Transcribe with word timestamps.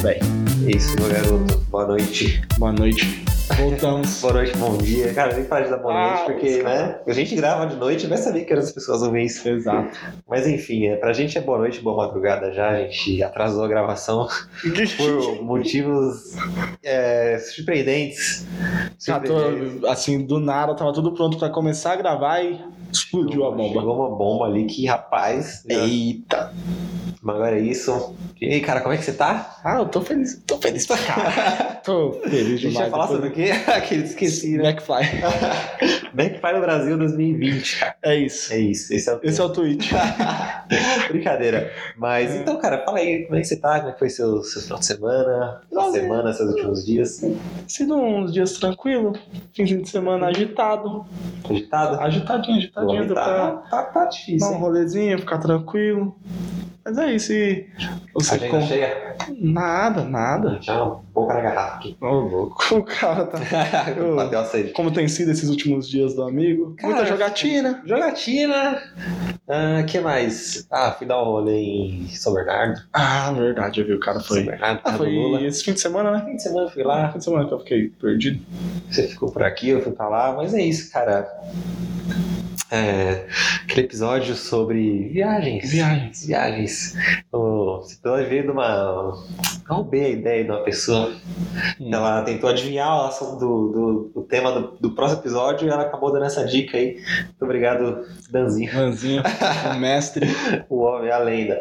velho. 0.00 0.20
É 0.66 0.76
isso, 0.76 0.96
meu 0.98 1.08
garoto. 1.10 1.58
Boa 1.70 1.86
noite. 1.86 2.42
Boa 2.58 2.72
noite. 2.72 3.24
Voltamos. 3.56 4.20
Boa 4.22 4.32
noite, 4.34 4.56
bom 4.56 4.78
dia. 4.78 5.12
Cara, 5.12 5.34
nem 5.34 5.44
para 5.44 5.64
de 5.64 5.70
dar 5.70 5.78
boa 5.78 5.92
Ah, 5.92 6.14
noite, 6.14 6.24
porque, 6.24 6.62
né? 6.62 7.00
A 7.06 7.12
gente 7.12 7.34
grava 7.34 7.66
de 7.66 7.76
noite, 7.76 8.06
vai 8.06 8.16
saber 8.16 8.44
que 8.44 8.54
as 8.54 8.70
pessoas 8.72 9.02
ouvem 9.02 9.26
isso. 9.26 9.46
Exato. 9.46 9.90
Mas 10.28 10.46
enfim, 10.46 10.86
é, 10.86 10.96
pra 10.96 11.12
gente 11.12 11.36
é 11.36 11.40
boa 11.40 11.58
noite, 11.58 11.80
boa 11.80 12.06
madrugada 12.06 12.52
já. 12.52 12.70
A 12.70 12.78
gente 12.82 13.22
atrasou 13.22 13.64
a 13.64 13.68
gravação 13.68 14.28
por 14.96 15.42
motivos 15.42 16.34
é, 16.82 17.38
surpreendentes. 17.38 18.46
Surpreendentes. 18.98 19.80
tô, 19.80 19.86
assim, 19.88 20.24
do 20.24 20.38
nada, 20.38 20.74
tava 20.74 20.92
tudo 20.92 21.12
pronto 21.12 21.36
pra 21.36 21.50
começar 21.50 21.92
a 21.92 21.96
gravar 21.96 22.40
e 22.42 22.60
explodiu 22.92 23.46
a 23.46 23.50
bomba. 23.50 23.80
Chegou 23.80 23.96
uma 23.96 24.16
bomba 24.16 24.44
ali 24.46 24.64
que, 24.66 24.86
rapaz. 24.86 25.64
já- 25.68 25.84
Eita. 25.84 26.52
Mas 27.22 27.36
agora 27.36 27.58
é 27.58 27.60
isso. 27.60 28.14
E 28.40 28.46
aí, 28.46 28.60
cara, 28.62 28.80
como 28.80 28.94
é 28.94 28.96
que 28.96 29.04
você 29.04 29.12
tá? 29.12 29.58
Ah, 29.62 29.76
eu 29.80 29.84
tô 29.86 30.00
feliz. 30.00 30.42
Tô 30.46 30.56
feliz 30.56 30.86
pra 30.86 30.96
cá. 30.96 31.80
Tô 31.84 32.12
feliz 32.12 32.60
gente 32.60 32.72
demais. 32.72 32.78
vai 32.78 32.90
falar 32.90 33.08
sobre 33.08 33.28
o 33.28 33.32
quê? 33.32 33.50
Aquele 33.68 34.04
esqueci, 34.04 34.56
né? 34.56 34.70
McFly. 34.70 35.20
No 36.52 36.60
Brasil 36.60 36.98
2020, 36.98 37.78
cara. 37.78 37.96
É 38.02 38.16
isso. 38.16 38.52
É 38.52 38.58
isso, 38.58 38.92
esse 38.92 39.08
é 39.08 39.14
o 39.14 39.20
Esse 39.22 39.40
é 39.40 39.44
o 39.44 39.48
tweet. 39.50 39.90
Brincadeira. 41.08 41.72
Mas 41.96 42.30
É. 42.32 42.38
então, 42.40 42.58
cara, 42.58 42.84
fala 42.84 42.98
aí, 42.98 43.24
como 43.24 43.36
é 43.36 43.40
que 43.40 43.46
você 43.46 43.56
tá? 43.56 43.78
Como 43.78 43.90
é 43.90 43.92
que 43.92 43.98
foi 43.98 44.08
seu, 44.10 44.42
seu 44.42 44.62
final 44.62 44.78
de 44.78 44.86
semana? 44.86 45.60
Sua 45.72 45.92
semana, 45.92 46.32
seus 46.32 46.50
últimos 46.50 46.84
dias? 46.84 47.24
Sido 47.66 47.94
uns 47.96 48.32
dias 48.32 48.52
tranquilos. 48.58 49.18
Finzinho 49.54 49.82
de 49.82 49.88
semana 49.88 50.26
agitado. 50.26 51.04
Agitado? 51.48 52.00
Agitadinho, 52.00 52.58
agitadinho. 52.58 52.79
Pra 52.86 53.14
tá, 53.14 53.50
tá, 53.70 53.82
tá 53.84 54.00
dar 54.00 54.06
difícil, 54.06 54.48
um 54.48 54.52
hein? 54.54 54.58
rolezinho, 54.60 55.18
ficar 55.18 55.38
tranquilo. 55.38 56.16
Mas 56.82 56.96
é 56.96 57.12
isso. 57.12 57.32
E 57.32 57.68
você 58.14 58.36
Agenda 58.36 58.50
com... 58.58 58.62
cheia? 58.66 59.14
Nada, 59.38 60.02
nada. 60.02 60.58
Já 60.62 60.82
uma 60.82 61.02
boca 61.12 61.34
na 61.34 61.40
garrafa 61.42 61.76
aqui. 61.76 61.96
Ô, 62.00 62.06
louco. 62.06 62.64
O 62.74 62.82
cara 62.82 63.26
tá. 63.26 63.38
Eu- 63.94 64.16
Bateu 64.16 64.40
a 64.40 64.44
sede. 64.46 64.70
Como 64.72 64.90
tem 64.90 65.06
sido 65.06 65.30
esses 65.30 65.50
últimos 65.50 65.86
dias 65.88 66.14
do 66.14 66.22
amigo? 66.22 66.74
Cara, 66.78 66.94
Muita 66.94 67.06
jogatina. 67.06 67.82
Jogatina. 67.84 68.82
Ah, 69.46 69.82
que 69.82 70.00
mais? 70.00 70.66
Ah, 70.70 70.92
fui 70.92 71.06
dar 71.06 71.20
um 71.20 71.26
rolê 71.26 71.58
em 71.60 72.08
São 72.08 72.32
Bernardo. 72.32 72.80
Ah, 72.94 73.30
verdade, 73.32 73.80
eu 73.82 73.86
vi. 73.86 73.92
O 73.92 74.00
cara 74.00 74.18
São 74.20 74.28
foi. 74.36 74.44
Bernardo, 74.44 74.80
Ah, 74.82 74.92
foi 74.94 75.10
Lula. 75.14 75.42
esse 75.42 75.62
fim 75.62 75.74
de 75.74 75.80
semana, 75.80 76.10
né? 76.12 76.22
Fim 76.24 76.36
de 76.36 76.42
semana 76.42 76.66
eu 76.66 76.70
fui 76.70 76.82
lá, 76.82 77.12
Fim 77.12 77.18
de 77.18 77.24
semana 77.24 77.46
que 77.46 77.52
eu 77.52 77.58
fiquei 77.58 77.88
perdido. 78.00 78.40
Você 78.90 79.06
ficou 79.06 79.30
por 79.30 79.42
aqui, 79.42 79.68
eu 79.68 79.82
fui 79.82 79.92
pra 79.92 80.08
lá, 80.08 80.32
mas 80.32 80.54
é 80.54 80.62
isso, 80.62 80.90
cara. 80.90 81.28
É, 82.70 83.26
aquele 83.64 83.86
episódio 83.86 84.34
sobre 84.36 85.08
viagens. 85.08 85.70
Viagens. 85.70 86.24
Viagens. 86.26 86.94
O, 87.32 87.80
esse 87.84 87.94
episódio 87.98 88.28
veio 88.28 88.42
de 88.44 88.50
uma. 88.50 88.66
Eu 89.68 89.74
roubei 89.76 90.04
a 90.04 90.08
ideia 90.10 90.44
de 90.44 90.50
uma 90.50 90.62
pessoa. 90.62 91.12
Hum. 91.80 91.90
Ela 91.92 92.22
tentou 92.22 92.48
adivinhar 92.48 92.88
o 93.02 93.06
assunto 93.06 93.38
do, 93.38 93.68
do, 93.72 94.10
do 94.14 94.22
tema 94.22 94.52
do, 94.52 94.68
do 94.80 94.90
próximo 94.92 95.20
episódio 95.20 95.66
e 95.66 95.70
ela 95.70 95.82
acabou 95.82 96.12
dando 96.12 96.26
essa 96.26 96.44
dica 96.44 96.76
aí. 96.76 96.96
Muito 97.24 97.42
obrigado, 97.42 98.04
Danzinho, 98.30 98.70
Ranzinho, 98.72 99.22
o 99.74 99.78
mestre. 99.80 100.26
o 100.70 100.78
homem, 100.80 101.10
a 101.10 101.18
lenda. 101.18 101.60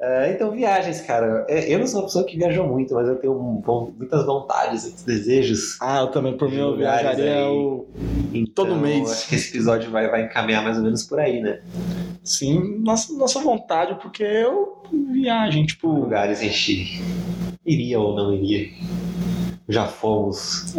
É, 0.00 0.32
então, 0.32 0.50
viagens, 0.50 1.00
cara. 1.02 1.44
É, 1.48 1.72
Eu 1.72 1.78
não 1.78 1.86
sou 1.86 2.00
uma 2.00 2.06
pessoa 2.06 2.24
que 2.24 2.36
viajou 2.36 2.66
muito, 2.66 2.94
mas 2.94 3.06
eu 3.06 3.16
tenho 3.16 3.34
um- 3.34 3.92
muitas 3.96 4.24
vontades, 4.24 4.84
muitos 4.84 5.02
desejos. 5.04 5.76
Ah, 5.80 6.00
eu 6.00 6.06
também, 6.08 6.36
por 6.36 6.50
mim, 6.50 6.56
eu 6.58 6.76
viajaria 6.76 7.34
aí. 7.36 7.42
o... 7.44 7.86
Então, 8.32 8.64
Todo 8.64 8.76
mês. 8.76 9.10
Acho 9.10 9.28
que 9.28 9.34
esse 9.34 9.50
episódio 9.50 9.90
vai, 9.90 10.08
vai 10.08 10.28
encaminhar 10.40 10.64
mais 10.64 10.76
ou 10.76 10.84
menos 10.84 11.02
por 11.04 11.20
aí, 11.20 11.40
né? 11.40 11.60
Sim, 12.24 12.78
nossa, 12.80 13.12
nossa 13.14 13.40
vontade, 13.40 13.94
porque 14.00 14.22
eu 14.22 14.82
viagem, 15.12 15.66
tipo. 15.66 15.88
Lugares 15.88 16.40
a 16.40 16.44
gente 16.44 17.00
iria 17.64 18.00
ou 18.00 18.14
não 18.14 18.34
iria. 18.34 18.68
Já 19.70 19.86
fomos 19.86 20.74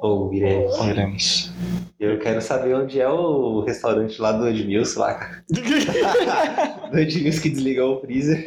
ou 0.00 0.32
iremos. 0.32 0.78
Iremos. 0.86 1.52
Eu 1.98 2.18
quero 2.18 2.40
saber 2.40 2.74
onde 2.74 3.00
é 3.00 3.08
o 3.08 3.60
restaurante 3.60 4.20
lá 4.20 4.30
do 4.30 4.46
Edmilson, 4.46 5.00
lá. 5.00 5.42
Do 6.92 6.98
Edmilson 6.98 7.42
que 7.42 7.50
desligou 7.50 7.96
o 7.96 8.00
freezer. 8.00 8.44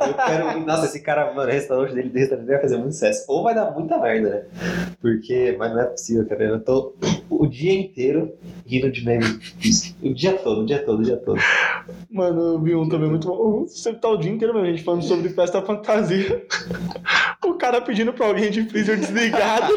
Eu 0.00 0.14
quero. 0.14 0.60
Nossa, 0.60 0.86
esse 0.86 1.00
cara, 1.00 1.34
mano, 1.34 1.48
o 1.48 1.52
restaurante 1.52 1.94
dele, 1.94 2.08
o 2.08 2.18
restaurante 2.18 2.46
dele 2.46 2.58
vai 2.58 2.62
fazer 2.62 2.78
muito 2.78 2.92
sucesso. 2.92 3.24
Ou 3.28 3.42
vai 3.42 3.54
dar 3.54 3.70
muita 3.72 3.98
merda, 3.98 4.30
né? 4.30 4.94
Porque. 5.00 5.54
Mas 5.58 5.72
não 5.72 5.80
é 5.80 5.84
possível, 5.84 6.26
cara. 6.26 6.44
Eu 6.44 6.60
tô 6.60 6.94
o 7.28 7.46
dia 7.46 7.74
inteiro 7.74 8.32
rindo 8.66 8.90
de 8.90 9.04
meme. 9.04 9.26
O 10.02 10.14
dia 10.14 10.32
todo, 10.32 10.62
o 10.62 10.66
dia 10.66 10.82
todo, 10.82 11.00
o 11.00 11.02
dia 11.02 11.16
todo. 11.16 11.40
Mano, 12.10 12.54
eu 12.54 12.60
vi 12.60 12.74
um 12.74 12.88
também 12.88 13.10
muito 13.10 13.28
bom. 13.28 13.66
Você 13.66 13.92
tá 13.92 14.08
o 14.08 14.16
dia 14.16 14.30
inteiro, 14.30 14.54
meu, 14.54 14.64
gente 14.64 14.82
falando 14.82 15.02
sobre 15.02 15.28
festa 15.28 15.60
fantasia. 15.60 16.46
O 17.44 17.54
cara 17.54 17.80
pedindo 17.80 18.12
pra 18.12 18.26
alguém 18.26 18.50
de 18.50 18.64
freezer 18.64 18.98
desligado. 19.34 19.74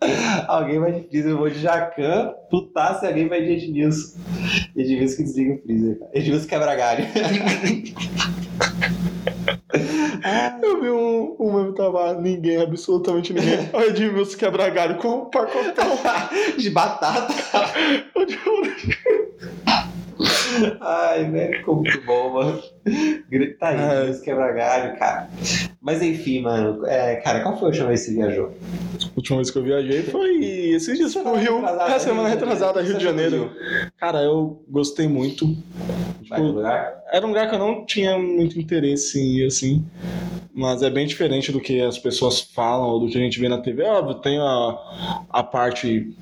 Alguém 0.48 0.78
vai 0.78 0.92
de 0.92 1.08
freezer, 1.08 1.30
eu 1.30 1.38
vou 1.38 1.48
de 1.48 1.60
Jacan, 1.60 2.34
putasse, 2.50 3.06
alguém 3.06 3.26
vai 3.26 3.42
de 3.42 3.52
Edmilson. 3.52 4.18
Edmilson 4.76 5.16
que 5.16 5.22
desliga 5.22 5.54
o 5.54 5.62
freezer, 5.62 5.98
cara. 5.98 6.10
Edmilson 6.12 6.46
quebra 6.46 6.74
galho. 6.74 7.06
Eu 10.62 10.80
vi 10.80 10.90
um, 10.90 11.36
um 11.40 11.52
meme 11.52 11.74
tava 11.74 12.14
ninguém, 12.14 12.60
absolutamente 12.62 13.32
ninguém. 13.32 13.68
O 13.72 13.80
Edmilson 13.80 14.36
quebra 14.36 14.68
galho 14.68 14.98
com 14.98 15.22
um 15.22 15.24
pacotão. 15.30 15.98
de 16.58 16.70
batata. 16.70 17.34
Ai, 20.80 21.30
velho, 21.30 21.58
ficou 21.58 21.76
muito 21.76 22.00
bom, 22.04 22.34
mano. 22.34 22.62
Grita 23.30 23.66
aí, 23.66 23.76
Ai. 23.76 24.00
Edmilson 24.02 24.22
quebra 24.24 24.52
galho, 24.52 24.98
cara. 24.98 25.28
Mas 25.80 26.02
enfim, 26.02 26.42
mano, 26.42 26.86
é, 26.86 27.16
cara, 27.16 27.40
qual 27.40 27.54
foi 27.56 27.64
a 27.64 27.68
última 27.68 27.88
vez 27.88 28.00
que 28.00 28.10
você 28.10 28.14
viajou? 28.14 28.46
A 28.46 29.10
última 29.16 29.36
vez 29.38 29.50
que 29.50 29.58
eu 29.58 29.62
viajei 29.62 30.02
foi 30.02 30.44
esses 30.44 30.96
dias 30.96 31.14
pro 31.14 31.34
Rio. 31.34 31.56
Retrasada, 31.60 31.92
É, 31.92 31.98
semana 31.98 32.28
de 32.28 32.34
retrasada. 32.34 32.82
Rio 32.82 32.98
de 32.98 33.04
Janeiro. 33.04 33.50
Cara, 33.98 34.22
eu 34.22 34.62
gostei 34.68 35.08
muito. 35.08 35.56
Vai 36.28 36.40
pro 36.40 36.52
lugar? 36.52 37.02
Era 37.12 37.24
um 37.24 37.28
lugar 37.28 37.48
que 37.48 37.54
eu 37.54 37.58
não 37.58 37.84
tinha 37.84 38.18
muito 38.18 38.58
interesse 38.58 39.18
em 39.20 39.38
ir, 39.38 39.46
assim. 39.46 39.84
Mas 40.56 40.82
é 40.82 40.90
bem 40.90 41.06
diferente 41.06 41.50
do 41.50 41.60
que 41.60 41.80
as 41.80 41.98
pessoas 41.98 42.40
falam 42.40 42.88
ou 42.88 43.00
do 43.00 43.08
que 43.08 43.18
a 43.18 43.20
gente 43.20 43.40
vê 43.40 43.48
na 43.48 43.58
TV. 43.58 43.82
Óbvio, 43.82 44.14
tem 44.16 44.38
a, 44.38 45.24
a 45.28 45.42
parte 45.42 46.14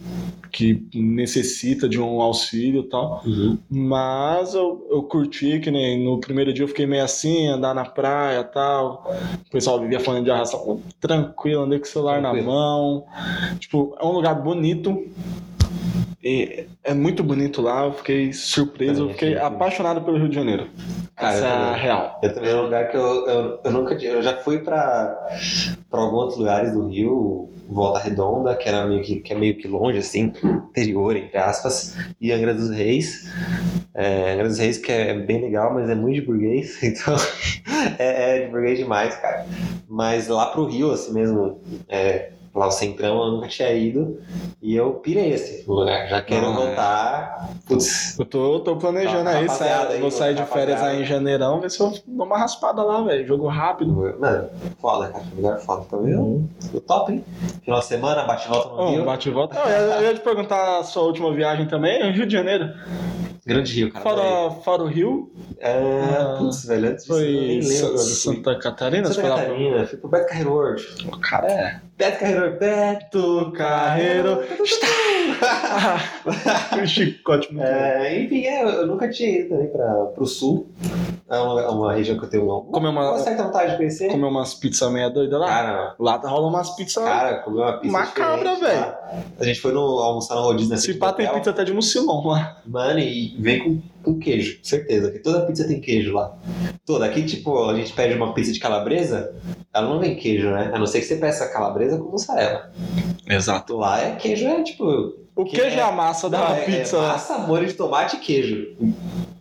que 0.51 0.87
necessita 0.95 1.89
de 1.89 2.01
um 2.01 2.21
auxílio 2.21 2.83
e 2.83 2.89
tal. 2.89 3.23
Mas 3.71 4.55
eu, 4.55 4.87
eu 4.91 5.03
curti, 5.03 5.61
que 5.61 5.71
nem 5.71 6.03
no 6.05 6.19
primeiro 6.21 6.52
dia 6.53 6.65
eu 6.65 6.69
fiquei 6.69 6.87
meio 6.87 7.05
assim, 7.05 7.49
andar 7.49 7.75
na 7.75 7.85
praia 7.85 8.41
e 8.41 8.45
tal. 8.45 9.11
O 9.47 9.51
pessoal 9.51 9.81
vivia 9.81 10.01
falando 10.01 10.25
de 10.25 10.31
arrastar. 10.31 10.61
Pô, 10.61 10.81
Tranquilo, 11.01 11.63
andei 11.63 11.79
com 11.79 11.85
o 11.85 11.89
celular 11.89 12.21
Tranquilo. 12.21 12.47
na 12.47 12.53
mão. 12.53 13.05
Tipo, 13.59 13.97
é 14.01 14.05
um 14.05 14.13
lugar 14.13 14.35
bonito. 14.35 15.05
E 16.23 16.67
é 16.85 16.95
muito 16.95 17.25
bonito 17.25 17.61
lá, 17.61 17.85
eu 17.85 17.93
fiquei 17.93 18.33
surpreso, 18.33 19.05
eu 19.05 19.11
fiquei 19.11 19.37
apaixonado 19.37 20.03
pelo 20.03 20.19
Rio 20.19 20.29
de 20.29 20.35
Janeiro. 20.37 20.69
Cara, 21.17 21.35
Essa 21.35 21.47
é 21.47 21.51
a 21.51 21.75
real. 21.75 22.21
Eu 22.23 22.35
também 22.35 22.51
é 22.51 22.55
um 22.55 22.63
lugar 22.63 22.91
que 22.91 22.97
eu, 22.97 23.27
eu, 23.27 23.61
eu 23.65 23.71
nunca 23.73 23.97
tinha. 23.97 24.13
Eu 24.13 24.23
já 24.23 24.37
fui 24.37 24.61
pra, 24.61 25.29
pra 25.91 26.01
alguns 26.01 26.21
outros 26.21 26.39
lugares 26.39 26.73
do 26.73 26.87
Rio, 26.87 27.51
Volta 27.69 27.99
Redonda, 27.99 28.55
que, 28.55 28.69
era 28.69 28.87
meio 28.87 29.03
que, 29.03 29.17
que 29.17 29.33
é 29.33 29.37
meio 29.37 29.57
que 29.57 29.67
longe, 29.67 29.99
assim, 29.99 30.33
interior, 30.45 31.17
entre 31.17 31.39
aspas, 31.39 31.97
e 32.21 32.31
Angra 32.31 32.55
dos 32.55 32.71
Reis. 32.71 33.29
É, 33.95 34.35
Angra 34.35 34.49
dos 34.49 34.59
Reis, 34.59 34.79
que 34.79 34.93
é 34.93 35.19
bem 35.19 35.41
legal, 35.41 35.75
mas 35.75 35.91
é 35.91 35.95
muito 35.95 36.21
de 36.21 36.27
burguês, 36.27 36.81
então 36.85 37.17
é, 37.99 38.39
é 38.39 38.45
de 38.45 38.51
burguês 38.51 38.79
demais, 38.79 39.17
cara. 39.17 39.45
Mas 39.89 40.29
lá 40.29 40.47
pro 40.47 40.67
Rio, 40.67 40.93
assim 40.93 41.13
mesmo, 41.13 41.61
é, 41.89 42.31
lá 42.55 42.67
o 42.67 42.71
Centrão, 42.71 43.23
eu 43.25 43.33
nunca 43.33 43.49
tinha 43.49 43.73
ido, 43.73 44.21
e 44.61 44.75
eu 44.77 44.93
pirei 44.95 45.33
assim 45.35 45.65
no 45.67 45.75
lugar. 45.75 46.07
Já 46.09 46.21
quero 46.21 46.47
é. 46.47 46.53
voltar. 46.53 47.49
Putz, 47.67 48.19
Eu 48.19 48.25
tô, 48.27 48.61
tô 48.61 48.77
planejando 48.77 49.25
Tá, 49.25 49.39
aí, 49.39 49.49
sai- 49.49 49.95
aí, 49.95 50.01
vou 50.01 50.11
sair 50.11 50.35
de 50.35 50.45
férias 50.45 50.83
aí 50.83 51.03
em 51.03 51.05
janeirão, 51.05 51.61
ver 51.61 51.71
se 51.71 51.81
eu 51.81 51.93
dou 52.07 52.27
uma 52.27 52.39
raspada 52.39 52.83
lá, 52.83 53.03
velho. 53.03 53.27
Jogo 53.27 53.47
rápido. 53.49 53.93
Mano, 54.21 54.49
foda, 54.81 55.09
cara. 55.09 55.25
Lugar 55.35 55.59
foda. 55.61 55.87
Eu, 55.93 56.45
eu 56.75 56.81
top, 56.81 57.13
hein? 57.13 57.25
Final 57.65 57.81
de 57.81 57.87
semana, 57.87 58.25
bate 58.25 58.47
e 58.47 58.51
volta 58.51 58.69
no 58.69 58.83
Ô, 58.83 58.91
Rio. 58.91 59.05
bate 59.05 59.29
e 59.29 59.33
volta. 59.33 59.57
Eu, 59.59 59.69
eu 59.69 60.03
ia 60.03 60.15
te 60.15 60.21
perguntar 60.21 60.79
a 60.81 60.85
sua 60.85 61.03
última 61.05 61.33
viagem 61.33 61.67
também, 61.67 62.13
Rio 62.13 62.27
de 62.27 62.33
Janeiro. 62.33 62.69
Grande 63.45 63.73
Rio, 63.75 63.93
cara. 63.93 64.05
Fora, 64.05 64.51
fora 64.63 64.83
o 64.85 64.87
Rio, 64.87 65.33
É, 65.59 65.73
Ah, 65.75 66.37
putz, 66.39 66.65
velho, 66.65 66.91
antes 66.91 67.05
disso, 67.05 67.17
foi 67.19 67.33
nem 67.33 67.63
Sa- 67.63 67.85
lembro. 67.87 67.99
Santa 67.99 68.59
Catarina? 68.59 69.09
Santa 69.09 69.21
foi 69.21 69.31
lá 69.31 69.37
Catarina, 69.37 69.87
fui 69.87 69.99
pro 69.99 70.09
Beto 70.09 70.29
Carreiro 70.29 70.53
World. 70.53 70.87
O 71.07 71.21
cara 71.21 71.47
é. 71.51 71.81
Beto 71.97 72.19
Carreiro, 72.21 72.59
Beto 72.59 73.53
Carreiro. 73.57 74.39
o 76.83 76.87
chicote 76.87 77.53
muito. 77.53 77.67
É, 77.67 78.23
enfim, 78.23 78.45
é, 78.47 78.63
eu 78.63 78.87
nunca 78.87 79.09
tinha 79.09 79.41
ido 79.41 79.49
também 79.51 79.69
pra, 79.69 79.87
pro 80.15 80.27
sul. 80.27 80.69
É 81.29 81.39
uma, 81.39 81.71
uma 81.71 81.93
região 81.95 82.19
que 82.19 82.25
eu 82.25 82.29
tenho 82.29 82.45
uma, 82.45 82.61
Comer 82.65 82.89
uma- 82.89 83.11
uma 83.13 83.19
certa 83.19 83.45
vontade 83.45 83.71
de 83.73 83.77
conhecer. 83.79 84.09
Comer 84.11 84.27
umas 84.27 84.55
pizzas 84.55 84.91
meia 84.93 85.09
doida 85.09 85.39
lá. 85.39 85.47
Cara, 85.47 85.95
Lá 85.99 86.17
rola 86.17 86.49
umas 86.49 86.71
pizzas. 86.77 87.03
cara, 87.03 87.39
comer 87.39 87.61
uma 87.63 87.73
pizza 87.79 87.93
Macabra, 87.93 88.55
diferente 88.55 88.81
lá. 88.81 88.99
A 89.41 89.45
gente 89.45 89.61
foi 89.61 89.73
no, 89.73 89.81
almoçar 89.81 90.35
no 90.35 90.43
rodízio 90.43 90.71
nessa 90.71 90.83
Se 90.83 90.95
pá, 90.95 91.13
tem 91.13 91.27
pizza 91.33 91.51
até 91.51 91.65
de 91.65 91.73
mucilão 91.73 92.27
lá. 92.27 92.59
Mano, 92.67 92.99
e 92.99 93.32
vem 93.39 93.61
com 93.61 93.93
com 94.03 94.19
queijo, 94.19 94.59
certeza. 94.63 95.11
Que 95.11 95.21
toda 95.21 95.47
pizza 95.47 95.67
tem 95.67 95.81
queijo 95.81 96.13
lá. 96.13 96.37
Toda. 96.85 97.07
Aqui, 97.07 97.23
tipo, 97.23 97.69
a 97.69 97.75
gente 97.75 97.93
pede 97.93 98.15
uma 98.15 98.35
pizza 98.35 98.53
de 98.53 98.59
calabresa, 98.59 99.35
ela 99.73 99.89
não 99.89 100.01
vem 100.01 100.17
queijo, 100.17 100.51
né? 100.51 100.71
A 100.75 100.79
não 100.79 100.87
ser 100.87 101.01
que 101.01 101.07
você 101.07 101.17
peça 101.17 101.49
calabresa 101.49 101.97
com 101.99 102.11
mussarela. 102.11 102.73
Exato. 103.27 103.77
Lá 103.77 104.01
é 104.01 104.17
queijo, 104.17 104.47
é 104.47 104.63
tipo. 104.63 105.22
O 105.35 105.45
Que 105.47 105.57
queijo 105.57 105.77
é 105.77 105.81
é- 105.81 105.83
a 105.83 105.91
massa 105.91 106.29
da 106.29 106.39
Não, 106.39 106.55
é- 106.55 106.61
pizza. 106.61 106.97
É 106.97 107.01
massa, 107.01 107.39
molho 107.39 107.67
de 107.67 107.73
tomate 107.73 108.17
e 108.17 108.19
queijo. 108.19 108.77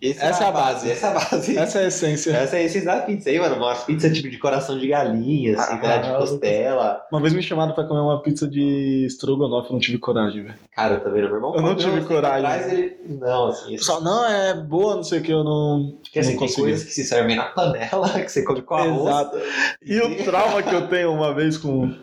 Esse 0.01 0.23
Essa 0.23 0.45
é 0.45 0.47
a 0.47 0.51
base. 0.51 0.89
Essa 0.89 1.07
é 1.07 1.09
a 1.09 1.13
base. 1.13 1.57
Essa 1.57 1.79
é 1.79 1.83
a 1.83 1.87
essência. 1.89 2.31
Essa 2.31 2.55
é 2.55 2.59
a 2.59 2.63
essência 2.63 2.85
da 2.95 3.01
pizza 3.01 3.29
aí, 3.29 3.37
mano. 3.39 3.57
Uma 3.57 3.75
pizza 3.75 4.09
tipo 4.09 4.29
de 4.29 4.37
coração 4.39 4.79
de 4.79 4.87
galinha, 4.87 5.59
assim, 5.59 5.73
Ah, 5.73 5.77
tá? 5.77 5.97
de 5.97 6.17
costela. 6.17 7.01
Uma 7.11 7.19
vez 7.21 7.33
me 7.33 7.43
chamaram 7.43 7.73
pra 7.73 7.83
comer 7.83 7.99
uma 7.99 8.21
pizza 8.21 8.47
de 8.47 9.03
estrogonofe, 9.05 9.67
eu 9.69 9.73
não 9.73 9.79
tive 9.79 9.97
coragem, 9.99 10.43
velho. 10.43 10.55
Cara, 10.73 10.93
eu 10.95 10.99
também 11.03 11.21
não. 11.21 11.27
Meu 11.27 11.37
irmão 11.37 11.55
Eu 11.55 11.61
não 11.61 11.75
tive 11.75 11.91
um 11.91 11.95
tempo 11.95 12.07
coragem. 12.07 12.45
Atrás, 12.47 12.71
ele... 12.73 12.95
Não, 13.19 13.47
assim, 13.49 13.73
isso. 13.73 13.83
Só, 13.85 13.99
não, 14.01 14.25
é 14.25 14.53
boa, 14.55 14.95
não 14.95 15.03
sei 15.03 15.19
o 15.19 15.21
que, 15.21 15.31
eu 15.31 15.43
não, 15.43 15.93
Porque 16.01 16.17
assim, 16.19 16.31
não 16.31 16.39
tem 16.39 16.47
consegui. 16.47 16.61
coisas 16.67 16.83
que 16.87 16.93
se 16.93 17.03
servem 17.03 17.35
na 17.35 17.43
panela, 17.43 18.07
que 18.21 18.31
você 18.31 18.43
come 18.43 18.61
com 18.61 18.73
arroz. 18.75 19.01
Exato. 19.09 19.37
E 19.85 19.99
o 19.99 20.23
trauma 20.23 20.63
que 20.63 20.73
eu 20.73 20.87
tenho 20.87 21.11
uma 21.11 21.33
vez 21.33 21.57
com 21.57 21.93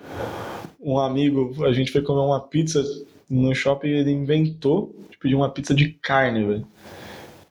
um 0.81 0.99
amigo, 1.00 1.52
a 1.64 1.73
gente 1.73 1.91
foi 1.91 2.02
comer 2.02 2.20
uma 2.20 2.41
pizza 2.41 2.84
no 3.28 3.54
shopping 3.54 3.88
ele 3.88 4.10
inventou 4.12 4.94
de 5.10 5.19
pedir 5.19 5.34
uma 5.34 5.50
pizza 5.50 5.75
de 5.75 5.88
carne, 5.90 6.44
velho. 6.44 6.66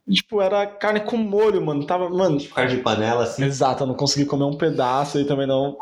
Tipo, 0.10 0.42
era 0.42 0.66
carne 0.66 1.02
com 1.02 1.18
molho, 1.18 1.62
mano. 1.62 1.86
Tava, 1.86 2.10
mano. 2.10 2.42
Carne 2.56 2.78
de 2.78 2.82
panela, 2.82 3.24
assim. 3.24 3.44
Exato, 3.44 3.84
eu 3.84 3.88
não 3.88 3.94
consegui 3.94 4.26
comer 4.26 4.46
um 4.46 4.56
pedaço 4.58 5.20
e 5.20 5.26
também 5.26 5.46
não. 5.46 5.78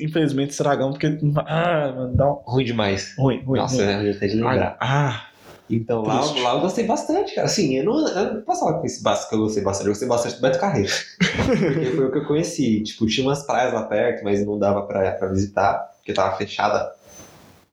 Infelizmente 0.00 0.50
estragamos, 0.52 0.96
porque. 0.96 1.18
Ah, 1.46 1.92
mano, 1.94 2.16
dá 2.16 2.30
um. 2.30 2.34
Ruim 2.46 2.64
demais. 2.64 3.14
Ruim, 3.18 3.42
ruim. 3.44 3.58
Nossa, 3.58 3.76
ruim. 3.76 4.06
eu 4.06 4.12
até 4.14 4.26
de 4.26 4.36
lembrar. 4.36 4.76
Ah, 4.80 5.26
Então 5.68 6.02
lá, 6.02 6.18
lá 6.42 6.54
eu 6.54 6.60
gostei 6.60 6.86
bastante, 6.86 7.34
cara. 7.34 7.46
Assim, 7.46 7.74
eu 7.76 7.84
não, 7.84 8.08
eu 8.08 8.34
não 8.36 8.40
posso 8.40 8.60
falar 8.60 8.78
com 8.80 8.86
esse 8.86 9.02
básico 9.02 9.28
que 9.28 9.34
eu 9.34 9.40
gostei 9.40 9.62
bastante. 9.62 9.86
Eu 9.86 9.92
gostei 9.92 10.08
bastante 10.08 10.36
do 10.36 10.40
Beto 10.40 10.58
Carreiro. 10.58 10.92
Porque 11.18 11.90
foi 11.94 12.06
o 12.06 12.10
que 12.12 12.18
eu 12.18 12.26
conheci. 12.26 12.82
Tipo, 12.82 13.06
tinha 13.06 13.26
umas 13.26 13.42
praias 13.44 13.74
lá 13.74 13.82
perto, 13.82 14.24
mas 14.24 14.46
não 14.46 14.58
dava 14.58 14.80
pra, 14.86 15.10
pra 15.12 15.28
visitar, 15.28 15.90
porque 15.98 16.14
tava 16.14 16.34
fechada. 16.38 16.90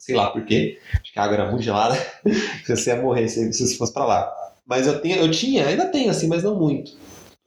Sei 0.06 0.16
lá 0.16 0.30
por 0.30 0.46
quê. 0.46 0.78
Acho 1.02 1.12
que 1.12 1.20
a 1.20 1.24
água 1.24 1.36
era 1.36 1.50
muito 1.50 1.64
gelada. 1.64 1.96
Se 2.64 2.76
você 2.76 2.92
ia 2.92 3.02
morrer 3.02 3.28
se 3.28 3.52
você 3.52 3.76
fosse 3.76 3.92
pra 3.92 4.06
lá. 4.06 4.32
Mas 4.68 4.86
eu, 4.86 5.00
tenho, 5.02 5.18
eu 5.18 5.32
tinha, 5.32 5.66
ainda 5.66 5.88
tenho, 5.88 6.12
assim, 6.12 6.28
mas 6.28 6.44
não 6.44 6.56
muito. 6.56 6.92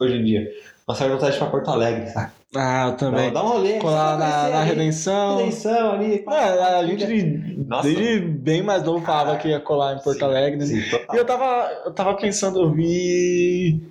Hoje 0.00 0.16
em 0.16 0.24
dia. 0.24 0.48
Uma 0.86 0.96
certa 0.96 1.14
vontade 1.14 1.32
de 1.32 1.36
ir 1.36 1.40
pra 1.40 1.50
Porto 1.50 1.70
Alegre, 1.70 2.06
sabe? 2.08 2.32
ah 2.56 2.88
eu 2.88 2.96
também. 2.96 3.32
Dá, 3.32 3.44
um 3.44 3.48
rolê. 3.48 3.78
Colar 3.78 4.18
na, 4.18 4.26
conhecer 4.26 4.50
na 4.52 4.60
ali. 4.60 4.68
redenção. 4.70 5.36
Redenção 5.36 5.92
ali. 5.92 6.24
É, 6.28 6.34
a 6.78 6.86
gente 6.86 7.64
Nossa. 7.68 7.82
desde 7.88 8.20
bem 8.20 8.62
mais 8.62 8.82
novo 8.82 9.04
falava 9.04 9.36
que 9.36 9.48
ia 9.48 9.60
colar 9.60 9.94
em 9.96 10.02
Porto 10.02 10.18
Sim, 10.18 10.24
Alegre. 10.24 10.58
né? 10.58 10.66
Sim, 10.66 10.82
E 11.12 11.16
eu 11.16 11.24
tava, 11.24 11.70
eu 11.84 11.92
tava 11.92 12.14
pensando, 12.16 12.60
eu 12.60 12.72
vi 12.72 13.82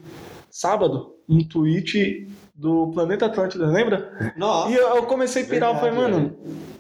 sábado 0.50 1.16
um 1.30 1.44
tweet 1.44 2.28
do 2.56 2.88
Planeta 2.94 3.28
Atlântida, 3.28 3.68
lembra? 3.68 4.34
Nossa. 4.36 4.72
E 4.72 4.76
eu, 4.76 4.96
eu 4.96 5.04
comecei 5.04 5.44
a 5.44 5.46
pirar, 5.46 5.74
eu 5.74 5.80
falei, 5.80 5.92
mano, 5.94 6.36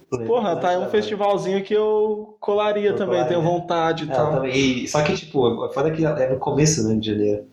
porra, 0.09 0.55
tá 0.55 0.69
aí 0.69 0.77
um 0.77 0.89
festivalzinho 0.89 1.63
que 1.63 1.73
eu 1.73 2.35
colaria 2.39 2.89
Eu 2.89 2.95
também, 2.95 3.15
colaria. 3.19 3.27
tenho 3.37 3.41
vontade 3.41 4.05
e 4.05 4.11
É, 4.11 4.13
tal. 4.13 4.31
também. 4.35 4.55
E- 4.83 4.87
só 4.87 5.01
que, 5.01 5.13
tipo, 5.15 5.69
foda 5.73 5.91
que 5.91 6.05
é 6.05 6.29
no 6.29 6.37
começo, 6.39 6.87
né, 6.87 6.95
de 6.95 7.11
janeiro. 7.11 7.43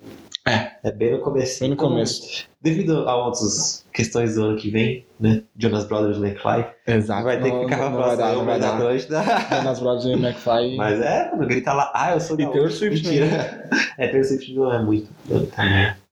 É. 0.47 0.73
É 0.85 0.93
bem 0.93 1.13
no 1.13 1.21
começo. 1.21 1.61
Bem 1.61 1.71
no 1.71 1.75
Então, 1.75 1.89
começo. 1.89 2.45
Devido 2.61 3.09
a 3.09 3.17
outras 3.17 3.83
questões 3.93 4.35
do 4.35 4.45
ano 4.45 4.57
que 4.59 4.71
vem, 4.71 5.07
né, 5.19 5.43
Jonas 5.57 5.85
Brothers 5.87 6.19
e 6.19 6.21
McFly, 6.21 6.67
Exato. 6.87 7.25
vai 7.25 7.41
ter 7.41 7.51
que 7.51 7.59
ficar 7.61 7.77
não, 7.77 7.77
pra 7.79 7.91
não 7.91 7.99
vai 8.03 8.17
dar, 8.19 8.35
vai 8.45 8.61
dar. 8.61 8.75
Atlântida. 8.77 9.23
Jonas 9.57 9.81
Brothers 9.81 10.05
e 10.05 10.13
McFly. 10.13 10.77
Mas 10.77 11.01
é, 11.01 11.25
quando 11.31 11.47
grita 11.47 11.73
lá, 11.73 11.91
ah, 11.95 12.13
eu 12.13 12.21
sou 12.21 12.39
E 12.39 12.45
da 12.45 12.51
Taylor. 12.51 12.71
Swift 12.71 13.07
Mentira. 13.09 13.71
É, 13.97 14.09
Taylor 14.09 14.25
Swift 14.27 14.53
não 14.55 14.73
é 14.73 14.83
muito. 14.83 15.09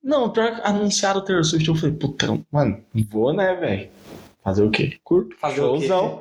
Não, 0.03 0.31
pior 0.31 0.55
que 0.55 0.61
anunciaram 0.67 1.21
o 1.21 1.25
Taylor 1.25 1.45
Swift, 1.45 1.69
eu 1.69 1.75
falei, 1.75 1.95
puta, 1.95 2.38
mano, 2.50 2.79
vou 3.11 3.33
né, 3.35 3.55
velho. 3.55 3.88
Fazer 4.43 4.65
o 4.65 4.71
quê? 4.71 4.99
Curto. 5.05 5.37
Fazer? 5.37 5.56
Showzão. 5.56 6.21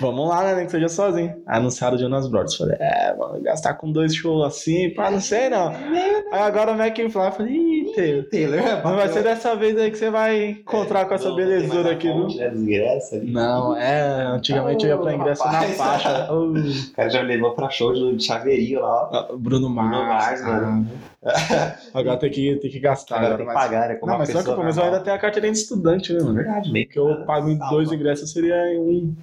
Vamos 0.00 0.28
lá, 0.28 0.42
né? 0.42 0.54
Nem 0.54 0.66
que 0.66 0.72
seja 0.72 0.88
sozinho. 0.88 1.42
Anunciaram 1.46 1.96
o 1.96 1.98
Jonas 1.98 2.28
Brothers. 2.28 2.56
Falei, 2.56 2.76
é, 2.80 3.14
mano, 3.16 3.40
gastar 3.42 3.74
com 3.74 3.90
dois 3.90 4.14
shows 4.14 4.44
assim, 4.44 4.90
pá, 4.90 5.10
não 5.10 5.20
sei 5.20 5.48
não. 5.48 5.68
Aí 5.68 6.42
agora 6.42 6.72
o 6.72 6.80
McFly, 6.80 7.26
eu 7.26 7.32
falei, 7.32 7.54
ih, 7.54 7.83
Taylor. 7.94 8.24
Taylor 8.24 8.58
é 8.58 8.82
Mas 8.82 8.94
vai 8.96 9.08
ser 9.08 9.22
dessa 9.22 9.54
vez 9.56 9.76
aí 9.78 9.90
que 9.90 9.98
você 9.98 10.10
vai 10.10 10.44
encontrar 10.50 11.04
com 11.06 11.14
essa 11.14 11.28
Não, 11.28 11.36
belezura 11.36 11.92
aqui, 11.92 12.06
viu? 12.12 12.28
né, 12.28 12.46
ali. 12.48 13.30
Não, 13.32 13.76
é, 13.76 14.22
antigamente 14.26 14.84
eu 14.86 14.90
ia 14.90 14.98
pra 14.98 15.14
ingresso 15.14 15.42
Rapaz. 15.42 15.70
na 15.70 15.84
faixa. 15.84 16.32
Ô, 16.32 16.52
O 16.52 16.92
cara 16.94 17.08
já 17.10 17.22
me 17.22 17.28
levou 17.28 17.52
pra 17.52 17.70
show 17.70 17.92
de 17.94 18.22
chaveirinho 18.24 18.80
lá, 18.80 19.08
ó. 19.10 19.16
ah, 19.16 19.28
Bruno 19.36 19.68
Mars. 19.68 19.90
Mars, 19.90 20.42
mano. 20.42 20.88
ah, 21.24 21.76
Agora 21.94 22.16
tem 22.18 22.30
que, 22.30 22.56
tem 22.56 22.70
que 22.70 22.80
gastar. 22.80 23.16
Agora 23.16 23.34
Agora, 23.34 23.44
tem 23.44 23.54
que 23.54 23.60
pagar, 23.68 23.88
né? 23.88 23.94
Como 23.96 24.10
Não, 24.12 24.18
mas 24.18 24.28
só 24.28 24.32
que 24.34 24.38
pessoa 24.40 24.56
o 24.56 24.58
começo 24.60 24.78
normal. 24.78 24.94
ainda 24.94 25.04
tem 25.04 25.14
a 25.14 25.18
carteirinha 25.18 25.52
de 25.52 25.58
estudante, 25.58 26.12
né, 26.12 26.18
É 26.18 26.22
mano? 26.22 26.34
verdade, 26.34 26.72
meio 26.72 26.88
Que 26.88 26.98
eu 26.98 27.24
pago 27.26 27.48
em 27.48 27.58
dois 27.70 27.90
ingressos 27.92 28.30
seria 28.32 28.56
em 28.74 28.78
um. 28.78 29.14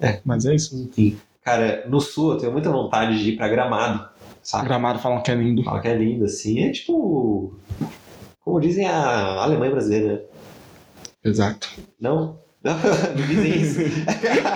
É. 0.00 0.20
Mas 0.24 0.46
é 0.46 0.54
isso. 0.54 0.76
Enfim. 0.76 1.18
Cara, 1.44 1.84
no 1.88 2.00
sul 2.00 2.32
eu 2.32 2.38
tenho 2.38 2.52
muita 2.52 2.70
vontade 2.70 3.22
de 3.22 3.30
ir 3.30 3.36
pra 3.36 3.48
Gramado, 3.48 4.06
sabe? 4.48 4.66
Gramado 4.66 4.98
falam 4.98 5.22
que 5.22 5.30
é 5.30 5.34
lindo. 5.34 5.62
Fala 5.62 5.80
que 5.80 5.88
é 5.88 5.94
lindo, 5.94 6.24
assim. 6.24 6.64
É 6.64 6.72
tipo. 6.72 7.54
Como 8.40 8.60
dizem 8.60 8.88
a 8.88 9.42
Alemanha 9.42 9.72
brasileira, 9.72 10.14
né? 10.14 10.20
Exato. 11.22 11.68
Não? 12.00 12.38
Não, 12.64 12.74
não 13.14 13.26
dizem 13.26 13.60
isso. 13.60 13.80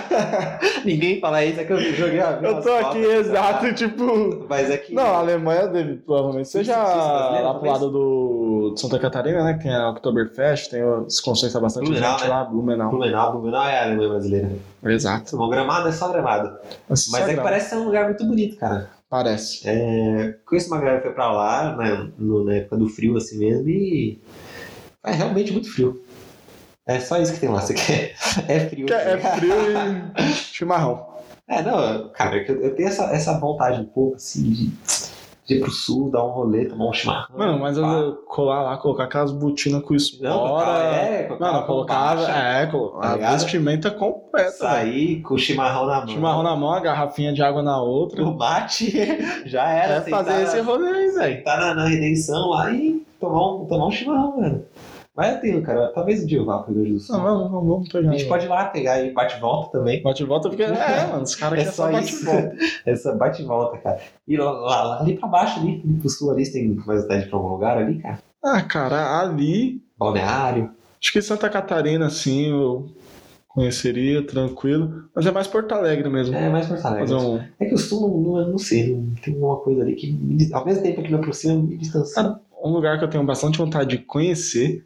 Ninguém 0.83 1.21
fala 1.21 1.45
isso, 1.45 1.61
é 1.61 1.63
que 1.63 1.71
eu 1.71 1.79
joguei 1.93 2.19
a 2.19 2.39
Eu 2.41 2.61
tô 2.61 2.73
aqui, 2.73 2.97
exato, 2.97 3.71
tipo. 3.75 4.45
Mas 4.49 4.71
é 4.71 4.77
que. 4.77 4.95
Não, 4.95 5.05
a 5.05 5.19
Alemanha 5.19 5.67
deve, 5.67 5.97
provavelmente 5.97 6.49
seja 6.49 6.75
lá 6.75 7.53
pro 7.53 7.69
lado 7.69 7.91
do 7.91 8.73
de 8.73 8.81
Santa 8.81 8.97
Catarina, 8.97 9.43
né? 9.43 9.53
Que 9.53 9.63
tem 9.63 9.75
a 9.75 9.91
Oktoberfest, 9.91 10.71
tem, 10.71 10.81
se 11.07 11.21
concentra 11.21 11.59
bastante 11.59 11.85
Blumenau, 11.85 12.11
gente 12.17 12.23
né? 12.23 12.29
lá, 12.29 12.43
Blumenau. 12.45 12.89
Blumenau, 12.89 13.31
Blumenau 13.33 13.63
é 13.63 13.79
a 13.79 13.83
Alemanha 13.83 14.09
brasileira. 14.09 14.51
Exato. 14.83 15.37
Bom, 15.37 15.49
Gramado 15.49 15.87
é 15.87 15.91
só 15.91 16.11
Gramado. 16.11 16.57
Mas, 16.89 17.07
Mas 17.09 17.29
é 17.29 17.35
que 17.35 17.41
parece 17.41 17.69
ser 17.69 17.75
um 17.75 17.85
lugar 17.85 18.05
muito 18.05 18.25
bonito, 18.25 18.57
cara. 18.57 18.89
Parece. 19.13 19.61
É, 19.69 20.33
conheço 20.43 20.69
uma 20.69 20.79
galera 20.79 20.97
que 20.97 21.03
foi 21.03 21.13
pra 21.13 21.31
lá, 21.31 21.77
né, 21.77 22.11
no- 22.17 22.43
na 22.43 22.55
época 22.55 22.77
do 22.77 22.89
frio 22.89 23.15
assim 23.15 23.37
mesmo, 23.37 23.69
e 23.69 24.19
é 25.05 25.11
realmente 25.11 25.51
muito 25.53 25.71
frio. 25.71 26.03
É 26.87 26.99
só 26.99 27.21
isso 27.21 27.31
que 27.31 27.39
tem 27.39 27.47
lá, 27.49 27.61
você 27.61 27.75
quer. 27.75 28.15
É 28.47 28.59
frio. 28.67 28.87
É 28.91 29.13
assim. 29.13 29.27
frio 29.37 29.53
e 30.17 30.33
chimarrão. 30.33 31.05
É, 31.47 31.61
não, 31.61 32.09
cara, 32.09 32.37
eu, 32.37 32.59
eu 32.59 32.75
tenho 32.75 32.87
essa, 32.87 33.03
essa 33.13 33.37
vontade 33.37 33.81
um 33.81 33.85
pouco, 33.85 34.15
assim, 34.15 34.49
de 34.49 34.71
ir 35.49 35.59
pro 35.59 35.71
sul, 35.71 36.09
dar 36.09 36.23
um 36.23 36.29
rolê, 36.29 36.65
tomar 36.65 36.85
um 36.89 36.93
chimarrão. 36.93 37.27
Mano, 37.37 37.59
mas 37.59 37.77
pá. 37.77 37.85
eu 37.93 38.13
colar 38.27 38.61
lá, 38.63 38.77
colocar 38.77 39.03
aquelas 39.05 39.31
botinas 39.31 39.81
com 39.81 39.89
Não, 39.93 39.97
espora. 39.97 40.85
é, 40.95 41.23
colocar 41.23 41.51
Mano, 41.53 41.65
colocava. 41.65 42.31
É, 42.31 42.65
colo- 42.67 42.89
tá 43.01 43.11
a 43.11 43.13
ligado? 43.15 43.31
vestimenta 43.33 43.91
completa, 43.91 44.51
sair 44.51 45.21
com 45.21 45.33
o 45.33 45.37
chimarrão 45.37 45.85
na 45.85 45.97
mão. 45.99 46.07
Chimarrão 46.07 46.43
na 46.43 46.55
mão, 46.55 46.73
a 46.73 46.79
garrafinha 46.79 47.33
de 47.33 47.41
água 47.43 47.61
na 47.61 47.81
outra. 47.81 48.23
O 48.23 48.37
mate 48.37 48.91
já 49.45 49.67
era. 49.69 49.95
É 49.95 50.01
fazer 50.01 50.31
na- 50.33 50.41
esse 50.43 50.59
rolê 50.61 50.87
aí, 50.89 51.11
velho. 51.11 51.37
sentar 51.37 51.59
na, 51.59 51.73
na 51.75 51.85
redenção 51.87 52.49
lá 52.49 52.71
e 52.71 53.05
tomar 53.19 53.53
um, 53.55 53.65
tomar 53.65 53.87
um 53.87 53.91
chimarrão, 53.91 54.37
mano. 54.39 54.63
Mas 55.15 55.35
eu 55.35 55.41
tenho, 55.41 55.61
cara. 55.61 55.89
Talvez 55.93 56.23
um 56.23 56.25
dia 56.25 56.43
vá 56.43 56.57
pro 56.59 56.73
Rio 56.73 56.81
Grande 56.83 56.97
do 56.97 57.03
Sul. 57.03 57.15
Não, 57.17 57.23
vamos, 57.23 57.51
vamos, 57.51 57.67
vamos 57.69 57.89
pegar. 57.89 58.09
A 58.09 58.17
gente 58.17 58.27
pode 58.27 58.45
ir 58.45 58.49
lá 58.49 58.65
pegar 58.65 58.99
e 58.99 59.11
bate 59.13 59.37
e 59.37 59.39
volta 59.39 59.77
também. 59.77 60.01
Bate 60.01 60.23
e 60.23 60.25
volta, 60.25 60.49
porque. 60.49 60.63
É, 60.63 61.05
mano, 61.07 61.21
os 61.23 61.35
caras 61.35 61.59
É 61.59 61.61
querem 61.63 61.71
só 61.75 61.85
só 61.85 61.91
bate 61.91 62.09
isso. 62.09 62.25
volta. 62.25 62.55
Essa 62.85 63.15
bate 63.15 63.41
e 63.41 63.45
volta, 63.45 63.77
cara. 63.77 63.99
E 64.27 64.37
lá, 64.37 64.51
lá- 64.51 64.83
lá- 64.83 65.01
ali 65.01 65.15
pra 65.17 65.27
baixo, 65.27 65.59
ali, 65.59 65.81
ali 65.85 65.93
pro 65.99 66.09
sul, 66.09 66.31
ali, 66.31 66.43
você 66.45 66.53
tem 66.53 66.67
mais 66.69 67.01
vontade 67.03 67.21
de 67.21 67.27
ir 67.27 67.29
pra 67.29 67.37
algum 67.37 67.49
lugar 67.49 67.77
ali, 67.77 67.99
cara? 67.99 68.19
Ah, 68.43 68.61
cara, 68.63 69.19
ali. 69.21 69.81
Balneário. 69.97 70.71
Acho 70.99 71.13
que 71.13 71.21
Santa 71.21 71.47
Catarina, 71.49 72.07
assim, 72.07 72.49
eu 72.49 72.87
conheceria, 73.47 74.25
tranquilo. 74.25 75.03
Mas 75.15 75.25
é 75.27 75.31
mais 75.31 75.47
Porto 75.47 75.73
Alegre 75.73 76.09
mesmo. 76.09 76.35
É, 76.35 76.49
mais 76.49 76.65
Porto 76.67 76.85
Alegre. 76.85 77.13
Um. 77.13 77.39
É 77.59 77.65
que 77.65 77.75
o 77.75 77.77
sul 77.77 78.01
não, 78.01 78.17
não, 78.41 78.51
não 78.53 78.57
sei, 78.57 78.95
não 78.95 79.13
tem 79.15 79.33
alguma 79.35 79.57
coisa 79.57 79.81
ali 79.83 79.93
que 79.95 80.17
ao 80.51 80.65
mesmo 80.65 80.81
tempo 80.81 81.03
que 81.03 81.09
me 81.09 81.15
aproxima, 81.19 81.53
me 81.61 81.77
distancia. 81.77 82.35
Um 82.63 82.69
lugar 82.71 82.97
que 82.97 83.03
eu 83.03 83.09
tenho 83.09 83.23
bastante 83.25 83.57
vontade 83.57 83.89
de 83.91 83.97
conhecer. 84.03 84.85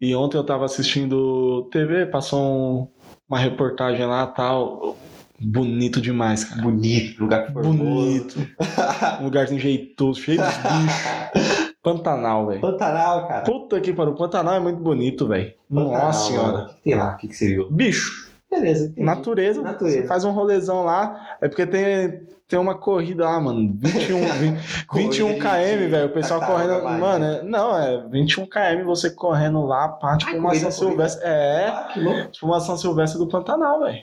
E 0.00 0.14
ontem 0.14 0.36
eu 0.36 0.44
tava 0.44 0.64
assistindo 0.64 1.68
TV, 1.70 2.06
passou 2.06 2.40
um- 2.42 2.88
uma 3.28 3.38
reportagem 3.38 4.04
lá 4.06 4.26
tal. 4.26 4.96
Bonito 5.40 6.00
demais, 6.00 6.44
cara. 6.44 6.62
Bonito, 6.62 7.20
lugar 7.20 7.52
formoso. 7.52 7.78
Bonito. 7.78 8.48
Um 9.20 9.24
lugarzinho 9.24 9.60
jeitoso, 9.60 10.20
cheio 10.20 10.38
de 10.38 10.44
bicho. 10.44 11.74
Pantanal, 11.82 12.46
velho. 12.46 12.60
Pantanal, 12.60 13.28
cara. 13.28 13.44
Puta 13.44 13.80
que 13.80 13.92
pariu. 13.92 14.14
Pantanal 14.14 14.54
é 14.54 14.60
muito 14.60 14.80
bonito, 14.80 15.26
velho. 15.28 15.52
Nossa 15.68 16.28
senhora. 16.28 16.58
O 16.64 16.66
que, 16.68 16.74
que 16.74 16.82
tem 16.82 16.94
lá? 16.94 17.12
O 17.12 17.16
que, 17.18 17.28
que 17.28 17.34
você 17.36 17.46
viu? 17.48 17.70
Bicho, 17.70 18.23
Beleza, 18.54 18.84
entendi. 18.86 19.02
natureza. 19.04 19.62
Natureza. 19.62 20.00
Você 20.02 20.06
faz 20.06 20.24
um 20.24 20.30
rolezão 20.30 20.84
lá. 20.84 21.36
É 21.40 21.48
porque 21.48 21.66
tem, 21.66 22.22
tem 22.46 22.58
uma 22.58 22.74
corrida 22.76 23.24
lá, 23.24 23.40
mano. 23.40 23.74
21, 23.78 24.18
20, 24.26 24.58
21 24.94 25.26
Corrida 25.26 25.48
km, 25.48 25.90
velho. 25.90 26.06
O 26.06 26.12
pessoal 26.12 26.40
tartaruga 26.40 26.80
correndo. 26.80 27.00
Mano, 27.00 27.24
é- 27.24 27.42
não, 27.42 27.76
é 27.76 28.06
21 28.08 28.46
km 28.46 28.84
você 28.84 29.10
correndo 29.10 29.64
lá, 29.66 29.88
pá, 29.88 30.16
tipo 30.16 30.30
Ai, 30.32 30.38
uma 30.38 30.50
corrida, 30.50 30.70
São. 30.70 30.88
Silvestre. 30.88 31.22
É, 31.26 31.66
Ah, 31.68 31.88
que 31.92 32.00
louco. 32.00 32.30
tipo 32.30 32.46
uma 32.46 32.60
São 32.60 32.76
Silvestre 32.76 33.18
do 33.18 33.26
Pantanal, 33.28 33.80
velho. 33.80 33.98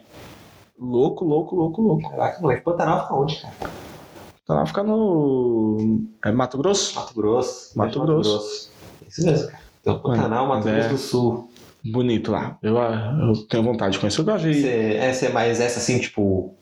Louco, 0.79 1.24
louco, 1.24 1.55
louco, 1.55 1.81
louco. 1.81 2.10
Caraca, 2.10 2.41
moleque. 2.41 2.63
Pantanal 2.63 3.01
fica 3.03 3.13
onde, 3.15 3.41
cara? 3.41 3.53
Ela 4.50 4.65
fica 4.65 4.84
no. 4.84 6.01
É 6.25 6.31
Mato 6.31 6.58
Grosso? 6.58 6.96
Mato 6.96 7.13
Grosso. 7.13 7.77
Mato 7.77 8.00
Mato 8.00 8.05
Grosso. 8.12 8.29
Grosso. 8.31 8.72
Isso 9.08 9.25
mesmo, 9.25 9.48
cara. 9.48 9.62
Então, 9.79 10.00
Pantanal, 10.00 10.48
Mato 10.48 10.67
é- 10.67 10.74
Grosso 10.74 10.89
do 10.89 10.98
Sul. 10.98 11.50
Bonito 11.84 12.32
lá. 12.32 12.58
Eu, 12.62 12.78
eu 12.78 13.48
tenho 13.48 13.64
vontade 13.64 13.94
de 13.94 14.00
conhecer. 14.00 14.22
Eu 14.22 14.26
gosto 14.26 14.44
de. 14.44 14.62
Você, 14.62 14.68
é, 14.68 15.26
é 15.26 15.30
mais 15.30 15.60
essa 15.60 15.80
assim, 15.80 16.00
tipo, 16.00 16.56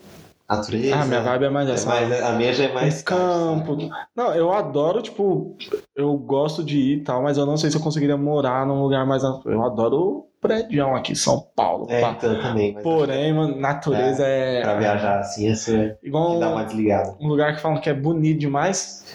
natureza? 0.50 0.96
Ah, 0.96 1.06
minha 1.06 1.22
vibe 1.22 1.46
é 1.46 1.50
mais 1.50 1.70
É 1.70 1.74
essa. 1.74 1.88
mais, 1.88 2.24
a 2.24 2.32
minha 2.34 2.54
já 2.54 2.64
é 2.66 2.74
mais. 2.74 3.02
Um 3.02 3.04
campo. 3.04 3.78
Não, 4.16 4.34
eu 4.34 4.52
adoro, 4.52 5.02
tipo, 5.02 5.58
eu 5.96 6.16
gosto 6.18 6.64
de 6.64 6.78
ir 6.78 6.98
e 6.98 7.04
tal, 7.04 7.22
mas 7.22 7.38
eu 7.38 7.46
não 7.46 7.58
sei 7.58 7.70
se 7.70 7.78
eu 7.78 7.82
conseguiria 7.82 8.18
morar 8.18 8.66
num 8.66 8.82
lugar 8.82 9.06
mais. 9.06 9.24
Eu 9.24 9.64
adoro 9.64 9.98
o 9.98 10.30
prédio 10.42 10.88
aqui 10.96 11.16
São 11.16 11.46
Paulo. 11.56 11.88
É, 11.90 12.02
pá. 12.02 12.16
então 12.18 12.42
também. 12.42 12.74
Porém, 12.82 13.34
mano, 13.34 13.60
natureza 13.60 14.24
é. 14.26 14.62
pra 14.62 14.78
viajar 14.80 15.20
assim, 15.20 15.48
esse 15.50 15.96
Igual 16.02 16.34
que 16.34 16.40
dá 16.40 16.50
um, 16.50 16.54
uma 16.54 16.64
desligada. 16.64 17.16
um 17.20 17.28
lugar 17.28 17.56
que 17.56 17.62
falam 17.62 17.80
que 17.82 17.90
é 17.90 17.94
bonito 17.94 18.40
demais. 18.40 19.06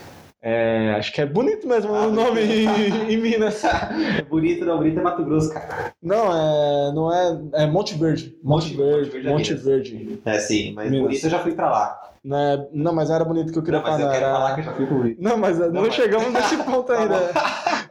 É, 0.47 0.95
acho 0.99 1.11
que 1.11 1.23
é 1.23 1.27
bonito 1.27 1.67
mesmo 1.67 1.95
Ah, 1.95 2.07
o 2.07 2.11
nome 2.11 2.43
em, 2.43 2.67
em 3.15 3.17
Minas. 3.17 3.65
É 3.65 4.21
bonito, 4.29 4.63
não, 4.67 4.77
bonito 4.77 5.01
é 5.01 5.03
Mato 5.03 5.25
Grosso, 5.25 5.51
cara. 5.55 5.95
Não, 6.03 6.31
é, 6.31 6.93
não 6.93 7.11
é. 7.11 7.63
É 7.63 7.67
Monte 7.67 7.95
Verde. 7.95 8.37
Monte, 8.43 8.75
Monte- 8.75 8.77
Verde. 8.77 9.07
Monte 9.07 9.15
Verde 9.15 9.27
é 9.27 9.33
Monte. 9.33 9.55
Verde. 9.55 10.21
É, 10.23 10.39
sim, 10.39 10.75
mas 10.75 10.91
Minas. 10.91 11.07
bonito 11.07 11.25
eu 11.25 11.31
já 11.31 11.39
fui 11.39 11.53
pra 11.53 11.71
lá. 11.71 12.11
Não, 12.25 12.38
é- 12.38 12.69
não, 12.73 12.95
mas 12.95 13.11
era 13.11 13.23
bonito 13.23 13.52
que 13.52 13.59
eu 13.59 13.62
queria 13.62 13.81
Não, 13.81 13.87
mas 13.87 14.00
eu 14.00 14.07
falar. 14.07 14.12
quero 14.14 14.25
era- 14.25 14.35
falar 14.35 14.54
que 14.54 14.61
eu 14.61 14.64
já 14.64 14.73
fui 14.73 14.87
pro 14.87 14.97
bonito. 14.97 15.23
Não, 15.23 15.37
mas 15.37 15.59
não, 15.59 15.71
Não, 15.71 15.83
mas- 15.83 15.95
chegamos 15.95 16.33
nesse 16.33 16.57
ponto 16.57 16.85
Tá 16.85 16.99
ainda. 16.99 17.31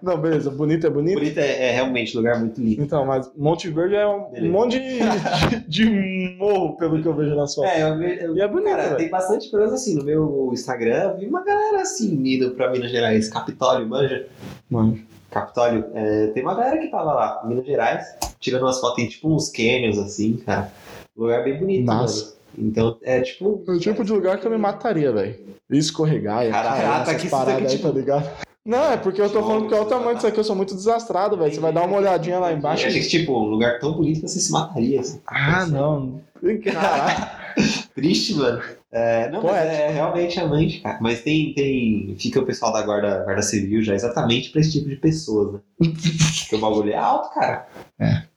não, 0.02 0.18
beleza, 0.18 0.50
bonito 0.50 0.88
é 0.88 0.90
bonito. 0.90 1.20
Bonito 1.20 1.38
é, 1.38 1.70
é 1.70 1.72
realmente 1.72 2.16
um 2.18 2.20
lugar 2.20 2.40
muito 2.40 2.60
lindo. 2.60 2.82
Então, 2.82 3.06
mas 3.06 3.32
Monte 3.38 3.70
Verde 3.70 3.94
é 3.96 4.08
um 4.08 4.32
Beleza. 4.32 4.52
monte 4.52 4.80
de, 4.80 5.60
de, 5.68 6.36
morro, 6.40 6.76
pelo 6.78 7.00
que 7.00 7.08
eu 7.08 7.14
vejo 7.14 7.36
na 7.36 7.46
sua. 7.46 7.68
É, 7.70 7.84
eu, 7.84 8.02
eu, 8.02 8.36
E 8.36 8.42
é 8.42 8.48
bonito, 8.48 8.70
cara, 8.72 8.84
velho. 8.86 8.98
tem 8.98 9.10
bastante 9.10 9.52
coisa 9.52 9.76
assim 9.76 9.96
no 9.96 10.04
meu 10.04 10.50
Instagram. 10.52 11.14
Vi 11.20 11.28
uma 11.28 11.44
galera 11.44 11.82
assim 11.82 12.14
indo 12.26 12.52
pra 12.52 12.72
Minas 12.72 12.90
Gerais, 12.90 13.30
Capitólio, 13.30 13.88
manja. 13.88 14.26
Mano, 14.68 14.98
Capitólio, 15.30 15.86
é, 15.94 16.28
tem 16.28 16.42
uma 16.42 16.56
galera 16.56 16.80
que 16.80 16.88
tava 16.88 17.14
lá, 17.14 17.42
Minas 17.46 17.66
Gerais, 17.68 18.16
tirando 18.40 18.64
umas 18.64 18.80
fotos 18.80 19.04
em 19.04 19.08
tipo 19.08 19.30
uns 19.32 19.50
canyons 19.50 20.00
assim, 20.00 20.38
cara. 20.38 20.72
Lugar 21.16 21.44
bem 21.44 21.60
bonito, 21.60 21.86
Massa. 21.86 22.33
Então, 22.58 22.98
é 23.02 23.22
tipo. 23.22 23.64
é 23.68 23.72
o 23.72 23.80
tipo 23.80 24.04
de 24.04 24.12
lugar 24.12 24.40
que 24.40 24.46
eu 24.46 24.52
me 24.52 24.58
mataria, 24.58 25.12
velho. 25.12 25.36
Escorregar, 25.70 26.46
e 26.46 26.52
Caraca, 26.52 27.12
aqui, 27.12 27.22
isso 27.28 27.30
paradas 27.36 27.72
aí, 27.72 27.78
tipo- 27.78 27.90
tá 27.92 27.94
ligado? 28.00 28.30
Não, 28.66 28.92
é 28.94 28.96
porque 28.98 29.20
eu 29.20 29.30
tô 29.30 29.44
falando 29.44 29.68
que 29.68 29.74
é 29.74 29.82
o 29.82 29.86
tamanho 29.86 30.16
disso 30.16 30.28
aqui, 30.28 30.40
eu 30.40 30.44
sou 30.44 30.56
muito 30.56 30.74
desastrado, 30.74 31.36
velho. 31.36 31.54
Você 31.54 31.60
vai 31.60 31.74
dar 31.74 31.86
uma 31.86 31.98
olhadinha 31.98 32.40
lá 32.40 32.54
embaixo. 32.54 32.84
Eu 32.84 32.88
achei 32.88 33.02
que, 33.02 33.10
tipo, 33.10 33.34
um 33.38 33.44
lugar 33.50 33.78
tão 33.80 33.92
bonito 33.94 34.22
que 34.22 34.28
você 34.30 34.40
se 34.40 34.52
mataria, 34.54 35.02
assim. 35.02 35.20
Ah, 35.28 35.66
não. 35.66 36.22
Caraca. 36.64 37.54
Triste, 37.94 38.36
mano. 38.36 38.62
É, 38.92 39.30
não, 39.30 39.42
mas 39.42 39.52
Poético. 39.52 39.82
é 39.82 39.92
realmente 39.92 40.40
amante, 40.40 40.80
cara. 40.80 40.98
Mas 41.02 41.22
tem, 41.22 41.54
tem. 41.54 42.16
Fica 42.18 42.40
o 42.40 42.46
pessoal 42.46 42.72
da 42.72 42.82
Guarda, 42.84 43.24
Guarda 43.24 43.42
Civil 43.42 43.82
já 43.84 43.96
exatamente 43.96 44.50
pra 44.50 44.62
esse 44.62 44.72
tipo 44.72 44.88
de 44.88 44.96
pessoas, 44.96 45.54
né? 45.54 45.60
Porque 45.80 46.56
o 46.56 46.60
bagulho 46.60 46.92
é 46.92 46.96
alto, 46.96 47.34
cara. 47.34 47.68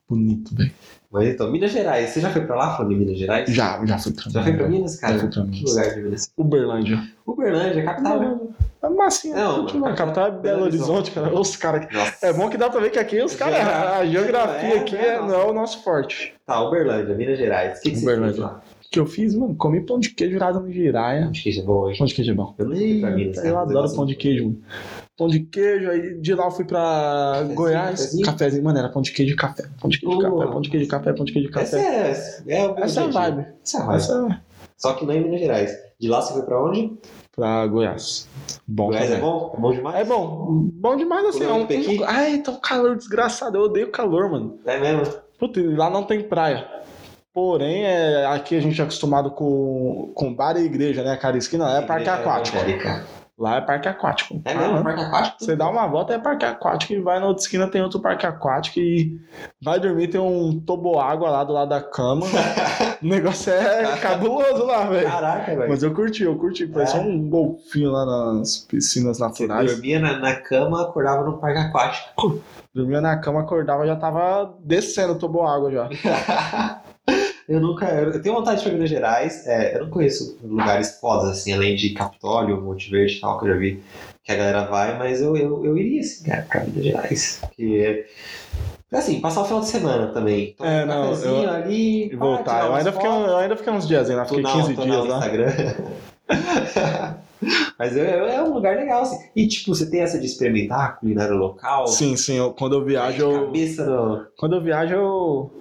Bonito, 0.08 0.54
velho. 0.54 0.73
Mas 1.16 1.28
então, 1.30 1.50
Minas 1.50 1.70
Gerais, 1.73 2.11
você 2.11 2.20
já 2.20 2.30
foi 2.30 2.42
pra 2.44 2.56
lá 2.56 2.76
falando 2.76 2.92
em 2.92 2.96
Minas 2.99 3.18
Gerais? 3.18 3.49
Já, 3.49 3.85
já 3.87 3.99
fui 3.99 4.12
pra 4.12 4.30
Já 4.30 4.42
foi 4.42 4.52
pra 4.52 4.68
Minas, 4.68 4.96
cara? 4.96 5.14
Já 5.14 5.20
fui 5.20 5.28
pra 5.30 5.42
Que 5.44 5.49
Minas. 5.50 5.70
lugar 5.70 5.94
de 5.94 6.02
Minas? 6.02 6.30
Uberlândia. 6.37 7.02
Uberlândia, 7.26 7.85
capital, 7.85 8.20
né? 8.20 8.38
É 8.82 8.88
massinha. 8.90 9.35
Não, 9.35 9.64
mano, 9.64 9.87
a 9.87 9.94
capital 9.94 10.26
é 10.26 10.30
Belo 10.30 10.64
Horizonte, 10.64 11.11
cara. 11.11 11.35
Os 11.35 11.56
caras. 11.56 11.87
É 12.23 12.32
bom 12.32 12.49
que 12.50 12.58
dá 12.58 12.68
pra 12.68 12.80
ver 12.80 12.90
que 12.90 12.99
aqui 12.99 13.23
os 13.23 13.35
caras. 13.35 13.56
A 13.58 14.04
geografia 14.04 14.75
É, 14.75 14.78
aqui 14.78 14.96
é, 14.96 15.18
não 15.18 15.35
é 15.35 15.44
o 15.44 15.52
nosso 15.54 15.82
forte. 15.82 16.35
Tá, 16.44 16.62
Uberlândia, 16.62 17.14
Minas 17.14 17.38
Gerais. 17.38 17.78
O 17.78 17.82
que, 17.82 17.90
que 17.90 17.96
você 17.96 18.02
Uberlândia. 18.04 18.35
fez 18.35 18.44
lá? 18.46 18.61
O 18.85 18.88
que 18.90 19.00
eu 19.00 19.06
fiz, 19.06 19.35
mano? 19.35 19.54
Comi 19.56 19.80
pão 19.80 19.99
de 19.99 20.11
queijo 20.11 20.35
virado 20.35 20.61
no 20.61 20.70
giraia. 20.70 21.28
Acho 21.30 21.42
que 21.42 21.50
isso 21.50 21.61
é 21.61 21.64
bom, 21.64 21.88
hein? 21.90 21.96
Pão 21.99 22.06
de 22.06 22.14
queijo 22.14 22.30
é 22.30 22.35
bom. 22.35 22.54
Eu 22.58 22.66
não 22.66 22.76
eu 22.76 23.00
mas 23.00 23.38
adoro 23.46 23.94
pão 23.96 24.06
de 24.06 24.14
queijo, 24.14 24.44
mano. 24.44 24.62
Pão 25.16 25.28
de 25.28 25.40
queijo, 25.40 25.88
aí 25.90 26.18
de 26.20 26.35
lá 26.35 26.44
eu 26.44 26.50
fui 26.50 26.64
pra 26.66 26.78
Cafezinho, 27.32 27.54
Goiás. 27.54 27.90
cafezinho? 28.00 28.26
Cafezinho, 28.26 28.64
mano, 28.64 28.78
era 28.78 28.88
pão 28.90 29.00
de 29.02 29.12
queijo 29.12 29.32
e 29.32 29.37
café. 29.37 29.64
Pão 29.80 29.88
de 29.88 29.99
queijo 29.99 30.18
Oh. 30.18 30.20
café, 30.38 30.52
pão 30.52 30.61
de 30.61 30.70
queijo 30.70 30.88
café, 30.88 31.12
pão 31.14 31.25
de 31.25 31.32
queijo 31.32 31.49
e 31.49 31.58
Essa 31.58 31.76
café. 31.78 31.88
é, 32.46 32.54
é 32.54 32.66
meu 32.68 32.78
Essa 32.85 33.00
é 33.00 33.04
a 33.04 33.06
vibe. 33.08 33.46
Essa 33.64 33.78
é 33.78 33.80
a 33.80 33.85
vibe. 33.87 33.96
Essa 33.96 34.28
é 34.30 34.40
Só 34.76 34.92
que 34.92 35.06
não 35.06 35.14
em 35.14 35.25
Minas 35.25 35.40
Gerais. 35.40 35.73
De 35.99 36.08
lá 36.08 36.20
você 36.20 36.35
foi 36.35 36.42
pra 36.42 36.62
onde? 36.62 36.92
pra 37.35 37.66
Goiás. 37.66 38.26
Bom 38.66 38.87
Goiás 38.88 39.11
é 39.11 39.18
bom? 39.20 39.52
É 39.56 39.61
bom 39.61 39.73
demais? 39.73 39.96
É 39.96 40.04
bom. 40.04 40.46
Bom 40.73 40.96
demais 40.96 41.26
assim. 41.26 41.44
É 41.44 41.52
um, 41.52 41.61
de 41.61 41.66
Pequi? 41.66 41.99
um... 42.00 42.04
Ai, 42.06 42.38
tá 42.38 42.50
um 42.52 42.61
calor 42.61 42.96
desgraçado. 42.96 43.56
Eu 43.58 43.62
odeio 43.64 43.90
calor, 43.90 44.30
mano. 44.30 44.58
É 44.66 44.78
mesmo? 44.78 45.14
Puta, 45.38 45.61
e 45.61 45.76
lá 45.76 45.88
não 45.90 46.02
tem 46.02 46.23
praia. 46.23 46.66
Porém, 47.35 47.85
é, 47.85 48.25
aqui 48.26 48.56
a 48.56 48.61
gente 48.61 48.80
é 48.80 48.85
acostumado 48.85 49.30
com, 49.30 50.11
com 50.14 50.35
bar 50.35 50.56
e 50.56 50.64
igreja, 50.64 51.02
né? 51.02 51.14
Cara, 51.16 51.37
esquina 51.37 51.70
é 51.78 51.82
parque 51.82 52.04
Igreja 52.04 52.14
aquático. 52.20 52.56
evangélica. 52.56 53.04
Lá 53.38 53.56
é 53.56 53.60
parque 53.60 53.86
aquático. 53.86 54.40
É 54.46 54.52
Ah, 54.52 54.54
mesmo? 54.58 54.74
não. 54.76 54.82
Parque 54.82 55.02
aquático? 55.02 55.36
Você 55.44 55.54
dá 55.54 55.68
uma 55.68 55.86
volta 55.86 56.14
é 56.14 56.18
parque 56.18 56.46
aquático 56.46 56.94
e 56.94 57.00
vai 57.00 57.20
na 57.20 57.26
outra 57.26 57.42
esquina 57.42 57.68
tem 57.68 57.82
outro 57.82 58.00
parque 58.00 58.24
aquático 58.24 58.78
e 58.80 59.20
vai 59.62 59.78
dormir 59.78 60.08
tem 60.08 60.18
um 60.20 60.58
toboágua 60.58 61.28
lá 61.28 61.44
do 61.44 61.52
lado 61.52 61.68
da 61.68 61.82
cama. 61.82 62.24
o 63.02 63.06
negócio 63.06 63.52
é 63.52 63.94
cabuloso 64.00 64.64
lá, 64.64 64.86
velho. 64.86 65.06
Caraca, 65.06 65.54
velho. 65.54 65.68
Mas 65.68 65.82
eu 65.82 65.92
curti, 65.92 66.22
eu 66.22 66.34
curti. 66.38 66.66
Parece 66.66 66.96
É? 66.96 67.00
um 67.00 67.28
golfinho 67.28 67.90
lá 67.90 68.06
nas 68.06 68.56
piscinas 68.60 69.18
Você 69.18 69.46
naturais. 69.46 69.70
dormia 69.72 70.00
na, 70.00 70.18
na 70.18 70.34
cama, 70.36 70.80
acordava 70.82 71.22
no 71.22 71.36
parque 71.36 71.58
aquático. 71.58 72.40
Dormia 72.74 73.02
na 73.02 73.18
cama, 73.18 73.40
acordava, 73.40 73.86
já 73.86 73.96
tava 73.96 74.54
descendo 74.60 75.12
o 75.12 75.18
toboágua 75.18 75.70
já. 75.70 75.88
eu 77.48 77.60
nunca. 77.60 77.86
Eu 77.86 78.20
tenho 78.22 78.34
vontade 78.34 78.60
de 78.60 78.62
ir 78.66 78.68
pra 78.68 78.72
Minas 78.74 78.90
Gerais. 78.90 79.46
é, 79.46 79.76
eu 79.76 79.84
não 79.84 79.90
conheço 79.90 80.38
lugares 80.42 80.98
fodas, 81.00 81.30
assim, 81.30 81.52
além 81.52 81.74
de 81.76 81.90
Capitólio, 81.90 82.60
Monte 82.60 82.90
Verde 82.90 83.16
e 83.16 83.20
tal, 83.20 83.38
que 83.38 83.46
eu 83.46 83.52
já 83.52 83.58
vi 83.58 83.82
que 84.24 84.32
a 84.32 84.36
galera 84.36 84.64
vai, 84.66 84.98
mas 84.98 85.22
eu, 85.22 85.36
eu, 85.36 85.64
eu 85.64 85.78
iria, 85.78 86.00
assim, 86.00 86.24
cara, 86.24 86.46
pra 86.48 86.64
Minas 86.64 86.84
Gerais. 86.84 87.38
Porque. 87.40 88.06
Assim, 88.92 89.20
passar 89.20 89.42
o 89.42 89.44
final 89.44 89.60
de 89.60 89.66
semana 89.66 90.06
também. 90.08 90.54
Tomar 90.56 90.70
É, 90.70 90.84
um 90.84 90.86
não, 90.86 91.12
eu- 91.14 91.50
ali. 91.50 92.06
E 92.06 92.10
pá, 92.16 92.24
voltar. 92.24 92.44
tirar 92.44 92.66
Eu 92.66 92.74
ainda, 92.74 92.92
fiquei, 92.92 93.08
eu 93.10 93.36
ainda 93.36 93.56
fiquei 93.56 93.72
uns 93.72 93.86
dias 93.88 94.08
ainda, 94.10 94.24
fiquei 94.24 94.42
Tunal, 94.42 94.56
15 94.62 94.74
tunal 94.74 94.86
dias 95.02 95.06
lá. 95.08 95.16
Instagram. 95.18 95.52
Mas 97.78 97.96
é, 97.96 98.36
é 98.36 98.42
um 98.42 98.54
lugar 98.54 98.76
legal, 98.76 99.02
assim. 99.02 99.18
E, 99.36 99.46
tipo, 99.46 99.74
você 99.74 99.90
tem 99.90 100.00
essa 100.00 100.18
de 100.18 100.24
experimentar 100.26 100.98
culinária 100.98 101.34
local. 101.34 101.86
Sim, 101.88 102.16
sim, 102.16 102.36
eu- 102.36 102.52
quando 102.52 102.74
eu 102.76 102.84
viajo, 102.84 103.20
eu, 103.22 103.44
cabeça 103.46 103.84
no... 103.84 104.26
quando 104.36 104.56
eu 104.56 104.62
viajo, 104.62 104.94
eu, 104.94 105.52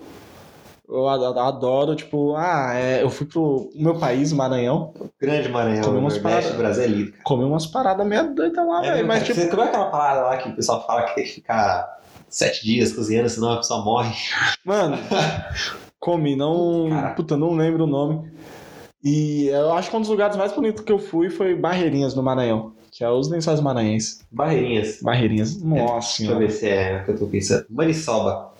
eu 0.88 1.08
ad- 1.08 1.38
adoro, 1.40 1.96
tipo, 1.96 2.36
ah, 2.36 2.74
é, 2.76 3.02
eu 3.04 3.10
fui 3.10 3.26
pro 3.26 3.70
meu 3.76 3.98
país, 3.98 4.32
Maranhão, 4.32 4.94
Grande 5.20 5.50
Maranhão, 5.50 5.84
Comer 5.84 5.96
no 5.96 6.00
umas 6.02 6.14
Nordeste 6.14 6.22
paradas. 6.24 6.52
do 6.52 6.58
Brasil 6.58 6.84
é 6.84 6.88
lindo, 6.88 7.12
cara. 7.12 7.24
comi 7.24 7.44
umas 7.44 7.66
paradas 7.66 8.06
meio 8.08 8.34
doidas 8.36 8.68
lá, 8.68 8.86
É, 8.86 8.92
velho. 8.94 9.08
Mas, 9.08 9.24
cara. 9.24 9.26
tipo, 9.34 9.40
Você 9.42 9.48
comeu 9.50 9.66
aquela 9.66 9.86
parada 9.90 10.22
lá 10.22 10.38
que 10.38 10.50
o 10.50 10.56
pessoal 10.56 10.86
fala 10.86 11.04
que 11.04 11.24
ficar 11.26 12.00
sete 12.30 12.64
dias 12.66 12.94
cozinhando, 12.94 13.30
senão 13.30 13.52
a 13.54 13.58
pessoa 13.58 13.84
morre. 13.84 14.14
mano, 14.64 14.98
comi, 16.00 16.36
não. 16.36 16.88
Cara. 16.90 17.10
Puta, 17.12 17.36
não 17.38 17.54
lembro 17.56 17.84
o 17.86 17.88
nome. 17.88 18.32
E 19.04 19.48
eu 19.48 19.72
acho 19.74 19.90
que 19.90 19.96
um 19.96 20.02
dos 20.02 20.10
lugares 20.10 20.36
mais 20.36 20.52
bonitos 20.52 20.84
que 20.84 20.92
eu 20.92 20.98
fui 21.00 21.30
foi 21.30 21.56
Barreirinhas, 21.56 22.16
no 22.16 22.24
Maranhão. 22.24 22.74
Que 22.92 23.04
é 23.04 23.10
os 23.10 23.30
lençóis 23.30 23.60
maranhenses. 23.60 24.26
Barreirinhas. 24.32 25.00
Barreirinhas. 25.02 25.62
Nossa 25.62 26.18
Deixa 26.20 26.32
eu 26.34 26.40
ver 26.40 26.50
se 26.50 26.70
é 26.70 27.02
o 27.02 27.06
que 27.06 27.12
eu 27.12 27.20
tô 27.20 27.28
pensando. 27.28 27.66
Maniçoba. 27.70 28.54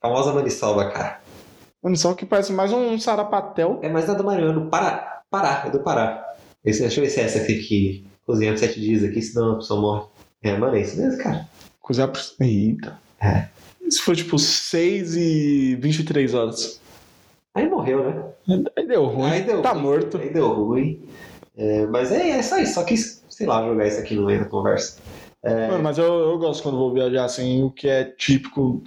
Famosa 0.00 0.32
Maniçoba, 0.32 0.84
cara. 0.90 1.20
Só 1.94 2.14
que 2.14 2.26
parece 2.26 2.52
mais 2.52 2.72
um 2.72 2.98
sarapatel. 2.98 3.78
É 3.82 3.88
mais 3.88 4.06
nada 4.06 4.22
do 4.52 4.68
Pará. 4.68 5.22
Pará, 5.30 5.64
é 5.66 5.70
do 5.70 5.80
Pará. 5.80 6.24
Esse, 6.64 6.80
deixa 6.80 7.00
eu 7.00 7.04
ver 7.04 7.10
se 7.10 7.20
é 7.20 7.24
essa 7.24 7.40
que 7.40 7.46
tem 7.46 7.60
que 7.60 8.06
cozinhar 8.26 8.54
por 8.54 8.58
sete 8.58 8.80
dias 8.80 9.04
aqui, 9.04 9.22
senão 9.22 9.52
a 9.52 9.56
pessoa 9.56 9.80
morre. 9.80 10.06
É, 10.42 10.56
mano, 10.56 10.76
é 10.76 10.80
isso 10.80 11.00
mesmo, 11.00 11.22
cara. 11.22 11.48
Cozinhar 11.80 12.08
por. 12.08 12.20
Eita. 12.40 12.98
É. 13.20 13.48
Isso 13.86 14.02
foi 14.02 14.16
tipo 14.16 14.38
6 14.38 15.16
e 15.16 15.76
23 15.76 16.34
horas. 16.34 16.80
Aí 17.54 17.68
morreu, 17.68 18.04
né? 18.04 18.62
Aí 18.76 18.86
deu 18.86 19.06
ruim. 19.06 19.30
Aí 19.30 19.42
deu 19.42 19.62
tá 19.62 19.72
ruim. 19.72 19.82
morto. 19.82 20.18
Aí 20.18 20.32
deu 20.32 20.52
ruim. 20.52 21.08
É, 21.56 21.86
mas 21.86 22.12
é, 22.12 22.30
é 22.30 22.42
só 22.42 22.58
isso, 22.58 22.74
só 22.74 22.84
quis, 22.84 23.24
sei 23.30 23.46
lá, 23.46 23.64
jogar 23.64 23.86
isso 23.86 23.98
aqui 24.00 24.14
no 24.14 24.26
meio 24.26 24.40
da 24.40 24.44
conversa. 24.44 24.98
É, 25.46 25.68
Mano, 25.68 25.82
mas 25.82 25.98
eu, 25.98 26.04
eu 26.04 26.38
gosto 26.38 26.62
quando 26.62 26.76
vou 26.78 26.92
viajar 26.92 27.24
assim, 27.24 27.62
o 27.62 27.70
que 27.70 27.88
é 27.88 28.04
típico. 28.04 28.82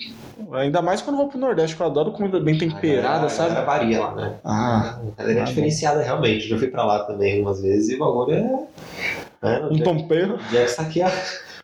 Ainda 0.54 0.82
mais 0.82 1.02
quando 1.02 1.18
vou 1.18 1.28
pro 1.28 1.38
Nordeste, 1.40 1.76
que 1.76 1.82
eu 1.82 1.88
adoro 1.88 2.12
comida 2.12 2.40
bem 2.40 2.58
temperada, 2.58 3.28
a 3.28 3.30
sabe? 3.30 3.50
galera 3.50 3.66
varia 3.66 4.00
lá, 4.00 4.16
né? 4.16 4.36
Ah, 4.44 5.00
A 5.18 5.22
galera 5.22 5.42
é 5.42 5.44
diferenciada 5.44 6.02
realmente. 6.02 6.48
Já 6.48 6.58
fui 6.58 6.68
pra 6.68 6.84
lá 6.86 7.00
também 7.06 7.34
algumas 7.38 7.62
vezes 7.62 7.90
e 7.90 7.96
o 7.96 8.00
bagulho 8.00 8.34
é. 8.34 9.50
é 9.56 9.66
um 9.66 9.80
pampeiro. 9.80 10.38
dia 10.50 10.66
que 10.66 10.82
aqui, 10.82 11.02
ó. 11.04 11.10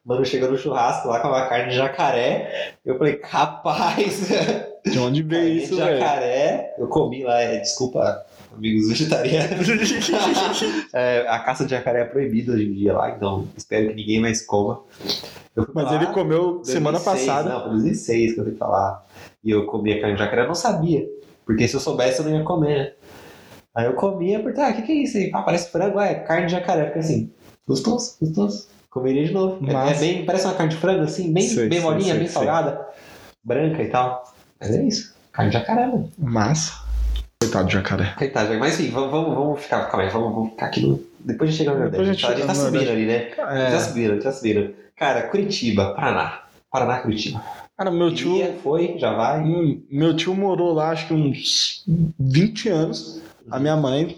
Mano, 0.06 0.24
chegou 0.24 0.52
no 0.52 0.58
churrasco 0.58 1.08
lá 1.08 1.20
com 1.20 1.30
uma 1.30 1.48
carne 1.48 1.70
de 1.70 1.76
jacaré. 1.78 2.74
Eu 2.86 2.96
falei, 2.98 3.20
rapaz, 3.24 4.30
De 4.86 5.00
onde 5.00 5.24
veio 5.24 5.48
isso, 5.56 5.76
velho? 5.76 5.98
jacaré. 6.00 6.76
Eu 6.78 6.88
comi 6.88 7.24
lá, 7.24 7.42
é, 7.42 7.58
desculpa, 7.58 8.24
amigos 8.56 8.88
vegetarianos. 8.90 9.68
É, 10.94 11.26
a 11.28 11.40
caça 11.40 11.66
de 11.66 11.72
jacaré 11.72 12.02
é 12.02 12.06
proibida 12.06 12.54
hoje 12.54 12.66
em 12.66 12.74
dia 12.74 12.94
lá, 12.94 13.10
então 13.12 13.48
espero 13.58 13.90
que 13.90 13.96
ninguém 13.96 14.20
mais 14.22 14.42
coma. 14.46 14.82
Mas 15.56 15.86
pra 15.86 15.96
ele 15.96 16.06
lá, 16.06 16.14
comeu 16.14 16.62
semana 16.64 17.00
2006, 17.00 17.26
passada. 17.28 17.50
Não, 17.50 17.62
foi 17.62 17.70
2006 17.72 18.34
que 18.34 18.40
eu 18.40 18.44
fui 18.46 18.54
pra 18.54 18.68
lá. 18.68 19.04
E 19.44 19.52
eu 19.52 19.66
comia 19.66 20.00
carne 20.02 20.16
de 20.16 20.22
jacaré, 20.24 20.44
eu 20.44 20.48
não 20.48 20.56
sabia. 20.56 21.06
Porque 21.46 21.68
se 21.68 21.76
eu 21.76 21.80
soubesse, 21.80 22.20
eu 22.20 22.26
não 22.26 22.38
ia 22.38 22.44
comer, 22.44 22.78
né? 22.78 22.92
Aí 23.76 23.86
eu 23.86 23.94
comia, 23.94 24.40
porque, 24.40 24.60
ah, 24.60 24.70
o 24.70 24.74
que, 24.74 24.82
que 24.84 24.92
é 24.92 24.96
isso 24.96 25.18
aí? 25.18 25.30
Ah, 25.34 25.42
parece 25.42 25.70
frango, 25.72 26.00
é 26.00 26.16
carne 26.16 26.46
de 26.48 26.54
jacaré. 26.54 26.86
Fiquei 26.88 27.02
assim, 27.02 27.32
gostoso, 27.68 28.16
gostoso. 28.22 28.68
Comeria 28.90 29.26
de 29.26 29.34
novo. 29.34 29.66
É- 29.66 29.70
É, 29.70 29.74
Massa. 29.74 30.00
bem, 30.00 30.26
parece 30.26 30.46
uma 30.46 30.54
carne 30.54 30.72
de 30.72 30.78
frango, 30.78 31.04
assim, 31.04 31.32
bem, 31.34 31.44
Sei, 31.48 31.68
bem 31.68 31.82
molinha, 31.82 32.12
sei, 32.14 32.18
bem 32.20 32.28
sei. 32.28 32.34
salgada, 32.34 32.88
branca 33.44 33.84
e 33.84 33.88
tal. 33.90 34.24
Mas 34.60 34.72
é 34.72 34.82
isso, 34.84 35.14
carne 35.34 35.52
de 35.52 35.58
jacaré, 35.58 35.88
mano. 35.88 36.10
Massa. 36.18 36.85
Coitado 37.46 37.66
do 37.68 37.72
jacaré. 37.72 38.14
Coitado, 38.18 38.54
mas 38.60 38.80
enfim, 38.80 38.92
vamos, 38.92 39.12
vamos, 39.12 39.36
vamos 39.36 39.62
ficar, 39.62 39.86
calma 39.86 40.04
aí, 40.06 40.10
vamos, 40.12 40.34
vamos 40.34 40.50
ficar 40.52 40.66
aqui 40.68 40.82
no... 40.82 41.00
Depois 41.20 41.50
a 41.50 41.52
gente 41.52 41.58
chega 41.64 41.72
no 41.74 41.80
Nordeste. 41.80 42.00
a 42.00 42.04
A 42.04 42.06
gente 42.06 42.22
gente 42.22 42.28
tá 42.28 42.36
chega 42.36 42.48
no 42.48 42.56
subindo 42.56 42.86
Nordeste. 42.86 42.92
ali, 42.94 43.06
né? 43.06 43.16
A 43.16 43.58
gente 43.58 43.72
tá 43.72 43.76
É. 43.76 43.80
subindo, 43.80 44.10
a 44.12 44.14
gente 44.14 44.24
tá 44.24 44.32
subindo. 44.32 44.74
Cara, 44.96 45.22
Curitiba, 45.24 45.94
Paraná. 45.94 46.40
Paraná, 46.72 47.00
Curitiba. 47.00 47.42
Cara, 47.78 47.92
meu 47.92 48.14
tio. 48.14 48.36
Iria, 48.36 48.56
foi, 48.64 48.96
já 48.98 49.14
vai. 49.14 49.42
Hum, 49.42 49.82
Meu 49.92 50.16
tio 50.16 50.34
morou 50.34 50.74
lá 50.74 50.92
acho 50.92 51.08
que 51.08 51.14
uns 51.14 51.84
20 52.20 52.70
anos. 52.70 53.22
A 53.52 53.60
minha 53.60 53.76
mãe 53.76 54.16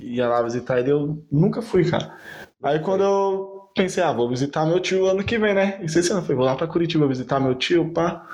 ia 0.00 0.28
lá 0.28 0.40
visitar 0.42 0.78
ele, 0.78 0.90
eu 0.92 1.22
nunca 1.30 1.60
fui, 1.60 1.84
cara. 1.84 2.14
Aí 2.62 2.78
quando 2.78 3.02
eu 3.02 3.68
pensei, 3.74 4.02
ah, 4.02 4.12
vou 4.12 4.28
visitar 4.28 4.64
meu 4.64 4.78
tio 4.80 5.06
ano 5.06 5.24
que 5.24 5.36
vem, 5.38 5.52
né? 5.54 5.78
E 5.82 5.86
esse 5.86 5.98
ano 6.12 6.22
falei, 6.22 6.36
vou 6.36 6.46
lá 6.46 6.54
pra 6.54 6.66
Curitiba 6.66 7.06
visitar 7.08 7.40
meu 7.40 7.54
tio, 7.54 7.90
pá. 7.90 8.24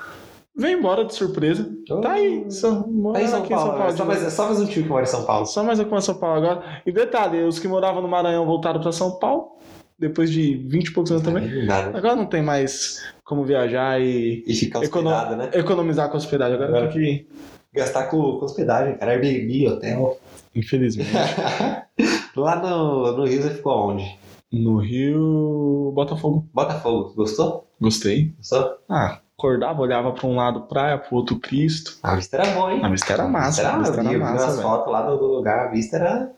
Vem 0.57 0.73
embora 0.77 1.05
de 1.05 1.13
surpresa. 1.15 1.69
Tá 2.01 2.13
aí, 2.13 2.45
só, 2.51 2.85
mora 2.87 3.19
Tá 3.19 3.25
em 3.25 3.27
São 3.27 3.39
aqui 3.39 3.49
Paulo, 3.49 3.77
né? 3.79 3.87
de 3.91 3.97
só, 3.97 4.05
mais, 4.05 4.23
é 4.23 4.29
só 4.29 4.45
mais 4.47 4.59
um 4.59 4.65
tio 4.65 4.83
que 4.83 4.89
mora 4.89 5.03
em 5.03 5.07
São 5.07 5.23
Paulo. 5.25 5.45
Só 5.45 5.63
mais 5.63 5.79
eu 5.79 5.85
com 5.85 6.01
São 6.01 6.15
Paulo 6.15 6.37
agora. 6.45 6.81
E 6.85 6.91
detalhe, 6.91 7.43
os 7.43 7.59
que 7.59 7.67
moravam 7.67 8.01
no 8.01 8.07
Maranhão 8.07 8.45
voltaram 8.45 8.81
pra 8.81 8.91
São 8.91 9.17
Paulo, 9.19 9.57
depois 9.97 10.29
de 10.29 10.55
20 10.67 10.87
e 10.87 10.91
poucos 10.93 11.11
anos 11.11 11.23
também. 11.23 11.65
Né? 11.65 11.73
Agora 11.93 12.15
não 12.15 12.25
tem 12.25 12.41
mais 12.41 13.01
como 13.23 13.45
viajar 13.45 14.01
e 14.01 14.43
E 14.45 14.53
ficar 14.53 14.83
Econo- 14.83 15.09
né? 15.37 15.49
economizar 15.53 16.09
com 16.09 16.17
hospedagem. 16.17 16.55
Agora 16.55 16.69
Agora- 16.69 16.91
tem 16.91 17.01
que 17.25 17.27
Gastar 17.71 18.05
com, 18.07 18.17
com 18.39 18.45
hospedagem, 18.45 18.97
cara. 18.97 19.11
Airbnb, 19.11 19.67
hotel. 19.69 20.17
infelizmente. 20.55 21.09
Lá 22.35 22.55
no, 22.57 23.15
no 23.15 23.25
Rio 23.25 23.41
você 23.43 23.51
ficou 23.51 23.71
aonde? 23.71 24.17
No 24.51 24.77
Rio, 24.77 25.91
Botafogo. 25.93 26.47
Botafogo, 26.51 27.13
gostou? 27.15 27.67
Gostei. 27.79 28.33
Gostou? 28.37 28.77
Ah, 28.89 29.19
acordava, 29.39 29.81
olhava 29.81 30.11
pra 30.11 30.27
um 30.27 30.35
lado 30.35 30.61
praia, 30.61 30.97
pro 30.97 31.15
outro 31.15 31.39
Cristo. 31.39 31.97
A 32.03 32.15
vista 32.15 32.35
era 32.37 32.51
boa, 32.53 32.73
hein? 32.73 32.81
A 32.83 32.89
vista 32.89 33.13
era 33.13 33.27
massa, 33.27 33.61
Era, 33.61 33.73
a 33.73 33.79
vista 33.79 33.99
era 34.01 34.11
eu 34.13 34.19
massa, 34.19 34.47
velho. 34.51 34.61
fotos 34.61 34.91
lá 34.93 35.01
do, 35.03 35.25
lugar, 35.25 35.67
a 35.67 35.71
vista 35.71 35.95
era. 35.97 36.31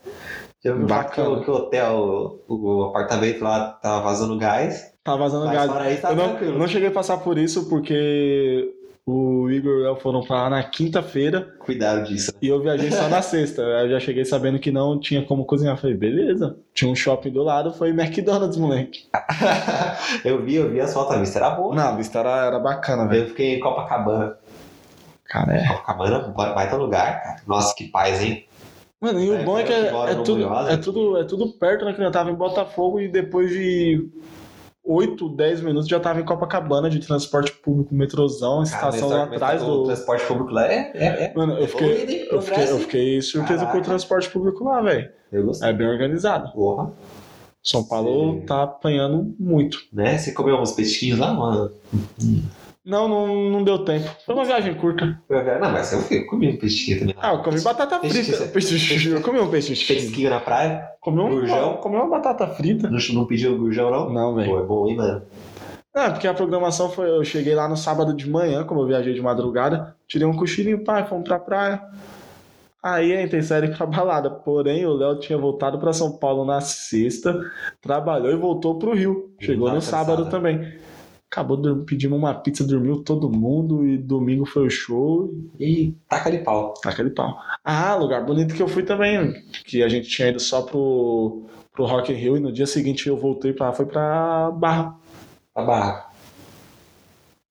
Que, 0.62 0.72
Bacana. 0.72 1.30
o- 1.30 1.44
que 1.44 1.50
o 1.50 1.54
hotel, 1.56 2.40
o, 2.48 2.54
o 2.56 2.84
apartamento 2.86 3.44
lá 3.44 3.72
tava 3.82 4.04
vazando 4.04 4.38
gás. 4.38 4.92
Tá 5.04 5.16
vazando 5.16 5.48
Mas 5.48 5.56
gás. 5.56 6.00
tá 6.02 6.12
Eu 6.12 6.16
não, 6.16 6.60
não 6.60 6.68
cheguei 6.68 6.90
a 6.90 6.92
passar 6.92 7.18
por 7.18 7.40
isso 7.40 7.68
porque 7.68 8.72
o 9.06 9.50
Igor 9.50 9.82
e 9.82 9.86
eu 9.86 9.96
foram 9.96 10.22
pra 10.22 10.44
lá 10.44 10.50
na 10.50 10.64
quinta-feira 10.64 11.56
Cuidado 11.60 12.04
disso. 12.08 12.32
e 12.42 12.48
eu 12.48 12.62
viajei 12.62 12.92
só 12.92 13.10
na 13.10 13.22
sexta. 13.22 13.62
Eu 13.62 13.90
já 13.90 14.00
cheguei 14.00 14.24
sabendo 14.24 14.60
que 14.60 14.72
não 14.72 15.00
tinha 15.00 15.26
como 15.26 15.46
cozinhar. 15.46 15.78
Falei, 15.78 15.96
beleza. 15.96 16.58
Tinha 16.74 16.92
um 16.92 16.96
shopping 16.96 17.32
do 17.32 17.44
lado, 17.44 17.74
foi 17.74 17.90
McDonald's, 17.90 18.58
moleque. 18.58 19.06
eu 20.24 20.44
vi, 20.44 20.56
eu 20.56 20.70
vi 20.70 20.80
as 20.80 20.94
fotos, 20.94 21.16
a 21.16 21.20
vista 21.20 21.40
era 21.40 21.50
boa. 21.50 21.76
Não, 21.76 21.90
a 21.90 21.96
vista 21.96 22.20
era, 22.20 22.46
era 22.46 22.60
bacana, 22.60 23.08
velho. 23.08 23.24
Eu 23.24 23.28
fiquei 23.30 23.56
em 23.56 23.60
Copacabana. 23.60 24.38
Cara, 25.26 25.56
é. 25.56 25.68
Copacabana, 25.68 26.20
baita 26.30 26.76
lugar, 26.76 27.24
cara. 27.24 27.42
Nossa, 27.48 27.74
que 27.76 27.86
paz, 27.86 28.22
hein? 28.22 28.46
Mano, 29.02 29.20
e 29.20 29.32
o 29.32 29.34
É, 29.34 29.44
bom 29.44 29.58
é 29.58 29.64
eu 29.64 29.66
que 29.66 29.74
é, 29.74 30.12
é 30.12 30.16
tudo, 30.24 30.48
Munhoz, 30.48 30.68
é, 30.70 30.78
tudo, 30.78 31.18
é 31.18 31.24
tudo 31.24 31.52
perto, 31.54 31.86
né? 31.86 31.94
Que 31.94 32.04
eu 32.04 32.12
tava 32.12 32.30
em 32.30 32.36
Botafogo 32.36 33.00
e 33.00 33.08
depois 33.08 33.50
de 33.50 34.08
8, 34.84 35.30
10 35.30 35.62
minutos 35.62 35.88
já 35.88 36.00
tava 36.00 36.20
em 36.20 36.26
Copacabana 36.26 36.90
de 36.90 37.00
transporte 37.00 37.52
público, 37.52 37.94
metrozão, 37.94 38.64
estação 38.64 39.10
lá 39.10 39.24
atrás 39.24 39.62
O 39.62 39.66
do. 39.66 39.84
transporte 39.86 40.26
público 40.26 40.52
lá 40.52 40.66
é. 40.68 40.92
é, 40.96 41.06
é 41.26 41.34
Mano, 41.36 41.54
eu 41.54 41.68
fiquei, 41.68 42.28
eu 42.32 42.42
fiquei, 42.42 42.64
eu 42.64 42.80
fiquei 42.80 43.22
surpreso 43.22 43.60
com 43.62 43.66
o 43.66 43.72
Caraca. 43.72 43.86
transporte 43.90 44.30
público 44.30 44.64
lá, 44.64 44.82
velho. 44.82 45.10
É 45.62 45.72
bem 45.72 45.88
organizado. 45.88 46.52
Porra. 46.52 46.92
São 47.64 47.84
Paulo 47.84 48.40
Sim. 48.40 48.46
tá 48.46 48.64
apanhando 48.64 49.36
muito. 49.40 49.78
Né? 49.94 50.18
Você 50.18 50.32
comeu 50.32 50.58
uns 50.58 50.72
peixinhos 50.72 51.20
lá, 51.20 51.32
mano? 51.32 51.72
Não, 52.84 53.08
não, 53.08 53.28
não 53.52 53.64
deu 53.64 53.86
tempo. 53.86 54.10
Foi 54.26 54.34
uma 54.34 54.44
viagem 54.44 54.74
curta. 54.74 55.06
Não, 55.30 55.72
mas 55.72 55.94
eu, 55.94 56.00
fui, 56.00 56.18
eu 56.18 56.28
comi 56.28 56.50
um 56.50 56.58
peixinho 56.58 57.00
também. 57.00 57.16
Ah, 57.22 57.34
eu 57.34 57.44
comi 57.44 57.62
batata 57.62 58.00
Peixe- 58.00 58.24
frita. 58.24 58.46
Peixe, 58.52 59.10
eu 59.10 59.22
comi 59.22 59.40
um 59.40 59.50
peixe. 59.52 59.76
Pesquinho 59.86 60.32
na 60.32 60.40
praia. 60.40 60.88
Comi, 61.00 61.20
um, 61.22 61.30
Gurjão? 61.30 61.78
comi 61.78 61.96
uma 61.98 62.10
batata 62.10 62.48
frita. 62.48 62.90
Não, 62.90 62.98
não 63.14 63.26
pediu 63.28 63.56
gurjão, 63.58 63.92
não? 63.92 64.10
Não, 64.10 64.34
velho. 64.36 64.50
Pô, 64.50 64.60
é 64.60 64.64
bom, 64.64 64.88
hein, 64.88 64.96
mano? 64.98 65.22
É, 65.96 66.10
porque 66.10 66.28
a 66.28 66.34
programação 66.34 66.90
foi. 66.90 67.08
Eu 67.10 67.24
cheguei 67.24 67.54
lá 67.54 67.68
no 67.68 67.78
sábado 67.78 68.16
de 68.16 68.28
manhã, 68.28 68.64
como 68.64 68.82
eu 68.82 68.88
viajei 68.88 69.14
de 69.14 69.22
madrugada, 69.22 69.96
tirei 70.08 70.26
um 70.26 70.36
cochilinho, 70.36 70.84
pai, 70.84 71.06
fomos 71.06 71.28
pra 71.28 71.38
praia. 71.38 71.84
Aí 72.82 73.14
a 73.16 73.22
intenção 73.22 73.58
era 73.58 73.68
ir 73.68 73.78
pra 73.78 73.86
balada. 73.86 74.30
Porém, 74.32 74.86
o 74.88 74.94
Léo 74.94 75.20
tinha 75.20 75.38
voltado 75.38 75.78
pra 75.78 75.94
São 75.94 76.18
Paulo 76.18 76.44
na 76.46 76.62
sexta, 76.62 77.40
trabalhou 77.80 78.32
e 78.32 78.36
voltou 78.36 78.80
pro 78.80 78.96
Rio. 78.96 79.30
Chegou 79.40 79.72
no 79.72 79.82
sábado 79.82 80.24
cansado. 80.24 80.32
também. 80.32 80.74
Acabou, 81.32 81.58
pedimos 81.86 82.20
uma 82.20 82.34
pizza, 82.34 82.62
dormiu 82.68 83.02
todo 83.04 83.30
mundo 83.32 83.86
e 83.86 83.98
domingo 83.98 84.46
foi 84.46 84.68
o 84.68 84.70
show. 84.70 85.34
E 85.58 85.96
taca 86.10 86.30
de 86.30 86.40
pau. 86.40 86.74
Aquele 86.86 87.10
pau. 87.12 87.38
Ah, 87.64 87.96
lugar 87.96 88.26
bonito 88.26 88.54
que 88.54 88.62
eu 88.62 88.68
fui 88.68 88.84
também. 88.84 89.34
Que 89.64 89.82
a 89.82 89.88
gente 89.88 90.10
tinha 90.10 90.28
ido 90.28 90.42
só 90.42 90.62
pro, 90.62 91.44
pro 91.72 91.86
Rock 91.86 92.12
in 92.12 92.16
Rio 92.16 92.36
e 92.36 92.40
no 92.42 92.52
dia 92.52 92.68
seguinte 92.68 93.08
eu 93.08 93.16
voltei 93.16 93.54
pra. 93.54 93.72
Foi 93.72 93.86
pra 93.86 94.52
Barra. 94.52 94.94
A 95.56 95.62
barra. 95.64 96.12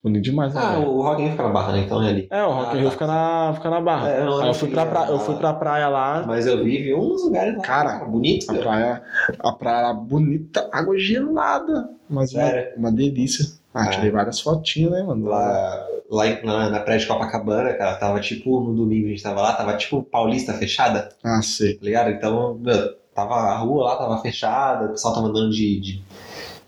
Bonito 0.03 0.23
demais, 0.23 0.53
né? 0.53 0.61
Ah, 0.63 0.75
velho? 0.75 0.87
o 0.89 1.01
Rock 1.01 1.21
in 1.21 1.25
Rio 1.25 1.31
fica 1.31 1.43
na 1.43 1.49
barra, 1.49 1.71
né? 1.73 1.79
Então 1.79 2.03
é 2.03 2.09
ali. 2.09 2.27
É, 2.29 2.43
o 2.43 2.51
Rock 2.51 2.69
Ah, 2.69 2.73
in 2.75 2.79
Rio 2.81 2.85
tá. 2.85 2.91
fica, 2.91 3.07
na, 3.07 3.53
fica 3.55 3.69
na 3.71 3.81
Barra. 3.81 4.09
É, 4.11 4.21
eu 4.21 4.41
Aí 4.41 4.47
eu 4.47 4.53
fui, 4.53 4.69
pra 4.69 4.85
na 4.85 4.91
pra, 4.91 5.07
eu 5.09 5.19
fui 5.19 5.35
pra 5.37 5.53
praia 5.53 5.87
lá. 5.89 6.23
Mas 6.27 6.45
eu 6.45 6.63
vi, 6.63 6.83
vi 6.83 6.93
uns 6.93 7.23
lugares 7.23 7.55
lá. 7.57 7.61
Cara, 7.63 8.05
bonito, 8.05 8.51
A 8.51 8.53
praia, 8.59 9.03
a 9.39 9.51
praia 9.53 9.91
bonita, 9.93 10.69
água 10.71 10.97
gelada. 10.99 11.89
Mas 12.07 12.31
uma, 12.31 12.43
Sério? 12.43 12.77
uma 12.79 12.91
delícia. 12.91 13.59
Ah, 13.73 13.83
Ah. 13.83 13.87
tirei 13.89 14.11
várias 14.11 14.39
fotinhas, 14.41 14.91
né, 14.91 15.01
mano? 15.03 15.27
Lá, 15.27 15.87
lá 16.09 16.25
na, 16.43 16.69
na 16.69 16.79
praia 16.81 16.99
de 16.99 17.05
Copacabana, 17.07 17.73
cara, 17.73 17.95
tava 17.95 18.19
tipo, 18.19 18.59
no 18.61 18.73
domingo 18.75 19.07
a 19.07 19.09
gente 19.11 19.23
tava 19.23 19.41
lá, 19.41 19.53
tava 19.53 19.77
tipo 19.77 20.03
Paulista 20.03 20.53
fechada, 20.53 21.09
Ah, 21.23 21.41
sei. 21.41 21.75
tá 21.75 21.85
ligado? 21.85 22.09
Então, 22.11 22.55
meu, 22.55 22.93
tava, 23.15 23.35
a 23.35 23.57
rua 23.57 23.85
lá 23.85 23.95
tava 23.95 24.21
fechada, 24.21 24.87
o 24.87 24.89
pessoal 24.89 25.13
tava 25.13 25.27
andando 25.27 25.51
de, 25.51 25.79
de, 25.79 26.01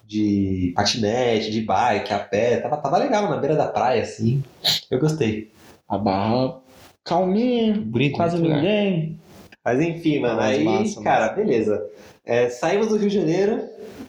de 0.08 0.72
patinete, 0.76 1.52
de 1.52 1.62
bike, 1.62 2.14
a 2.14 2.20
pé, 2.20 2.58
tava, 2.58 2.78
tava 2.78 2.98
legal 2.98 3.30
na 3.30 3.38
beira 3.38 3.56
da 3.56 3.68
praia, 3.68 4.02
assim. 4.04 4.42
Eu 4.90 5.00
gostei. 5.00 5.52
A 5.90 5.98
Barra 5.98 6.56
calminha, 7.04 7.74
Bonito, 7.76 8.16
quase 8.16 8.38
lugar. 8.38 8.56
ninguém. 8.62 9.20
Mas 9.64 9.82
enfim, 9.82 10.20
mano, 10.20 10.40
aí, 10.40 10.64
massa, 10.64 11.02
cara, 11.02 11.30
beleza. 11.30 11.86
É, 12.26 12.50
saímos 12.50 12.88
do 12.88 12.96
Rio 12.98 13.10
de 13.10 13.16
Janeiro, 13.20 13.62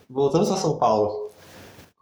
voltamos 0.09 0.47
pra 0.47 0.57
São 0.57 0.77
Paulo. 0.77 1.24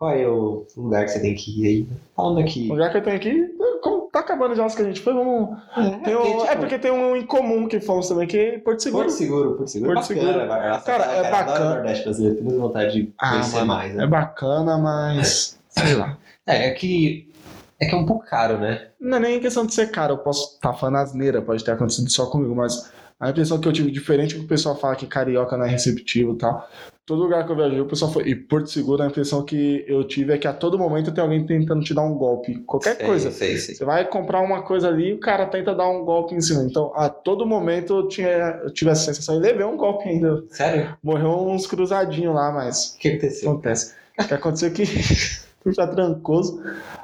Qual 0.03 0.11
é 0.13 0.27
o 0.27 0.67
lugar 0.75 1.05
que 1.05 1.11
você 1.11 1.21
tem 1.21 1.33
que 1.33 1.61
ir 1.61 1.65
aí? 1.65 1.87
Falando 2.13 2.41
aqui. 2.41 2.67
O 2.69 2.73
lugar 2.73 2.91
que 2.91 2.97
eu 2.97 3.01
tenho 3.03 3.15
aqui, 3.15 3.55
como 3.81 4.09
tá 4.11 4.19
acabando 4.19 4.53
já 4.53 4.65
os 4.65 4.75
que 4.75 4.81
a 4.81 4.85
gente 4.85 4.99
foi, 4.99 5.13
vamos. 5.13 5.57
Tem 6.03 6.13
um- 6.13 6.19
porque, 6.19 6.43
é 6.43 6.47
tipo, 6.49 6.57
porque 6.59 6.79
tem 6.79 6.91
um 6.91 7.15
em 7.15 7.25
comum 7.25 7.69
que 7.69 7.79
fomos 7.79 8.09
também, 8.09 8.27
que 8.27 8.37
é 8.37 8.59
Porto 8.59 8.83
Seguro. 8.83 9.05
Porto 9.05 9.17
Seguro, 9.17 9.55
Porto 9.55 9.67
Seguro. 9.69 9.93
Porto 9.93 10.09
bacana, 10.09 10.27
Seguro. 10.33 10.47
vai- 10.49 10.69
nossa, 10.71 10.85
Cara, 10.85 11.05
é 11.05 11.31
bacana. 11.31 11.65
o 11.65 11.75
Nordeste 11.75 12.03
brasileiro, 12.03 12.35
tenho 12.35 12.49
muita 12.49 12.61
vontade 12.67 12.93
de 12.93 13.13
Ah, 13.17 13.29
conhecer 13.31 13.55
mano, 13.55 13.67
mais, 13.67 13.95
né? 13.95 14.03
É 14.03 14.07
bacana, 14.07 14.77
mas. 14.77 15.57
Sei 15.69 15.93
lá. 15.95 16.17
É, 16.45 16.67
é 16.67 16.71
que. 16.71 17.31
É 17.79 17.85
que 17.85 17.95
é 17.95 17.97
um 17.97 18.05
pouco 18.05 18.25
caro, 18.25 18.57
né? 18.57 18.87
Não 18.99 19.15
é 19.17 19.19
nem 19.21 19.39
questão 19.39 19.65
de 19.65 19.73
ser 19.73 19.89
caro, 19.89 20.15
eu 20.15 20.17
posso 20.17 20.55
estar 20.55 20.73
falando 20.73 20.97
asneira, 20.97 21.41
pode 21.41 21.63
ter 21.63 21.71
acontecido 21.71 22.09
só 22.11 22.25
comigo, 22.25 22.53
mas 22.53 22.91
a 23.23 23.29
impressão 23.29 23.59
que 23.59 23.67
eu 23.67 23.73
tive, 23.73 23.91
diferente 23.91 24.33
do 24.35 24.39
que 24.41 24.45
o 24.45 24.49
pessoal 24.49 24.75
fala 24.75 24.95
que 24.95 25.07
carioca 25.07 25.57
não 25.57 25.65
é 25.65 25.69
receptivo 25.69 26.33
e 26.33 26.37
tal, 26.37 26.69
todo 27.05 27.21
lugar 27.21 27.45
que 27.45 27.51
eu 27.51 27.55
viajei, 27.55 27.79
o 27.81 27.85
pessoal 27.85 28.11
foi. 28.11 28.23
E 28.29 28.35
Porto 28.35 28.69
Seguro, 28.69 29.03
a 29.03 29.07
impressão 29.07 29.43
que 29.43 29.83
eu 29.87 30.03
tive 30.07 30.33
é 30.33 30.37
que 30.37 30.47
a 30.47 30.53
todo 30.53 30.77
momento 30.77 31.11
tem 31.11 31.21
alguém 31.23 31.45
tentando 31.45 31.83
te 31.83 31.93
dar 31.93 32.03
um 32.03 32.13
golpe. 32.15 32.59
Qualquer 32.65 32.95
Sei, 32.97 33.05
coisa. 33.05 33.31
Sei, 33.31 33.57
sei. 33.57 33.75
Você 33.75 33.85
vai 33.85 34.07
comprar 34.07 34.41
uma 34.41 34.61
coisa 34.63 34.87
ali 34.87 35.09
e 35.09 35.13
o 35.13 35.19
cara 35.19 35.45
tenta 35.45 35.73
dar 35.75 35.89
um 35.89 36.03
golpe 36.05 36.33
em 36.35 36.41
cima. 36.41 36.63
Então, 36.63 36.91
a 36.95 37.09
todo 37.09 37.45
momento 37.45 37.93
eu, 37.99 38.07
tinha, 38.07 38.61
eu 38.63 38.71
tive 38.73 38.91
essa 38.91 39.05
sensação 39.05 39.35
e 39.35 39.39
levei 39.39 39.65
um 39.65 39.75
golpe 39.77 40.07
ainda. 40.07 40.43
Sério? 40.49 40.95
Morreu 41.03 41.47
uns 41.49 41.67
cruzadinhos 41.67 42.33
lá, 42.33 42.51
mas 42.51 42.95
O 42.95 42.99
que 42.99 43.09
aconteceu? 43.09 43.51
acontece. 43.51 43.93
O 44.19 44.27
que 44.27 44.33
aconteceu 44.33 44.69
é 44.69 44.71
que 44.71 44.83
pra 45.75 45.87
Trancoso, 45.87 46.61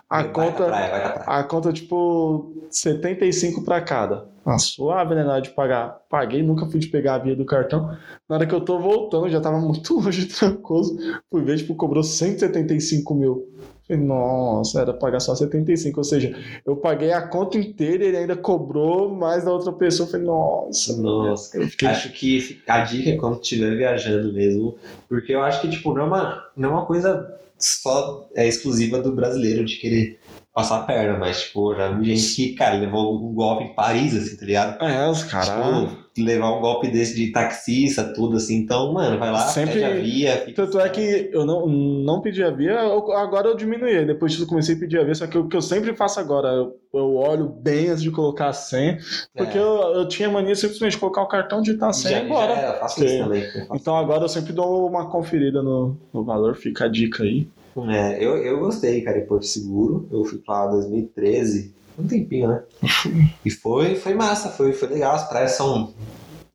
a 0.10 0.24
vai 0.24 0.32
conta. 0.32 0.52
Pra 0.66 0.68
praia, 0.68 1.10
pra. 1.12 1.24
A 1.40 1.44
conta, 1.44 1.72
tipo, 1.74 2.54
75 2.70 3.64
pra 3.64 3.82
cada. 3.82 4.28
Ah, 4.50 4.58
suave, 4.58 5.14
né? 5.14 5.24
Na 5.24 5.34
hora 5.34 5.42
de 5.42 5.52
pagar. 5.52 6.02
Paguei, 6.10 6.42
nunca 6.42 6.66
fui 6.66 6.80
de 6.80 6.88
pegar 6.88 7.16
a 7.16 7.18
via 7.20 7.36
do 7.36 7.46
cartão. 7.46 7.96
Na 8.28 8.36
hora 8.36 8.48
que 8.48 8.56
eu 8.56 8.62
tô 8.62 8.80
voltando, 8.80 9.30
já 9.30 9.40
tava 9.40 9.60
muito 9.60 9.94
longe 10.02 10.26
de 10.26 10.34
Trancoso. 10.34 10.98
Fui 11.30 11.44
ver, 11.44 11.58
tipo, 11.58 11.76
cobrou 11.76 12.02
175 12.04 13.14
mil. 13.14 13.48
Falei, 13.88 14.04
nossa, 14.04 14.82
era 14.82 14.92
pagar 14.92 15.20
só 15.20 15.36
75. 15.36 16.00
Ou 16.00 16.04
seja, 16.04 16.36
eu 16.66 16.76
paguei 16.76 17.12
a 17.12 17.22
conta 17.28 17.60
inteira 17.60 18.04
e 18.04 18.08
ele 18.08 18.18
ainda 18.18 18.36
cobrou 18.36 19.14
mais 19.14 19.46
da 19.46 19.52
outra 19.52 19.72
pessoa. 19.72 20.10
Falei, 20.10 20.26
nossa. 20.26 21.00
Nossa, 21.00 21.58
Eu 21.58 21.68
fiquei... 21.68 21.88
Acho 21.88 22.12
que 22.12 22.60
a 22.68 22.82
dica 22.82 23.12
é 23.12 23.18
quando 23.18 23.42
estiver 23.42 23.78
viajando 23.78 24.34
mesmo, 24.34 24.76
porque 25.08 25.34
eu 25.34 25.44
acho 25.44 25.62
que 25.62 25.70
tipo, 25.70 25.94
não, 25.94 26.04
é 26.04 26.06
uma, 26.06 26.46
não 26.58 26.70
é 26.70 26.72
uma 26.72 26.86
coisa 26.86 27.36
só 27.58 28.28
é, 28.36 28.48
exclusiva 28.48 29.02
do 29.02 29.12
brasileiro 29.12 29.66
de 29.66 29.78
querer 29.78 30.20
passar 30.54 30.80
a 30.80 30.84
perna, 30.84 31.18
mas 31.18 31.42
tipo, 31.44 31.74
já 31.76 31.90
vi 31.92 32.16
gente 32.16 32.36
que, 32.36 32.54
cara, 32.54 32.76
levou 32.76 33.16
um 33.16 33.34
golpe 33.34 33.64
em 33.66 33.74
Paris, 33.76 34.16
assim, 34.16 34.36
tá 34.38 34.46
ligado? 34.46 34.84
É, 34.84 35.10
os 35.10 35.24
caras. 35.24 35.48
Tipo, 35.50 36.10
levar 36.18 36.52
um 36.58 36.60
golpe 36.60 36.90
desse 36.90 37.16
de 37.16 37.32
taxista, 37.32 38.04
tudo 38.14 38.36
assim. 38.36 38.58
Então, 38.58 38.92
mano, 38.92 39.18
vai 39.18 39.32
lá, 39.32 39.40
Sempre- 39.48 39.76
pede 39.76 39.86
a 39.86 39.90
via. 40.02 40.38
fica- 40.40 40.64
Tanto 40.66 40.78
é 40.82 40.90
que 40.90 41.30
eu 41.32 41.46
não, 41.46 41.66
não 41.66 42.20
pedi 42.20 42.44
a 42.44 42.50
via, 42.52 42.72
eu- 42.72 43.12
agora 43.14 43.48
eu 43.48 43.56
diminuí. 43.56 44.06
Depois 44.06 44.32
disso 44.34 44.44
eu 44.44 44.48
comecei 44.48 44.76
a 44.76 44.80
pedir 44.80 45.00
a 45.00 45.04
via, 45.06 45.16
só 45.16 45.28
que 45.28 45.38
o 45.38 45.48
que 45.48 45.56
eu 45.56 45.62
sempre 45.62 45.96
faço 45.96 46.20
agora, 46.20 46.50
eu, 46.50 46.76
eu 46.94 47.16
olho 47.16 47.48
bem 47.48 47.88
antes 47.90 48.04
de 48.04 48.12
colocar 48.12 48.50
a 48.50 48.54
senha, 48.54 48.98
porque 49.34 49.58
É. 49.58 49.62
eu, 49.62 49.66
eu 49.94 50.08
tinha 50.10 50.30
mania 50.30 50.56
simplesmente 50.56 50.94
de 50.94 50.98
colocar 50.98 51.22
o 51.22 51.28
cartão, 51.28 51.62
digitar 51.62 51.90
a 51.90 51.94
senha 51.94 52.18
já, 52.18 52.22
e 52.24 52.26
embora. 52.26 52.56
já 52.56 52.62
eu 52.74 52.80
faço 52.82 53.06
isso 53.06 53.18
também. 53.24 53.44
faço. 53.52 53.68
Então 53.76 53.96
agora 53.96 54.24
eu 54.26 54.30
sempre 54.30 54.52
dou 54.52 54.90
uma 54.90 55.10
conferida 55.10 55.62
no, 55.64 55.96
no 56.14 56.24
valor, 56.26 56.56
fica 56.58 56.84
a 56.86 56.88
dica 56.90 57.24
aí. 57.24 57.48
É, 57.90 58.18
eu, 58.24 58.38
eu 58.38 58.60
gostei, 58.60 59.02
cara, 59.02 59.18
em 59.20 59.26
Porto 59.26 59.46
Seguro. 59.46 60.08
Eu 60.12 60.24
fui 60.26 60.40
pra 60.40 60.66
lá 60.66 60.68
em 60.68 60.72
2013, 60.76 61.74
um 61.98 62.08
tempinho, 62.08 62.48
né? 62.50 62.64
E 63.46 63.50
foi, 63.50 63.96
foi 63.96 64.14
massa, 64.14 64.50
foi, 64.50 64.74
foi 64.74 64.88
legal. 64.90 65.16
As 65.16 65.28
praias 65.30 65.52
são. 65.52 65.94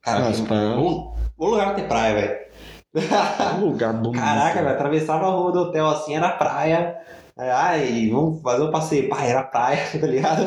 Cara, 0.02 0.26
As 0.28 0.40
praias- 0.40 0.76
bom, 0.76 1.16
bom 1.36 1.46
lugar 1.48 1.66
pra 1.66 1.74
ter 1.74 1.88
praia, 1.88 2.14
velho. 2.14 2.44
Um 3.58 3.64
lugar 3.70 3.92
bonito. 3.94 4.20
Caraca, 4.20 4.62
velho, 4.62 4.74
atravessava 4.74 5.26
a 5.26 5.30
rua 5.30 5.50
do 5.52 5.58
hotel 5.60 5.88
assim, 5.88 6.14
era 6.14 6.28
praia. 6.30 6.96
É, 7.36 7.50
Ai, 7.50 8.08
vamos 8.12 8.40
fazer 8.42 8.62
um 8.62 8.70
passeio. 8.70 9.08
Pai, 9.08 9.28
era 9.30 9.42
praia, 9.42 9.80
tá 9.98 10.06
ligado? 10.06 10.44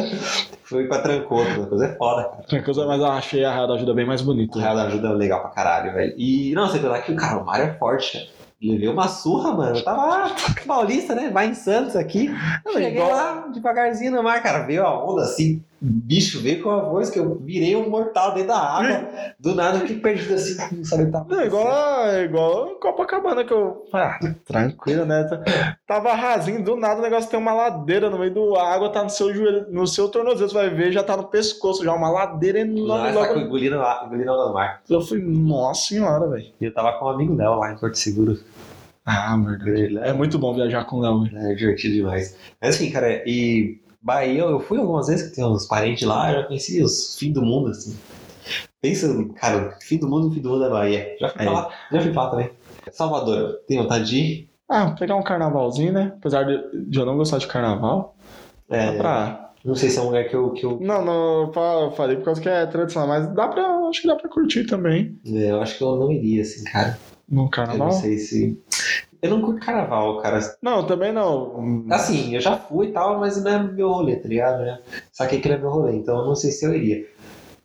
Fui 0.63 0.87
pra 0.87 0.99
Trancoso, 1.01 1.63
a 1.63 1.67
coisa 1.67 1.85
é 1.87 1.95
foda, 1.97 2.23
cara. 2.29 2.43
Tranquilo, 2.43 2.87
mas 2.87 2.99
eu 3.01 3.07
achei 3.07 3.43
a 3.43 3.53
Real 3.53 3.67
da 3.67 3.73
Ajuda 3.73 3.93
bem 3.93 4.05
mais 4.05 4.21
bonita. 4.21 4.59
Real 4.59 4.75
da 4.75 4.83
Ajuda 4.83 5.09
é 5.09 5.11
legal 5.11 5.41
pra 5.41 5.49
caralho, 5.49 5.93
velho. 5.93 6.13
E, 6.17 6.53
não, 6.53 6.67
você 6.67 6.79
pensar 6.79 7.01
que 7.01 7.11
o 7.11 7.15
cara, 7.17 7.39
o 7.41 7.45
Mário 7.45 7.65
é 7.65 7.73
forte, 7.73 8.13
cara. 8.13 8.36
Levei 8.61 8.87
uma 8.87 9.07
surra, 9.07 9.51
mano. 9.53 9.77
Eu 9.77 9.83
tava 9.83 10.05
lá, 10.05 10.35
paulista, 10.65 11.13
né? 11.13 11.29
Vai 11.29 11.47
em 11.47 11.53
Santos 11.53 11.95
aqui. 11.95 12.33
Cheguei 12.71 12.93
igual- 12.93 13.11
lá, 13.11 13.47
devagarzinho 13.53 14.11
no 14.11 14.23
mar, 14.23 14.41
cara. 14.41 14.65
Veio 14.65 14.83
a 14.83 15.05
onda 15.05 15.21
assim, 15.23 15.63
bicho 15.79 16.39
veio 16.41 16.63
com 16.63 16.71
a 16.71 16.79
voz 16.81 17.09
que 17.09 17.19
eu 17.19 17.35
virei 17.35 17.75
um 17.75 17.89
mortal 17.89 18.33
dentro 18.33 18.49
da 18.49 18.59
água. 18.59 19.09
Do 19.39 19.53
nada 19.53 19.77
eu 19.77 19.81
fiquei 19.81 19.97
perdido 19.99 20.33
assim, 20.33 20.57
não 20.75 20.83
sabia 20.83 21.05
o 21.05 21.07
que 21.07 21.11
tava 21.13 21.35
Não, 21.35 21.43
igual, 21.45 22.07
é 22.07 22.23
igual 22.23 22.75
Copacabana 22.79 23.43
que 23.43 23.53
eu. 23.53 23.85
Ah, 23.93 24.17
tranquilo, 24.45 25.05
né? 25.05 25.27
Tava 25.85 26.13
rasinho, 26.13 26.63
do 26.63 26.75
nada 26.75 26.99
o 26.99 27.03
negócio 27.03 27.29
tem 27.29 27.39
uma 27.39 27.53
ladeira 27.53 28.09
no 28.09 28.17
meio 28.17 28.33
do 28.33 28.55
água, 28.55 28.89
tá 28.91 29.03
no 29.03 29.09
seu 29.09 29.33
joelho, 29.33 29.65
no 29.69 29.85
seu 29.85 30.09
tornozelo, 30.09 30.49
você 30.49 30.55
vai 30.55 30.69
ver, 30.69 30.91
já 30.91 31.03
tá 31.03 31.15
no 31.15 31.25
pescoço, 31.25 31.83
já 31.83 31.93
uma 31.93 32.09
ladeira 32.09 32.59
enorme. 32.59 33.13
Tá 33.13 33.19
logo- 33.19 33.39
engolindo, 33.39 33.75
engolindo 34.05 34.31
água 34.31 34.47
no 34.47 34.53
mar. 34.53 34.81
Eu 34.89 35.01
fui, 35.01 35.21
nossa 35.21 35.87
senhora, 35.89 36.27
velho. 36.27 36.45
E 36.59 36.65
eu 36.65 36.73
tava 36.73 36.93
com 36.97 37.05
um 37.05 37.09
amigo 37.09 37.35
dela 37.35 37.55
lá 37.55 37.71
em 37.71 37.77
Porto 37.77 37.95
Seguro. 37.95 38.39
Ah, 39.05 39.37
verdade. 39.37 39.97
É 39.99 40.11
muito 40.11 40.37
bom 40.37 40.53
viajar 40.53 40.83
com 40.85 40.97
o 40.97 40.99
Léo. 41.01 41.29
É 41.49 41.53
divertido 41.55 41.93
demais. 41.93 42.35
Mas 42.61 42.75
assim, 42.75 42.91
cara, 42.91 43.23
e 43.25 43.79
Bahia, 44.07 44.39
eu 44.43 44.59
fui 44.61 44.77
algumas 44.79 45.07
vezes 45.07 45.27
que 45.29 45.35
tem 45.35 45.43
uns 45.43 45.65
parentes 45.67 46.07
lá, 46.07 46.31
eu 46.31 46.41
já 46.41 46.47
conheci 46.47 46.81
os 46.81 47.17
fim 47.19 47.33
do 47.33 47.41
mundo, 47.41 47.71
assim. 47.71 47.93
Pensa, 48.81 49.07
cara, 49.35 49.77
fim 49.81 49.97
do 49.97 50.07
mundo, 50.07 50.33
fim 50.33 50.39
do 50.39 50.49
mundo 50.49 50.63
é 50.63 50.69
Bahia. 50.69 51.15
Já 51.19 51.27
fui 51.27 51.37
pra 51.37 51.45
É. 51.45 51.49
lá, 51.49 51.69
já 51.91 52.01
fui 52.01 52.11
pra 52.13 52.23
lá 52.23 52.29
também. 52.29 52.49
Salvador, 52.89 53.59
tem 53.67 53.77
vontade 53.79 54.05
de 54.05 54.17
ir? 54.17 54.49
Ah, 54.69 54.91
pegar 54.97 55.15
um 55.17 55.23
carnavalzinho, 55.23 55.91
né? 55.91 56.13
Apesar 56.17 56.43
de, 56.43 56.53
eu 56.97 57.05
não 57.05 57.17
gostar 57.17 57.37
de 57.37 57.47
carnaval. 57.47 58.15
É, 58.69 58.91
Dá 58.93 58.97
pra. 58.97 59.43
Não 59.65 59.75
sei 59.75 59.89
se 59.89 59.97
é 59.97 60.01
um 60.01 60.05
lugar 60.05 60.23
que 60.29 60.35
eu, 60.35 60.51
que 60.51 60.65
eu. 60.65 60.79
Não, 60.79 61.03
não, 61.03 61.41
eu 61.47 61.53
fa- 61.53 61.79
eu 61.81 61.91
falei 61.91 62.15
por 62.15 62.23
causa 62.25 62.39
que 62.39 62.47
é 62.47 62.65
tradicional, 62.65 63.09
mas 63.09 63.27
dá 63.33 63.49
pra. 63.49 63.65
Acho 63.89 64.01
que 64.01 64.07
dá 64.07 64.15
pra 64.15 64.29
curtir 64.29 64.65
também. 64.65 65.19
é, 65.25 65.51
eu 65.51 65.61
acho 65.61 65.77
que 65.77 65.83
eu 65.83 65.97
não 65.97 66.09
iria, 66.11 66.41
assim, 66.43 66.63
cara. 66.63 66.97
No 67.29 67.43
Eu 67.43 67.49
carnaval. 67.49 67.87
não 67.87 67.91
sei 67.91 68.17
se. 68.17 68.57
Eu 69.21 69.31
não 69.31 69.41
curto 69.41 69.65
carnaval, 69.65 70.19
cara. 70.21 70.39
Não, 70.61 70.85
também 70.85 71.11
não. 71.11 71.85
Assim, 71.89 72.35
eu 72.35 72.41
já 72.41 72.55
fui 72.55 72.87
e 72.87 72.91
tal, 72.91 73.19
mas 73.19 73.41
não 73.43 73.51
é 73.51 73.63
meu 73.63 73.89
rolê, 73.89 74.15
tá 74.17 74.27
ligado? 74.27 74.59
Né? 74.63 74.79
Saquei 75.11 75.39
que 75.41 75.49
não 75.49 75.55
é 75.55 75.59
meu 75.59 75.69
rolê, 75.69 75.95
então 75.95 76.19
eu 76.19 76.25
não 76.25 76.35
sei 76.35 76.51
se 76.51 76.65
eu 76.65 76.75
iria. 76.75 77.05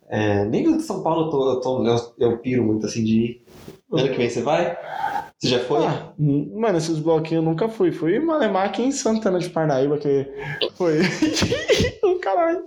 É, 0.09 0.45
nem 0.45 0.63
do 0.63 0.79
São 0.81 1.01
Paulo 1.01 1.27
eu, 1.27 1.29
tô, 1.29 1.49
eu, 1.51 1.61
tô- 1.61 1.85
eu, 1.87 1.97
eu 2.31 2.37
piro 2.39 2.63
muito 2.63 2.85
assim 2.85 3.03
de 3.03 3.17
ir. 3.19 3.45
Ano 3.91 4.09
que 4.09 4.17
vem 4.17 4.29
você 4.29 4.41
vai? 4.41 4.77
Você 5.39 5.47
já 5.47 5.59
foi? 5.59 5.85
Ah, 5.85 6.11
mano, 6.17 6.77
esses 6.77 6.97
bloquinhos 6.99 7.43
eu 7.43 7.49
nunca 7.49 7.67
fui. 7.69 7.91
Fui 7.91 8.15
em 8.15 8.25
Malemar 8.25 8.65
aqui 8.65 8.81
em 8.81 8.91
Santana 8.91 9.39
de 9.39 9.49
Parnaíba, 9.49 9.97
que 9.97 10.25
foi. 10.75 10.99
caralho. 12.21 12.63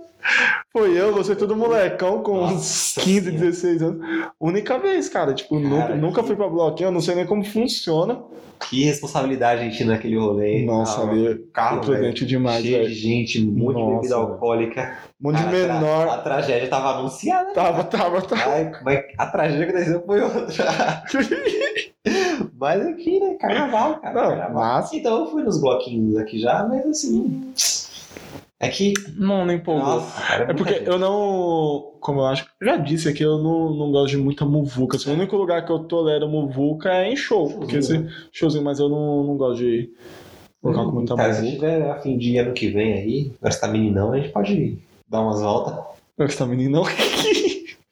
Foi 0.73 0.91
eu, 0.99 1.13
você 1.13 1.35
todo 1.35 1.55
molecão 1.55 2.21
com 2.21 2.43
uns 2.43 2.51
Nossa 2.53 3.01
15, 3.01 3.21
Senhora. 3.25 3.39
16 3.45 3.81
anos. 3.81 4.07
Única 4.39 4.77
vez, 4.77 5.07
cara. 5.09 5.33
Tipo, 5.33 5.59
nunca, 5.59 5.77
Cara, 5.83 5.95
nunca 5.95 6.21
que- 6.21 6.27
fui 6.27 6.35
pra 6.35 6.47
bloquinho, 6.49 6.87
eu 6.87 6.91
não 6.91 7.01
sei 7.01 7.15
nem 7.15 7.25
como 7.25 7.43
funciona. 7.43 8.19
Que 8.69 8.83
responsabilidade 8.85 9.61
a 9.61 9.63
gente 9.65 9.83
naquele 9.83 10.17
rolê. 10.17 10.65
Nossa, 10.65 11.01
Ah, 11.01 11.09
ali, 11.11 11.35
carro, 11.53 11.77
imprudente 11.77 12.25
demais, 12.25 12.63
cheio 12.63 12.77
de 12.79 12.83
velho. 12.85 12.95
gente, 12.95 13.39
um 13.45 13.51
monte 13.51 13.75
de 13.75 13.81
Nossa, 13.81 13.95
bebida 13.95 14.15
alcoólica. 14.15 14.97
Um 15.21 15.27
monte 15.31 15.37
de 15.37 15.43
Cara, 15.43 15.57
a 15.57 15.73
menor. 15.79 16.07
A 16.09 16.17
tragédia 16.17 16.67
tava 16.67 16.97
anunciada. 16.97 17.53
Tava, 17.53 17.83
tava, 17.83 18.21
tava. 18.23 18.49
Ai, 18.51 18.71
mas 18.83 19.05
a 19.17 19.25
tragédia 19.27 19.65
que 19.67 19.71
aconteceu 19.71 20.03
foi 20.05 20.21
outra. 20.21 21.03
mas 22.59 22.85
aqui, 22.87 23.19
né? 23.19 23.35
Carnaval, 23.39 23.99
cara. 23.99 24.13
Não, 24.21 24.29
carnaval. 24.29 24.53
mas- 24.81 24.93
Então 24.93 25.19
eu 25.19 25.31
fui 25.31 25.43
nos 25.43 25.59
bloquinhos 25.61 26.17
aqui 26.17 26.39
já, 26.39 26.63
mas 26.67 26.85
assim. 26.85 27.53
É 28.59 28.69
que. 28.69 28.93
Não, 29.15 29.45
nem 29.45 29.57
empolgou. 29.57 29.85
Nossa, 29.85 30.19
cara, 30.21 30.43
É 30.43 30.45
muita 30.47 30.55
porque 30.55 30.73
gente. 30.79 30.87
eu 30.87 30.97
não. 30.97 31.93
Como 31.99 32.21
eu 32.21 32.25
acho. 32.25 32.47
Já 32.61 32.75
disse 32.77 33.07
aqui, 33.07 33.21
eu 33.23 33.37
não, 33.37 33.69
não 33.75 33.91
gosto 33.91 34.09
de 34.09 34.17
muita 34.17 34.45
muvuca. 34.45 34.97
Assim, 34.97 35.11
o 35.11 35.13
único 35.13 35.35
lugar 35.35 35.63
que 35.65 35.71
eu 35.71 35.79
tolero 35.79 36.27
muvuca 36.27 36.89
é 36.91 37.11
em 37.11 37.15
show. 37.15 37.49
Porque 37.51 37.77
esse 37.77 38.07
showzinho, 38.31 38.63
mas 38.63 38.79
eu 38.79 38.89
não, 38.89 39.23
não 39.23 39.37
gosto 39.37 39.59
de 39.59 39.91
colocar 40.61 40.85
com 40.85 40.91
muita 40.91 41.15
Cara, 41.15 41.33
se 41.33 41.41
muvuca. 41.43 41.55
tiver 41.59 41.89
a 41.91 41.99
fim 41.99 42.17
de 42.17 42.37
ano 42.37 42.53
que 42.53 42.67
vem 42.69 42.93
aí, 42.93 43.31
agora 43.37 43.51
você 43.53 43.59
tá 43.61 43.67
meninão, 43.67 44.11
a 44.13 44.17
gente 44.17 44.29
pode 44.29 44.77
dar 45.07 45.21
umas 45.21 45.39
voltas. 45.41 45.73
Não, 46.17 46.25
que 46.27 46.35
tá 46.35 46.45
menino, 46.47 46.77
não. 46.79 46.83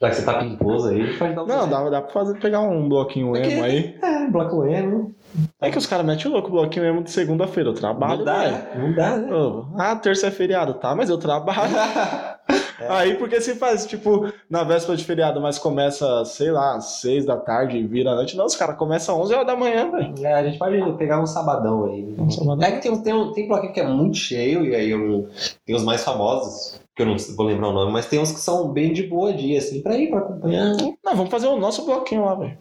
Já 0.01 0.09
que 0.09 0.15
você 0.15 0.25
tá 0.25 0.39
pimposo 0.39 0.87
aí, 0.89 1.01
a 1.01 1.05
gente 1.05 1.17
pode 1.19 1.35
dar 1.35 1.43
umas 1.43 1.55
Não, 1.55 1.69
dá, 1.69 1.89
dá 1.89 2.01
pra 2.01 2.11
fazer, 2.11 2.39
pegar 2.39 2.61
um 2.61 2.89
bloquinho 2.89 3.35
emo 3.37 3.63
aí. 3.63 3.95
É, 4.01 4.27
bloco 4.27 4.65
emo. 4.65 5.13
É 5.61 5.69
que 5.69 5.77
os 5.77 5.85
caras 5.85 6.05
metem 6.05 6.31
louco, 6.31 6.49
bloquinho 6.51 6.85
emo 6.85 7.03
de 7.03 7.11
segunda-feira. 7.11 7.69
Eu 7.69 7.73
trabalho, 7.73 8.19
Não 8.19 8.25
dá, 8.25 8.37
né? 8.47 8.67
Não 8.75 8.93
dá, 8.93 9.17
né? 9.17 9.33
Ô, 9.33 9.65
Ah, 9.77 9.95
terça 9.95 10.27
é 10.27 10.31
feriado, 10.31 10.75
tá? 10.75 10.95
Mas 10.95 11.09
eu 11.09 11.17
trabalho. 11.17 11.71
É. 12.77 12.87
Aí 12.89 13.15
porque 13.15 13.39
se 13.39 13.55
faz, 13.55 13.85
tipo, 13.85 14.29
na 14.49 14.63
véspera 14.63 14.97
de 14.97 15.03
feriado, 15.05 15.39
mas 15.39 15.57
começa, 15.57 16.25
sei 16.25 16.51
lá, 16.51 16.75
às 16.75 16.99
seis 16.99 17.25
da 17.25 17.37
tarde 17.37 17.77
e 17.77 17.87
vira 17.87 18.13
noite. 18.13 18.35
Não, 18.35 18.45
os 18.45 18.55
caras 18.55 18.77
começam 18.77 19.15
às 19.15 19.21
11 19.27 19.33
horas 19.33 19.47
da 19.47 19.55
manhã, 19.55 19.89
velho. 19.89 20.13
É, 20.21 20.33
a 20.33 20.43
gente 20.43 20.59
pode 20.59 20.79
pegar 20.97 21.21
um 21.21 21.25
sabadão 21.25 21.85
aí. 21.85 22.15
Um 22.19 22.29
sabadão. 22.29 22.67
É 22.67 22.73
que 22.73 22.81
tem, 22.81 23.01
tem, 23.01 23.31
tem 23.33 23.47
bloquinho 23.47 23.73
que 23.73 23.79
é 23.79 23.87
muito 23.87 24.17
cheio, 24.17 24.65
e 24.65 24.75
aí 24.75 24.89
eu 24.91 25.29
tem 25.65 25.73
os 25.73 25.83
mais 25.83 26.03
famosos, 26.03 26.79
que 26.93 27.01
eu 27.01 27.05
não 27.05 27.15
vou 27.37 27.45
lembrar 27.45 27.69
o 27.69 27.73
nome, 27.73 27.93
mas 27.93 28.07
tem 28.07 28.19
uns 28.19 28.31
que 28.33 28.39
são 28.41 28.67
bem 28.67 28.91
de 28.91 29.03
boa 29.03 29.33
dia, 29.33 29.57
assim, 29.57 29.81
pra 29.81 29.97
ir, 29.97 30.09
pra 30.09 30.19
acompanhar. 30.19 30.75
Não, 30.75 31.15
vamos 31.15 31.31
fazer 31.31 31.47
o 31.47 31.57
nosso 31.57 31.85
bloquinho 31.85 32.25
lá, 32.25 32.35
velho. 32.35 32.57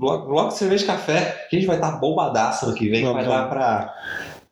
Bloco, 0.00 0.28
bloco 0.28 0.48
de 0.48 0.54
cerveja 0.56 0.84
e 0.84 0.86
café, 0.86 1.46
que 1.50 1.56
a 1.56 1.58
gente 1.58 1.68
vai 1.68 1.76
estar 1.76 1.92
bombadaço 1.98 2.66
no 2.66 2.74
que 2.74 2.88
vem, 2.88 3.04
Não, 3.04 3.12
vai 3.12 3.22
não. 3.22 3.30
dar 3.30 3.50
pra. 3.50 3.94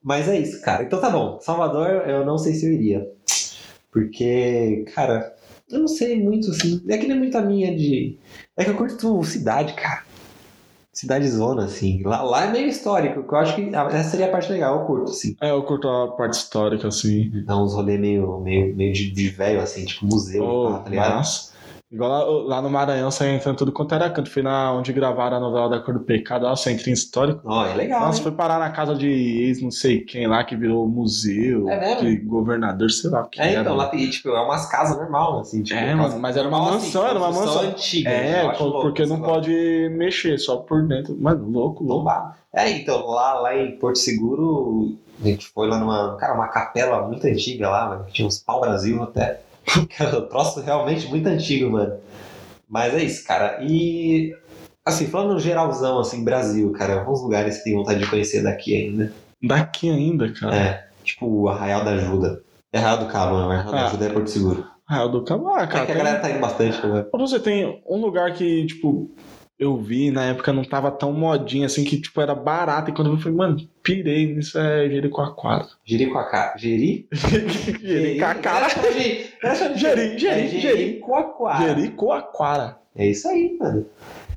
Mas 0.02 0.28
é 0.28 0.38
isso, 0.38 0.60
cara. 0.60 0.82
Então 0.82 1.00
tá 1.00 1.08
bom. 1.08 1.38
Salvador, 1.40 1.88
eu 2.06 2.22
não 2.26 2.36
sei 2.36 2.52
se 2.52 2.66
eu 2.66 2.72
iria. 2.72 3.08
Porque, 3.90 4.84
cara, 4.94 5.34
eu 5.70 5.80
não 5.80 5.88
sei 5.88 6.22
muito 6.22 6.50
assim. 6.50 6.82
É 6.88 6.98
que 6.98 7.06
nem 7.08 7.18
muito 7.18 7.36
a 7.38 7.40
minha 7.42 7.74
de. 7.74 8.18
É 8.56 8.64
que 8.64 8.70
eu 8.70 8.76
curto 8.76 9.24
cidade, 9.24 9.72
cara. 9.72 10.02
Cidade 10.92 11.28
zona, 11.30 11.64
assim. 11.64 12.02
Lá, 12.04 12.22
lá 12.22 12.44
é 12.44 12.50
meio 12.50 12.66
histórico, 12.68 13.22
que 13.22 13.32
eu 13.32 13.38
acho 13.38 13.54
que 13.54 13.70
essa 13.74 14.10
seria 14.10 14.26
a 14.26 14.30
parte 14.30 14.50
legal, 14.52 14.80
eu 14.80 14.86
curto, 14.86 15.12
assim. 15.12 15.34
É, 15.40 15.50
eu 15.50 15.62
curto 15.62 15.88
a 15.88 16.08
parte 16.08 16.34
histórica, 16.34 16.88
assim. 16.88 17.30
Dá 17.46 17.56
uns 17.56 17.72
rolês 17.72 17.98
meio, 18.00 18.38
meio, 18.40 18.76
meio 18.76 18.92
de, 18.92 19.10
de 19.12 19.28
velho, 19.30 19.60
assim, 19.60 19.84
tipo 19.84 20.04
museu, 20.06 20.44
Oh, 20.44 20.72
pá, 20.72 20.78
tá 20.80 20.90
ligado? 20.90 21.14
mas, 21.16 21.52
igual 21.90 22.10
lá, 22.44 22.56
lá 22.56 22.62
no 22.62 22.68
Maranhão, 22.70 23.10
você 23.10 23.26
entra 23.28 23.52
em 23.52 23.54
tudo 23.54 23.72
quanto 23.72 23.94
era 23.94 24.10
canto. 24.10 24.30
Fui 24.30 24.42
na 24.42 24.72
onde 24.72 24.92
gravaram 24.92 25.36
a 25.38 25.40
novela 25.40 25.68
da 25.70 25.80
Cor 25.80 25.94
do 25.94 26.00
Pecado, 26.00 26.44
lá, 26.44 26.54
centrinho 26.56 26.94
histórico. 26.94 27.40
Ó, 27.44 27.64
é 27.66 27.74
legal. 27.74 28.00
Nossa, 28.00 28.18
hein? 28.18 28.22
foi 28.24 28.32
parar 28.32 28.58
na 28.58 28.70
casa 28.70 28.94
de 28.94 29.08
ex, 29.08 29.62
não 29.62 29.70
sei 29.70 30.00
quem 30.00 30.26
lá, 30.26 30.44
que 30.44 30.54
virou 30.56 30.86
museu, 30.86 31.68
É 31.68 31.96
de 31.96 32.16
governador, 32.18 32.90
sei 32.90 33.10
lá 33.10 33.26
que 33.26 33.40
É, 33.40 33.52
era. 33.52 33.60
então, 33.62 33.74
lá 33.76 33.88
tem, 33.88 34.08
tipo, 34.10 34.28
é 34.28 34.40
umas 34.40 34.66
casas 34.70 34.96
normal, 34.96 35.40
assim, 35.40 35.62
tipo, 35.62 35.78
É, 35.78 35.96
casa 35.96 36.18
mas- 36.18 36.36
era 36.36 36.48
uma 36.48 36.58
normal, 36.58 36.74
mansão, 36.74 37.06
era 37.06 37.18
uma 37.18 37.26
construção 37.28 37.54
mansão. 37.56 37.70
antiga. 37.70 38.10
É, 38.10 38.46
acho 38.46 38.70
porque 38.82 39.06
não 39.06 39.20
pode 39.20 39.88
mexer, 39.96 40.38
só 40.38 40.56
por 40.56 40.86
dentro. 40.86 41.16
Mano, 41.18 41.48
louco, 41.48 41.84
louco. 41.84 42.10
É, 42.52 42.70
então, 42.70 43.06
lá, 43.06 43.34
lá 43.40 43.56
em 43.56 43.72
Porto 43.78 43.96
Seguro, 43.98 44.94
a 45.22 45.24
gente 45.26 45.46
foi 45.48 45.68
lá 45.68 45.78
numa, 45.78 46.16
cara, 46.16 46.34
uma 46.34 46.48
capela 46.48 47.06
muito 47.06 47.26
antiga 47.26 47.68
lá, 47.68 48.04
que 48.06 48.12
tinha 48.12 48.26
uns 48.28 48.38
pau-brasil 48.38 49.02
até. 49.02 49.40
Cara, 49.96 50.18
um 50.18 50.28
troço 50.28 50.60
realmente 50.60 51.06
muito 51.08 51.26
antigo, 51.26 51.70
mano. 51.70 51.94
Mas 52.68 52.94
é 52.94 53.02
isso, 53.02 53.26
cara. 53.26 53.58
E, 53.62 54.34
assim, 54.84 55.06
falando 55.06 55.34
no 55.34 55.40
geralzão, 55.40 55.98
assim, 55.98 56.22
Brasil, 56.24 56.70
cara, 56.72 57.00
alguns 57.00 57.22
lugares 57.22 57.56
que 57.56 57.62
você 57.62 57.64
tem 57.70 57.74
vontade 57.78 58.00
de 58.00 58.06
conhecer 58.10 58.42
daqui 58.42 58.74
ainda. 58.76 59.12
Daqui 59.42 59.88
ainda, 59.90 60.30
cara. 60.32 60.54
É, 60.56 60.88
tipo 61.04 61.26
o 61.26 61.48
Arraial 61.48 61.84
da 61.84 61.92
Ajuda. 61.92 62.42
É 62.72 62.78
Arraial 62.78 62.98
do 62.98 63.06
Cabo, 63.06 63.38
não, 63.38 63.50
Arraial 63.50 63.72
da 63.72 63.78
Ah. 63.80 63.86
Ajuda 63.86 64.06
é 64.06 64.08
Porto 64.10 64.28
Seguro. 64.30 64.66
Arraial 64.86 65.08
do 65.10 65.22
Cabo. 65.24 65.48
Ah, 65.48 65.62
É 65.62 65.66
cara. 65.66 65.86
que 65.86 65.92
a 65.92 65.94
galera 65.94 66.20
tá 66.20 66.30
indo 66.30 66.40
bastante, 66.40 66.86
né? 66.86 67.02
Pra 67.10 67.20
você 67.20 67.38
tem 67.40 67.82
um 67.88 68.00
lugar 68.00 68.32
que, 68.34 68.66
tipo, 68.66 69.10
eu 69.58 69.76
vi, 69.76 70.10
na 70.10 70.24
época 70.26 70.52
não 70.52 70.62
tava 70.62 70.90
tão 70.90 71.12
modinha 71.12 71.66
assim, 71.66 71.84
que 71.84 72.00
tipo, 72.00 72.20
era 72.20 72.34
barato. 72.34 72.90
E 72.90 72.94
quando 72.94 73.08
eu 73.08 73.14
vi, 73.14 73.18
eu 73.18 73.22
falei, 73.22 73.38
mano, 73.38 73.68
pirei 73.82 74.34
nisso, 74.34 74.58
é 74.58 74.88
Jericoacoara. 74.88 75.66
Jericoacoara. 75.84 76.54
Jeri? 76.58 77.08
Jericoacoara. 77.12 78.68
Jeri, 79.76 80.18
Jeri, 80.18 80.60
Jericoacoara. 80.60 81.74
Jericoacoara. 81.74 82.78
É 82.94 83.08
isso 83.08 83.28
aí, 83.28 83.56
mano. 83.58 83.84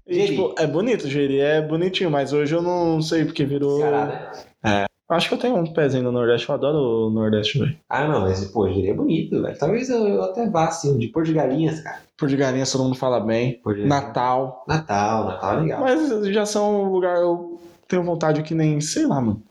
E, 0.07 0.25
tipo, 0.25 0.55
é 0.57 0.65
bonito, 0.65 1.07
Jeri 1.07 1.39
é 1.39 1.61
bonitinho, 1.61 2.09
mas 2.09 2.33
hoje 2.33 2.55
eu 2.55 2.61
não 2.61 3.01
sei 3.01 3.23
porque 3.23 3.45
virou. 3.45 3.77
Ceará, 3.77 4.31
né? 4.63 4.85
Acho 5.15 5.27
que 5.29 5.33
eu 5.35 5.39
tenho 5.39 5.55
um 5.57 5.73
pezinho 5.73 6.03
no 6.03 6.11
Nordeste, 6.11 6.47
eu 6.47 6.55
adoro 6.55 7.07
o 7.07 7.09
Nordeste, 7.09 7.59
velho. 7.59 7.75
Ah, 7.89 8.07
não, 8.07 8.21
mas, 8.21 8.45
pô, 8.45 8.67
Jeri 8.69 8.89
é 8.89 8.93
bonito, 8.93 9.41
velho. 9.41 9.57
Talvez 9.57 9.89
eu, 9.89 10.07
eu 10.07 10.23
até 10.23 10.49
vá, 10.49 10.65
assim, 10.69 10.97
de 10.97 11.07
Porto 11.09 11.27
de 11.27 11.33
Galinhas, 11.33 11.81
cara. 11.81 11.99
Por 12.17 12.29
de 12.29 12.37
galinha 12.37 12.65
todo 12.65 12.83
mundo 12.83 12.95
fala 12.95 13.19
bem. 13.19 13.59
Galinhas. 13.65 13.89
Natal. 13.89 14.63
Natal, 14.67 15.25
Natal 15.25 15.53
é 15.57 15.61
legal. 15.61 15.81
Mas 15.81 16.27
já 16.27 16.45
são 16.45 16.83
um 16.83 16.91
lugar. 16.91 17.17
Eu 17.17 17.59
tenho 17.87 18.03
vontade 18.03 18.43
que 18.43 18.53
nem. 18.53 18.79
Sei 18.79 19.07
lá, 19.07 19.19
mano. 19.19 19.41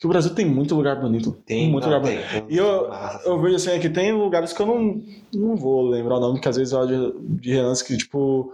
Que 0.00 0.06
o 0.06 0.08
Brasil 0.08 0.34
tem 0.34 0.46
muito 0.46 0.74
lugar 0.74 0.98
bonito. 0.98 1.32
Tem, 1.46 1.70
muito 1.70 1.86
não, 1.86 1.92
lugar 1.98 2.08
tem, 2.08 2.16
bonito. 2.16 2.30
tem 2.30 2.44
E 2.48 2.56
eu- 2.56 2.88
massa, 2.88 3.28
Eu 3.28 3.38
vejo 3.42 3.56
assim, 3.56 3.70
é 3.72 3.78
que 3.78 3.90
tem 3.90 4.10
lugares 4.12 4.52
que 4.54 4.62
eu 4.62 4.66
não, 4.66 5.02
não 5.34 5.54
vou 5.54 5.82
lembrar 5.86 6.16
o 6.16 6.20
nome, 6.20 6.40
que 6.40 6.48
às 6.48 6.56
vezes 6.56 6.72
eu 6.72 6.80
olho 6.80 7.14
de 7.20 7.52
relance 7.52 7.84
que, 7.84 7.94
tipo. 7.96 8.52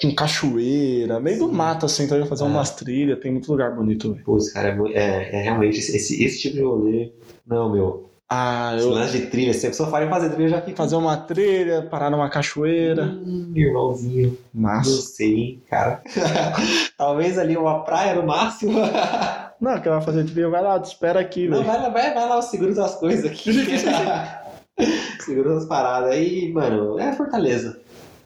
Com 0.00 0.14
cachoeira, 0.14 1.18
meio 1.18 1.38
do 1.40 1.52
mato, 1.52 1.86
assim, 1.86 2.04
então 2.04 2.16
ia 2.18 2.26
fazer 2.26 2.44
É. 2.44 2.46
umas 2.46 2.70
trilhas, 2.70 3.18
tem 3.18 3.32
muito 3.32 3.50
lugar 3.50 3.74
bonito. 3.74 4.16
Pô, 4.24 4.36
esse 4.38 4.52
cara 4.52 4.68
é, 4.68 4.92
é, 4.92 5.36
é 5.40 5.42
realmente 5.42 5.78
esse, 5.78 6.22
esse, 6.24 6.38
tipo 6.40 6.56
de 6.56 6.62
rolê. 6.62 7.12
Não, 7.46 7.70
meu. 7.72 8.08
Ah, 8.30 8.76
eu 8.78 8.90
lance 8.90 9.18
de 9.18 9.26
trilha, 9.26 9.54
se 9.54 9.66
a 9.66 9.70
pessoa 9.70 9.90
fala 9.90 10.04
em 10.04 10.10
fazer 10.10 10.28
trilha, 10.30 10.50
já 10.50 10.60
fico. 10.60 10.76
fazer 10.76 10.96
uma 10.96 11.16
trilha, 11.16 11.82
parar 11.90 12.10
numa 12.10 12.28
cachoeira. 12.28 13.04
Hum, 13.04 13.52
irmãozinho. 13.56 14.36
Não 14.54 14.62
Massa. 14.62 14.90
sei, 15.00 15.34
hein, 15.34 15.62
cara. 15.68 16.02
Talvez 16.96 17.38
ali 17.38 17.56
uma 17.56 17.84
praia 17.84 18.14
no 18.14 18.26
máximo. 18.26 18.78
Não, 19.60 19.80
que 19.80 19.88
vai 19.88 20.00
fazer 20.02 20.24
trilha, 20.24 20.48
vai 20.50 20.62
lá, 20.62 20.78
te 20.78 20.86
espera 20.86 21.18
aqui, 21.18 21.48
Não, 21.48 21.64
vai 21.64 21.80
lá, 21.82 21.88
vai, 21.88 22.14
vai 22.14 22.28
lá, 22.28 22.36
eu 22.36 22.42
seguro 22.42 22.80
as 22.80 22.94
coisas 22.94 23.24
aqui. 23.24 23.50
seguro 25.20 25.56
as 25.56 25.64
paradas. 25.64 26.12
Aí, 26.12 26.52
mano, 26.52 26.98
é 26.98 27.12
Fortaleza. 27.12 27.80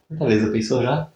Fortaleza, 0.08 0.50
pensou 0.50 0.82
já? 0.82 1.08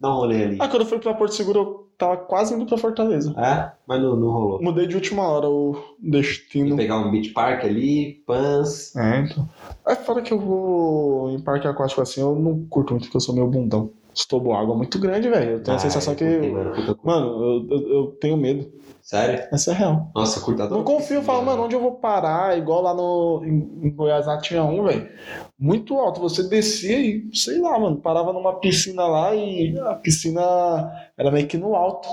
Dá 0.00 0.10
um 0.10 0.16
rolê 0.16 0.44
ali. 0.44 0.58
Ah, 0.60 0.68
quando 0.68 0.82
eu 0.82 0.86
fui 0.88 0.98
pra 0.98 1.14
Porto 1.14 1.34
Seguro, 1.34 1.58
eu 1.58 1.88
tava 1.98 2.16
quase 2.18 2.54
indo 2.54 2.64
pra 2.66 2.78
Fortaleza. 2.78 3.34
É, 3.36 3.72
mas 3.86 4.00
não, 4.00 4.14
não 4.16 4.30
rolou. 4.30 4.62
Mudei 4.62 4.86
de 4.86 4.94
última 4.94 5.22
hora 5.28 5.48
o 5.48 5.74
Tem 6.00 6.10
destino. 6.10 6.70
que 6.70 6.76
pegar 6.76 6.98
um 6.98 7.10
beach 7.10 7.30
park 7.30 7.64
ali, 7.64 8.22
pans. 8.26 8.94
É, 8.94 9.20
então. 9.22 9.48
É 9.86 9.96
fora 9.96 10.22
que 10.22 10.32
eu 10.32 10.38
vou 10.38 11.30
em 11.30 11.40
parque 11.40 11.66
aquático 11.66 12.00
assim, 12.00 12.20
eu 12.20 12.34
não 12.36 12.64
curto 12.66 12.92
muito, 12.92 13.04
porque 13.04 13.16
eu 13.16 13.20
sou 13.20 13.34
meio 13.34 13.48
bundão. 13.48 13.90
Estou 14.18 14.52
água 14.52 14.74
muito 14.74 14.98
grande, 14.98 15.28
velho. 15.28 15.52
Eu 15.52 15.62
tenho 15.62 15.76
a 15.76 15.80
sensação 15.80 16.12
eu 16.14 16.18
que. 16.18 16.24
curti, 16.24 16.50
mano, 16.50 16.70
puta 16.74 16.86
curto. 16.86 17.06
Mano, 17.06 17.26
eu, 17.26 17.66
eu, 17.70 17.88
eu 17.88 18.06
tenho 18.20 18.36
medo. 18.36 18.68
Sério? 19.00 19.46
Essa 19.52 19.70
é 19.70 19.74
real. 19.74 20.10
Nossa, 20.14 20.40
eu 20.40 20.54
adoro 20.54 20.74
Não 20.74 20.84
confio, 20.84 21.16
eu 21.16 21.22
falo, 21.22 21.42
mano, 21.42 21.62
onde 21.62 21.74
eu 21.74 21.80
vou 21.80 21.92
parar? 21.92 22.58
Igual 22.58 22.82
lá 22.82 22.92
no, 22.92 23.42
em, 23.44 23.86
em 23.86 23.90
Goiás 23.90 24.26
lá 24.26 24.36
tinha 24.38 24.62
um, 24.64 24.82
velho. 24.82 25.08
Muito 25.58 25.96
alto. 25.96 26.20
Você 26.20 26.42
descia 26.42 27.00
e, 27.00 27.30
sei 27.32 27.60
lá, 27.60 27.78
mano, 27.78 27.96
parava 27.98 28.32
numa 28.32 28.58
piscina 28.58 29.06
lá 29.06 29.34
e 29.34 29.78
a 29.78 29.94
piscina 29.94 30.92
era 31.16 31.30
meio 31.30 31.46
que 31.46 31.56
no 31.56 31.76
alto. 31.76 32.08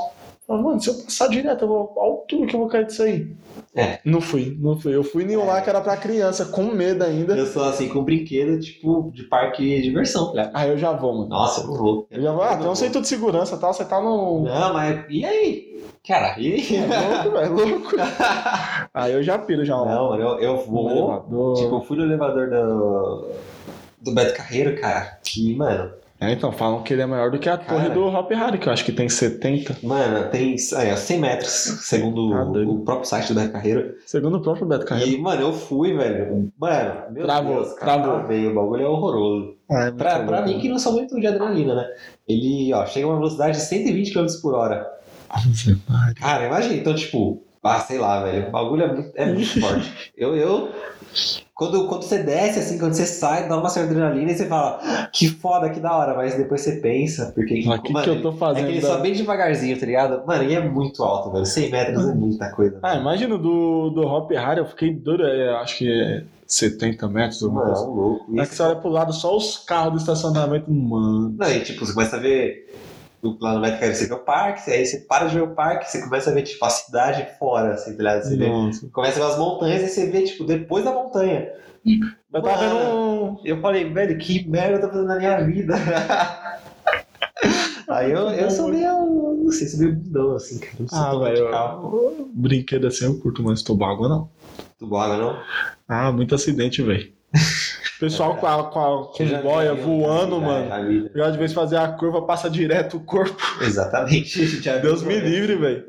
Falava, 0.48 0.68
mano, 0.68 0.80
se 0.80 0.90
eu 0.90 0.94
passar 0.94 1.28
direto, 1.28 1.64
eu 1.64 1.68
vou. 1.68 1.94
A 1.98 2.04
altura 2.04 2.46
que 2.46 2.56
eu 2.56 2.60
vou 2.60 2.70
cair 2.70 2.86
disso 2.86 3.02
aí. 3.02 3.36
É. 3.76 4.00
Não 4.06 4.22
fui, 4.22 4.56
não 4.62 4.80
fui. 4.80 4.96
Eu 4.96 5.04
fui 5.04 5.24
em 5.24 5.36
um 5.36 5.46
lá 5.46 5.60
que 5.60 5.70
era 5.70 5.82
pra 5.82 5.98
criança, 5.98 6.46
com 6.46 6.66
medo 6.66 7.04
ainda. 7.04 7.36
Eu 7.36 7.48
sou 7.48 7.64
assim 7.64 7.90
com 7.90 8.04
brinquedo, 8.04 8.60
tipo, 8.60 9.12
de 9.12 9.24
parque 9.24 9.64
de 9.64 9.82
diversão, 9.82 10.28
tá 10.28 10.32
ligado? 10.32 10.52
Aí 10.54 10.70
eu 10.70 10.78
já 10.78 10.94
vou, 10.94 11.14
mano. 11.14 11.30
Nossa, 11.30 11.62
eu 11.62 11.68
não 11.68 11.74
vou. 11.76 12.08
Eu 12.12 12.22
já 12.22 12.32
vou. 12.32 12.44
Ah, 12.44 12.56
tem 12.56 12.68
um 12.68 12.76
centro 12.76 13.02
de 13.02 13.08
segurança 13.08 13.56
e 13.56 13.60
tal, 13.60 13.74
você 13.74 13.84
tá 13.84 14.00
no. 14.00 14.44
Não, 14.44 14.74
mas 14.74 15.04
e 15.10 15.26
aí? 15.26 15.84
Cara, 16.08 16.40
e 16.40 16.54
aí? 16.54 16.76
É 16.76 17.24
louco, 17.24 17.32
velho, 17.32 17.54
louco. 17.54 17.96
Aí 18.94 19.12
eu 19.14 19.24
já 19.24 19.40
piro 19.40 19.66
já. 19.66 19.76
Não, 19.76 20.10
mano, 20.10 20.22
eu, 20.22 20.40
eu 20.40 20.58
vou. 20.58 21.56
Tipo, 21.56 21.78
eu 21.78 21.82
fui 21.82 21.98
no 21.98 22.04
elevador 22.04 22.50
do, 22.52 23.30
do 24.00 24.12
Beto 24.14 24.36
Carreiro, 24.36 24.80
cara. 24.80 25.20
Que, 25.24 25.56
mano, 25.56 25.92
É, 26.20 26.32
então, 26.32 26.50
falam 26.52 26.82
que 26.82 26.94
ele 26.94 27.02
é 27.02 27.06
maior 27.06 27.30
do 27.30 27.38
que 27.38 27.50
a 27.50 27.58
Cara. 27.58 27.70
torre 27.78 27.90
do 27.90 28.06
Hop 28.08 28.32
Harry, 28.32 28.58
que 28.58 28.70
eu 28.70 28.74
acho 28.74 28.86
que 28.86 28.94
tem 28.94 29.10
70. 29.10 29.78
mano, 29.84 30.30
tem 30.30 30.54
é, 30.54 30.96
100 30.96 31.20
metros, 31.20 31.52
segundo 31.52 32.30
Tá 32.32 32.44
o, 32.72 32.80
próprio 32.86 33.06
site 33.06 33.34
do 33.34 33.40
Beto 33.40 33.52
Carreiro. 33.52 33.96
Segundo 34.06 34.38
o 34.38 34.42
próprio 34.42 34.66
Beto 34.66 34.86
Carreiro. 34.86 35.12
E, 35.12 35.18
mano, 35.22 35.42
eu 35.42 35.52
fui, 35.54 35.94
velho. 35.94 36.52
Mano, 36.58 37.02
meu 37.12 37.26
Travou, 37.26 37.56
Deus, 37.56 37.74
cara, 37.74 38.00
travou. 38.02 38.20
travei, 38.20 38.48
o 38.48 38.56
bagulho 38.56 38.84
é 38.84 38.88
horroroso. 38.88 39.56
Ah, 39.70 39.86
é 39.88 39.92
Pra, 39.92 40.20
pra 40.24 40.42
mim, 40.44 40.54
né? 40.56 40.60
que 40.62 40.70
não 40.70 40.80
sou 40.80 40.94
muito 40.94 41.20
de 41.20 41.28
adrenalina, 41.28 41.76
né? 41.76 41.86
Ele, 42.28 42.72
ó, 42.74 42.86
chega 42.86 43.06
a 43.08 43.10
uma 43.10 43.18
velocidade 43.18 43.58
de 43.58 43.64
120 43.64 44.14
km 44.14 44.26
por 44.42 44.54
hora. 44.56 44.90
Cara, 46.22 46.46
imagina, 46.46 46.76
então, 46.76 46.96
tipo, 46.96 47.44
ah, 47.62 47.80
sei 47.82 47.98
lá, 47.98 48.24
velho, 48.24 48.48
o 48.48 48.52
bagulho 48.52 48.84
é 48.84 48.94
muito, 48.94 49.12
é 49.16 49.26
muito 49.26 49.48
forte. 49.60 49.92
Eu, 50.16 50.34
eu, 50.36 50.70
quando, 51.56 51.88
quando 51.88 52.04
você 52.04 52.18
desce, 52.22 52.60
assim, 52.60 52.78
quando 52.78 52.94
você 52.94 53.06
sai, 53.06 53.48
dá 53.48 53.58
uma 53.58 53.70
certa 53.70 53.90
adrenalina 53.90 54.30
e 54.30 54.36
você 54.36 54.46
fala, 54.46 54.78
"Ah, 54.84 55.08
que 55.12 55.30
foda, 55.30 55.70
que 55.70 55.80
da 55.80 55.96
hora, 55.98 56.14
mas 56.14 56.36
depois 56.36 56.60
você 56.60 56.74
pensa, 56.74 57.32
porque, 57.34 57.64
Mas 57.66 57.80
o 57.80 57.82
que, 57.82 57.94
que 57.94 58.10
eu 58.10 58.22
tô 58.22 58.30
é 58.32 58.34
fazendo? 58.34 58.66
que 58.66 58.72
ele 58.74 58.82
da- 58.82 58.88
sobe 58.90 59.04
bem 59.04 59.14
devagarzinho, 59.14 59.80
tá 59.80 59.86
ligado? 59.86 60.28
Mano, 60.28 60.44
e 60.44 60.54
é 60.54 60.60
muito 60.60 61.02
alto, 61.02 61.32
velho, 61.32 61.46
100 61.46 61.72
metros 61.72 62.10
é 62.10 62.14
muita 62.14 62.50
coisa. 62.52 62.78
Ah, 62.84 62.96
imagina 62.98 63.38
do, 63.38 63.90
do 63.90 64.02
Hop 64.06 64.30
Harry, 64.32 64.60
eu 64.60 64.66
fiquei 64.66 64.94
doido, 64.94 65.26
é, 65.26 65.56
acho 65.56 65.78
que 65.78 65.90
é 65.90 66.24
70 66.46 67.08
metros 67.08 67.42
ou 67.42 67.52
Mano, 67.52 67.66
é 67.66 67.70
mais. 67.70 67.82
um 67.82 67.90
louco. 67.94 68.40
É 68.40 68.46
que 68.46 68.54
você 68.54 68.62
olha 68.62 68.76
pro 68.76 68.90
lado, 68.90 69.14
só 69.14 69.36
os 69.36 69.58
carros 69.60 69.94
do 69.94 70.00
estacionamento, 70.00 70.70
mano. 70.70 71.34
Não, 71.40 71.50
e 71.50 71.62
tipo, 71.62 71.86
você 71.86 71.94
começa 71.94 72.18
a 72.18 72.20
ver 72.20 72.68
lá 73.42 73.54
no 73.54 73.62
Beto 73.62 73.76
Carreiro, 73.76 73.96
você 73.96 74.08
vê 74.08 74.14
o 74.14 74.20
parque, 74.20 74.72
aí 74.72 74.86
você 74.86 74.98
para 75.00 75.28
de 75.28 75.36
ver 75.36 75.44
o 75.44 75.56
parque, 75.56 75.90
você 75.90 76.02
começa 76.02 76.30
a 76.30 76.34
ver, 76.34 76.44
tipo, 76.44 76.64
a 76.66 76.70
cidade 76.70 77.28
fora, 77.40 77.74
assim, 77.74 77.92
tá 77.92 77.98
ligado? 77.98 78.24
Você 78.24 78.36
vê, 78.36 78.50
começa 78.92 79.20
a 79.20 79.26
ver 79.26 79.32
as 79.34 79.38
montanhas 79.40 79.82
e 79.84 79.88
você 79.88 80.06
vê, 80.10 80.24
tipo, 80.24 80.44
depois 80.44 80.84
da 80.86 80.92
montanha. 80.94 81.50
Eu 82.34 82.42
tava 82.42 82.58
vendo 82.58 82.76
um. 82.76 83.38
Eu 83.46 83.62
falei, 83.62 83.90
velho, 83.92 84.18
que 84.18 84.48
merda 84.48 84.78
eu 84.78 84.82
tô 84.82 84.88
fazendo 84.90 85.08
na 85.08 85.18
minha 85.18 85.42
vida. 85.44 85.76
Aí 87.88 88.12
eu, 88.12 88.30
eu 88.30 88.50
sou 88.50 88.70
meio, 88.70 89.36
não 89.44 89.52
sei, 89.52 89.68
sou 89.68 89.80
meio 89.80 89.96
bundão, 89.96 90.36
assim, 90.36 90.60
cara. 90.60 90.74
Não 90.80 90.88
Ah, 90.92 91.12
velho. 91.20 91.46
radical. 91.46 91.94
Brinquedo 92.34 92.88
assim 92.88 93.06
eu 93.06 93.20
curto, 93.20 93.44
mas 93.44 93.62
tobago 93.62 94.08
não. 94.10 94.30
Tu 94.80 94.88
boga, 94.88 95.18
não? 95.18 95.40
Ah, 95.88 96.12
muito 96.12 96.34
acidente, 96.34 96.82
velho. 96.82 97.14
Pessoal 98.00 98.36
com 98.36 98.46
a, 98.46 98.64
com 98.66 98.80
a 98.80 99.06
com 99.08 99.26
Já 99.26 99.42
boia 99.42 99.74
voando, 99.74 100.40
já, 100.40 100.46
mano. 100.46 100.68
já 100.68 100.82
vi. 100.82 101.12
Já 101.16 101.30
de 101.30 101.38
vez 101.38 101.54
fazer 101.54 101.78
a 101.78 101.88
curva, 101.88 102.22
passa 102.24 102.50
direto 102.50 102.98
o 102.98 103.00
corpo. 103.00 103.38
Exatamente. 103.62 104.46
Deus 104.82 105.02
me 105.04 105.18
livre, 105.20 105.56
velho. 105.56 105.86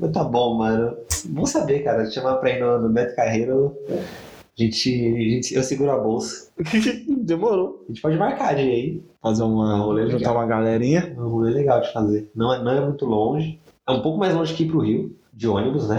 Mas 0.00 0.10
tá 0.10 0.24
bom, 0.24 0.54
mano. 0.56 0.96
Vamos 1.30 1.50
saber, 1.50 1.80
cara. 1.84 2.06
Te 2.08 2.14
chamar 2.14 2.36
pra 2.36 2.50
ir 2.50 2.60
no, 2.60 2.78
no 2.78 2.88
Beto 2.88 3.14
Carreiro. 3.14 3.76
A 3.90 4.62
gente, 4.62 4.88
a 4.90 5.20
gente- 5.30 5.54
eu 5.54 5.62
seguro 5.62 5.90
a 5.90 5.98
bolsa. 5.98 6.50
Demorou. 7.08 7.84
A 7.84 7.92
gente 7.92 8.00
pode 8.02 8.16
marcar 8.16 8.54
de 8.54 8.62
aí. 8.62 9.02
Fazer 9.22 9.42
uma. 9.42 9.76
Um 9.76 9.82
rolê 9.84 10.02
juntar 10.04 10.16
legal. 10.30 10.34
uma 10.36 10.46
galerinha. 10.46 11.14
É 11.16 11.20
um 11.20 11.28
rolê 11.28 11.50
legal 11.50 11.80
de 11.80 11.92
fazer. 11.92 12.30
Não 12.34 12.52
é, 12.54 12.62
não 12.62 12.72
é 12.72 12.80
muito 12.80 13.04
longe. 13.04 13.60
É 13.86 13.92
um 13.92 14.00
pouco 14.00 14.18
mais 14.18 14.34
longe 14.34 14.54
que 14.54 14.64
ir 14.64 14.68
pro 14.68 14.80
Rio, 14.80 15.14
de 15.32 15.46
ônibus, 15.48 15.88
né? 15.88 15.96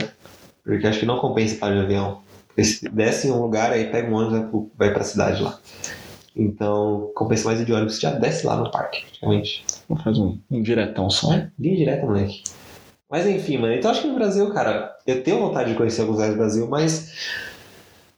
Porque 0.63 0.87
acho 0.87 0.99
que 0.99 1.05
não 1.05 1.17
compensa 1.19 1.57
para 1.57 1.73
de 1.75 1.81
avião. 1.81 2.19
Desce 2.55 3.27
em 3.27 3.31
um 3.31 3.41
lugar, 3.41 3.71
aí 3.71 3.89
pega 3.89 4.09
um 4.09 4.13
ônibus 4.15 4.35
e 4.35 4.39
vai, 4.41 4.49
pro- 4.49 4.71
vai 4.77 4.93
pra 4.93 5.03
cidade 5.03 5.41
lá. 5.41 5.57
Então, 6.35 7.11
compensa 7.15 7.45
mais 7.45 7.59
ir 7.59 7.65
de 7.65 7.73
ônibus. 7.73 7.99
Já 7.99 8.11
desce 8.11 8.45
lá 8.45 8.55
no 8.55 8.69
parque, 8.71 9.01
praticamente. 9.01 9.63
Vamos 9.87 10.03
fazer 10.03 10.19
um, 10.21 10.39
um 10.51 10.61
diretão 10.61 11.09
só. 11.09 11.29
Linha 11.59 11.75
direta, 11.77 12.05
moleque. 12.05 12.43
Mas 13.09 13.27
enfim, 13.27 13.57
mano. 13.57 13.73
Então 13.73 13.91
acho 13.91 14.01
que 14.01 14.07
no 14.07 14.15
Brasil, 14.15 14.51
cara, 14.51 14.95
eu 15.05 15.23
tenho 15.23 15.39
vontade 15.39 15.71
de 15.71 15.77
conhecer 15.77 16.01
alguns 16.01 16.15
lugares 16.15 16.35
do 16.35 16.39
Brasil, 16.39 16.67
mas 16.67 17.11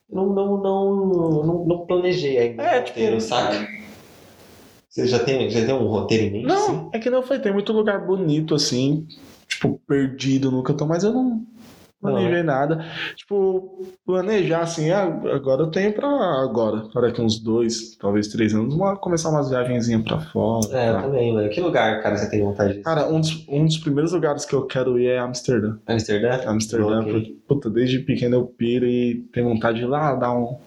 não, 0.10 0.28
não, 0.28 0.58
não, 0.58 1.44
não, 1.46 1.66
não 1.66 1.86
planejei 1.86 2.38
ainda. 2.38 2.64
É, 2.64 2.80
o 2.80 2.84
tipo- 2.84 3.00
roteiro, 3.00 3.20
saca? 3.22 3.68
Você 4.90 5.08
já 5.08 5.20
tem, 5.20 5.50
já 5.50 5.66
tem 5.66 5.74
um 5.76 5.88
roteiro 5.88 6.24
em 6.26 6.32
mente? 6.32 6.52
assim? 6.52 6.72
Não, 6.72 6.90
é 6.94 7.00
que 7.00 7.10
não 7.10 7.22
foi. 7.22 7.40
Tem 7.40 7.52
muito 7.52 7.74
lugar 7.74 8.06
bonito 8.06 8.56
assim. 8.56 9.06
Tipo, 9.50 9.80
perdido 9.86 10.50
no 10.52 10.64
canto, 10.64 10.86
mas 10.86 11.04
eu 11.04 11.12
não 11.14 11.46
planejei 12.12 12.44
nada. 12.44 12.86
Tipo, 13.16 13.86
planejar 14.06 14.62
assim, 14.62 14.92
ah, 14.92 15.04
agora 15.34 15.64
eu 15.64 15.68
tenho 15.72 15.94
pra 15.94 16.08
agora, 16.44 16.82
para 16.92 17.08
daqui 17.08 17.22
uns 17.22 17.40
dois, 17.40 17.96
talvez 17.98 18.28
três 18.28 18.54
anos, 18.54 18.74
uma, 18.74 18.96
começar 18.96 19.30
umas 19.30 19.50
viagenzinhas 19.50 20.04
pra 20.04 20.20
fora. 20.20 20.68
É, 20.72 20.90
eu 20.92 21.02
também, 21.02 21.34
mano. 21.34 21.50
Que 21.50 21.62
lugar, 21.62 22.02
cara, 22.02 22.18
você 22.18 22.30
tem 22.30 22.42
vontade 22.42 22.74
de 22.74 22.80
ir? 22.80 22.84
Cara, 22.84 23.08
um 23.08 23.20
dos, 23.20 23.46
um 23.50 23.66
dos 23.66 23.78
primeiros 23.78 24.12
lugares 24.12 24.46
que 24.46 24.54
eu 24.54 24.66
quero 24.66 25.00
ir 25.00 25.08
é 25.08 25.20
Amsterdã. 25.20 25.78
Amsterdã? 25.88 26.40
Amsterdã, 26.50 27.00
Ok. 27.02 27.12
porque, 27.14 27.36
puta, 27.48 27.70
desde 27.70 28.00
pequeno 28.00 28.36
eu 28.36 28.46
piro 28.46 28.86
e 28.86 29.26
tenho 29.34 29.50
vontade 29.50 29.78
de 29.80 29.84
ir 29.84 29.88
lá 29.88 30.16
dar 30.16 30.32
um, 30.34 30.58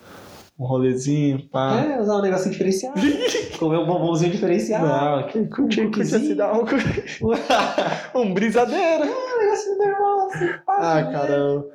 um 0.58 0.64
rolezinho, 0.66 1.48
pá. 1.50 1.80
É, 1.80 2.00
usar 2.00 2.16
um 2.16 2.22
negocinho 2.22 2.50
diferenciado. 2.52 3.00
Comer 3.58 3.78
um 3.78 3.86
bombonzinho 3.86 4.32
diferenciado. 4.32 4.86
Não, 4.86 5.26
que 5.28 5.44
curte, 5.46 5.80
Um 5.80 5.90
curte 5.92 6.14
assim, 6.14 6.34
dar 6.34 6.52
um, 6.54 6.64
um 8.20 8.34
brisadeiro. 8.34 9.04
um 9.04 9.38
negocinho 9.44 9.78
normal, 9.78 10.26
assim. 10.28 10.46
pá, 10.66 10.76
Ah, 10.80 11.02
né? 11.02 11.12
cara, 11.12 11.32
eu, 11.34 11.70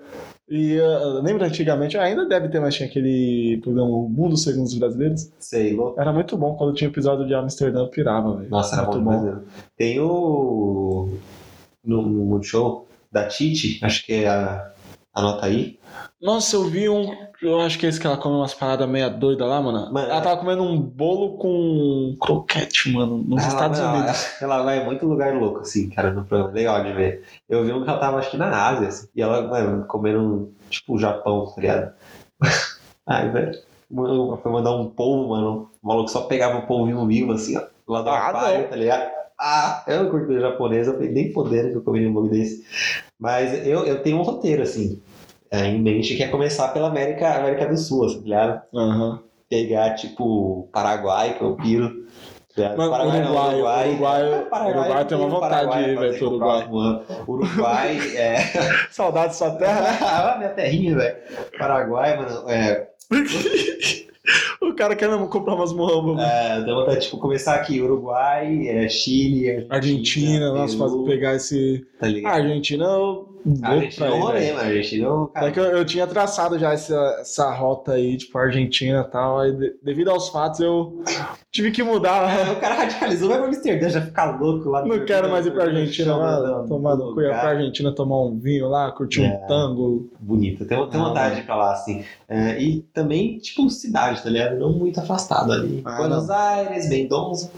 E 0.49 0.77
uh, 0.79 1.21
lembra 1.21 1.47
antigamente, 1.47 1.97
ainda 1.97 2.25
deve 2.27 2.49
ter, 2.49 2.59
mas 2.59 2.75
tinha 2.75 2.87
aquele 2.89 3.59
programa 3.63 3.89
Mundo 3.89 4.35
Segundo 4.37 4.65
os 4.65 4.77
Brasileiros. 4.77 5.31
Sei, 5.39 5.73
louco. 5.73 5.99
Era 5.99 6.11
muito 6.11 6.37
bom 6.37 6.55
quando 6.55 6.73
tinha 6.75 6.89
episódio 6.89 7.25
de 7.25 7.33
Amsterdã, 7.33 7.79
eu 7.79 7.87
pirava, 7.89 8.35
velho. 8.37 8.49
Nossa, 8.49 8.75
era 8.75 8.85
muito 8.85 9.01
bom 9.01 9.21
mesmo. 9.21 9.41
Tem 9.77 9.99
o. 9.99 11.09
No, 11.85 12.01
no 12.01 12.25
Multishow 12.25 12.85
da 13.11 13.27
Titi, 13.27 13.79
acho 13.83 14.05
que 14.05 14.13
é 14.13 14.27
a. 14.27 14.71
Anota 15.15 15.45
aí. 15.45 15.77
Nossa, 16.23 16.55
eu 16.55 16.63
vi 16.63 16.87
um. 16.87 17.13
Eu 17.41 17.59
acho 17.59 17.77
que 17.77 17.85
é 17.85 17.89
esse 17.89 17.99
que 17.99 18.07
ela 18.07 18.15
come 18.15 18.37
umas 18.37 18.53
paradas 18.53 18.87
meia 18.87 19.09
doida 19.09 19.45
lá, 19.45 19.61
mano. 19.61 19.91
Mano, 19.91 20.09
ela 20.09 20.21
tava 20.21 20.39
comendo 20.39 20.63
um 20.63 20.79
bolo 20.79 21.37
com 21.37 22.15
croquete, 22.17 22.93
mano, 22.93 23.17
nos 23.17 23.43
ela, 23.43 23.51
Estados 23.51 23.79
não, 23.79 23.93
Unidos. 23.93 24.41
Ela, 24.41 24.55
ela 24.55 24.63
vai 24.63 24.79
em 24.79 24.85
muito 24.85 25.05
lugar 25.05 25.35
louco, 25.35 25.59
assim, 25.59 25.89
cara, 25.89 26.11
no 26.11 26.23
programa. 26.23 26.53
Legal 26.53 26.81
de 26.81 26.93
ver. 26.93 27.23
Eu 27.49 27.65
vi 27.65 27.73
um 27.73 27.83
que 27.83 27.89
ela 27.89 27.99
tava, 27.99 28.19
acho 28.19 28.31
que 28.31 28.37
na 28.37 28.69
Ásia, 28.69 28.87
assim, 28.87 29.09
e 29.13 29.21
ela, 29.21 29.41
mano, 29.45 29.85
comendo, 29.85 30.53
tipo, 30.69 30.95
o 30.95 30.97
Japão, 30.97 31.45
tá 31.53 31.59
ligado? 31.59 31.93
Ai, 33.05 33.29
velho. 33.29 33.59
Foi 34.41 34.51
mandar 34.51 34.71
um 34.77 34.89
polvo, 34.89 35.31
mano. 35.31 35.71
O 35.83 35.87
maluco 35.89 36.09
só 36.09 36.21
pegava 36.21 36.59
o 36.59 36.67
polvinho 36.67 37.05
vivo, 37.05 37.33
assim, 37.33 37.57
ó, 37.57 37.63
lá 37.85 38.01
do 38.01 38.09
Ah, 38.09 38.29
aquário, 38.29 38.69
tá 38.69 38.77
ligado? 38.77 39.11
Ah, 39.37 39.83
eu 39.87 40.03
não 40.03 40.09
curto 40.09 40.27
comida 40.27 40.41
japonesa, 40.41 40.91
eu 40.91 40.95
falei, 40.95 41.11
nem 41.11 41.33
poder 41.33 41.69
que 41.69 41.77
eu 41.77 41.81
comeria 41.81 42.09
um 42.09 42.13
bagulho 42.13 42.31
desse. 42.31 42.65
Mas 43.19 43.67
eu, 43.67 43.85
eu 43.85 44.01
tenho 44.01 44.17
um 44.17 44.21
roteiro, 44.21 44.61
assim, 44.61 45.01
é, 45.53 45.67
em 45.67 45.79
mente, 45.81 46.15
que 46.15 46.23
é 46.23 46.27
começar 46.27 46.69
pela 46.69 46.87
América, 46.87 47.35
América 47.35 47.67
do 47.67 47.77
Sul, 47.77 48.05
assim, 48.05 48.17
tá 48.21 48.23
ligado? 48.23 48.61
Aham. 48.75 49.19
pegar, 49.49 49.93
tipo, 49.93 50.67
Paraguai, 50.73 51.35
que 51.37 51.43
eu 51.43 51.55
piro. 51.55 52.05
tá? 52.55 52.75
Mano, 52.75 52.89
Paraguai 52.89 53.21
não, 53.21 53.25
Uruguai, 53.31 53.53
Uruguai. 53.53 53.89
Uruguai- 53.91 54.23
É, 54.33 54.39
Paraguai, 54.45 54.79
Uruguai 54.79 55.05
tem 55.05 55.17
uma 55.17 55.29
vontade 55.29 55.71
de 55.71 55.89
ir, 55.91 55.99
velho, 55.99 56.17
pro 56.17 56.25
o 56.25 56.29
Uruguai. 56.31 56.67
Uruguai 57.27 57.97
é. 58.17 58.37
Saudade 58.89 59.27
da 59.27 59.33
sua 59.33 59.51
terra. 59.51 59.97
ah, 60.33 60.37
minha 60.39 60.49
terrinha, 60.49 60.95
velho. 60.95 61.15
Paraguai, 61.59 62.17
mano. 62.17 62.49
É, 62.49 62.87
o 64.61 64.73
cara 64.73 64.95
quer 64.95 65.09
mesmo 65.09 65.27
comprar 65.27 65.53
umas 65.55 65.71
muambas. 65.73 66.25
é, 66.25 66.61
dá 66.61 66.73
vontade 66.73 66.97
de 66.99 67.05
tipo, 67.05 67.17
começar 67.19 67.55
aqui: 67.55 67.79
Uruguai, 67.81 68.67
é, 68.67 68.89
Chile, 68.89 69.67
Argentina. 69.69 69.75
Argentina, 69.75 70.51
nossa, 70.53 70.77
Peru, 70.77 71.03
pegar 71.05 71.35
esse. 71.35 71.85
Tá 71.99 72.07
ligado? 72.07 72.33
Argentina, 72.33 72.85
eu 72.85 73.32
A 73.61 73.75
é 73.75 73.89
pra 73.91 74.13
um 74.13 74.17
ir, 74.17 74.21
rolê, 74.21 74.47
mano. 74.53 74.59
A 74.59 74.63
Argentina 74.65 75.07
é 75.07 75.33
cara. 75.33 75.47
É 75.47 75.51
que 75.51 75.59
eu, 75.59 75.63
eu 75.65 75.85
tinha 75.85 76.07
traçado 76.07 76.57
já 76.57 76.71
essa, 76.71 77.17
essa 77.19 77.51
rota 77.53 77.93
aí, 77.93 78.15
tipo, 78.17 78.37
Argentina 78.37 79.05
e 79.07 79.11
tal. 79.11 79.39
Aí, 79.39 79.51
de- 79.51 79.75
devido 79.83 80.09
aos 80.11 80.29
fatos, 80.29 80.59
eu 80.61 81.03
tive 81.51 81.71
que 81.71 81.83
mudar. 81.83 82.51
O 82.51 82.55
cara 82.61 82.75
radicalizou, 82.75 83.27
vai 83.29 83.37
pra 83.39 83.47
Amsterdã, 83.47 83.89
já 83.89 84.01
fica 84.01 84.25
louco 84.31 84.69
lá. 84.69 84.85
Não 84.85 85.03
quero 85.05 85.29
mais 85.29 85.45
ir 85.45 85.51
pra 85.51 85.65
Argentina 85.65 86.15
lá, 86.15 86.39
Não, 86.39 86.67
tomar 86.67 86.95
no 86.95 87.09
cu, 87.09 87.15
pra 87.15 87.49
Argentina 87.49 87.91
tomar 87.91 88.21
um 88.21 88.37
vinho 88.39 88.69
lá, 88.69 88.91
curtir 88.91 89.23
É. 89.25 89.27
um 89.43 89.47
tango. 89.47 90.09
bonita. 90.19 90.63
Tenho, 90.65 90.87
tenho 90.87 91.03
Ah, 91.03 91.07
vontade 91.09 91.35
de 91.35 91.41
ir 91.41 91.45
pra 91.45 91.55
lá, 91.55 91.73
assim. 91.73 92.03
É, 92.29 92.57
e 92.61 92.81
também, 92.93 93.37
tipo, 93.39 93.69
cidade, 93.69 94.23
tá 94.23 94.29
ligado? 94.29 94.57
Não 94.57 94.71
muito 94.71 94.99
afastado 94.99 95.51
ali. 95.51 95.81
Ah, 95.83 95.97
Buenos 95.97 96.29
Aires, 96.29 96.87
Mendonça. 96.89 97.51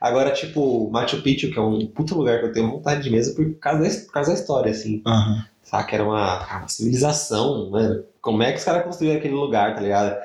Agora, 0.00 0.30
tipo, 0.32 0.90
Machu 0.90 1.22
Picchu, 1.22 1.50
que 1.50 1.58
é 1.58 1.62
um 1.62 1.86
puto 1.86 2.16
lugar 2.16 2.40
que 2.40 2.46
eu 2.46 2.52
tenho 2.52 2.70
vontade 2.70 3.02
de 3.02 3.10
mesmo 3.10 3.34
por 3.34 3.54
causa 3.58 3.82
da, 3.82 3.88
por 4.06 4.12
causa 4.12 4.32
da 4.32 4.38
história, 4.38 4.70
assim. 4.70 5.02
Aham. 5.06 5.44
Saca? 5.62 5.94
Era 5.94 6.04
uma, 6.04 6.58
uma 6.58 6.68
civilização, 6.68 7.70
mano. 7.70 8.02
Como 8.20 8.42
é 8.42 8.50
que 8.52 8.58
os 8.58 8.64
caras 8.64 8.84
construíram 8.84 9.18
aquele 9.18 9.34
lugar, 9.34 9.74
tá 9.74 9.80
ligado? 9.80 10.16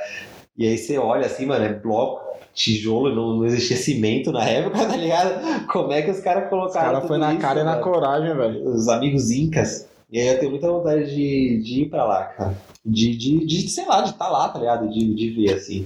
E 0.58 0.66
aí 0.68 0.78
você 0.78 0.98
olha 0.98 1.26
assim, 1.28 1.46
mano, 1.46 1.64
é 1.66 1.74
bloco, 1.74 2.22
tijolo, 2.54 3.14
não, 3.14 3.36
não 3.38 3.46
existia 3.46 3.78
cimento 3.78 4.32
na 4.32 4.44
época, 4.44 4.80
tá 4.88 4.96
ligado? 4.96 5.68
Como 5.68 5.92
é 5.92 6.02
que 6.02 6.10
os 6.12 6.20
caras 6.22 6.46
Os 6.46 6.50
colocaram 6.50 6.94
caras 6.94 7.08
foi 7.08 7.18
na 7.18 7.32
isso, 7.34 7.42
cara 7.42 7.62
e 7.62 7.64
na 7.64 7.78
coragem, 7.78 8.36
velho. 8.36 8.68
os 8.70 8.88
amigos 8.88 9.30
incas. 9.30 9.88
E 10.12 10.20
aí 10.20 10.28
eu 10.28 10.40
tenho 10.40 10.52
muita 10.52 10.68
vontade 10.72 11.06
de, 11.14 11.62
de 11.62 11.82
ir 11.82 11.90
pra 11.90 12.06
lá, 12.06 12.24
cara. 12.26 12.58
De, 12.86 13.16
de, 13.18 13.46
de 13.46 13.68
sei 13.70 13.86
lá, 13.86 14.02
de 14.02 14.12
estar 14.12 14.30
lá, 14.30 14.48
tá 14.50 14.60
ligado? 14.60 14.90
De, 14.90 15.14
de 15.14 15.30
ver, 15.32 15.54
assim. 15.56 15.86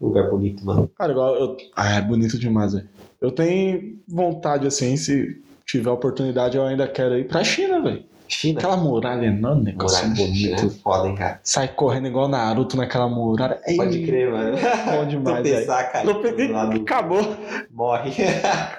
Lugar 0.00 0.28
bonito, 0.30 0.64
mano. 0.64 0.90
Cara, 0.98 1.12
igual 1.12 1.34
eu. 1.36 1.56
Ah, 1.76 1.94
é 1.96 2.00
bonito 2.00 2.38
demais, 2.38 2.72
velho. 2.74 2.88
Eu 3.20 3.30
tenho 3.30 3.98
vontade, 4.06 4.66
assim, 4.66 4.96
se 4.96 5.40
tiver 5.66 5.90
oportunidade, 5.90 6.56
eu 6.56 6.64
ainda 6.64 6.86
quero 6.86 7.16
ir 7.18 7.26
pra 7.26 7.42
China, 7.42 7.80
velho. 7.80 8.02
China. 8.28 8.58
Aquela 8.58 8.76
muralha 8.76 9.26
enorme, 9.26 9.64
negócio 9.64 10.04
é 10.04 10.08
bonito. 10.14 10.70
foda, 10.82 11.08
hein, 11.08 11.14
cara. 11.14 11.40
Sai 11.44 11.68
correndo 11.68 12.08
igual 12.08 12.26
Naruto 12.28 12.76
naquela 12.76 13.08
muralha. 13.08 13.60
Ei, 13.66 13.76
Pode 13.76 14.04
crer, 14.04 14.30
mano. 14.30 14.56
Bom 14.56 15.06
demais, 15.08 15.42
velho. 15.42 15.66
Tropeçar, 15.66 15.92
cara. 15.92 16.04
Trope- 16.04 16.48
lá 16.48 16.64
do- 16.66 16.80
Acabou. 16.82 17.22
Morre. 17.70 18.12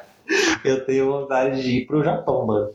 eu 0.65 0.85
tenho 0.85 1.11
vontade 1.11 1.61
de 1.61 1.77
ir 1.77 1.85
pro 1.85 2.03
Japão, 2.03 2.45
mano. 2.45 2.69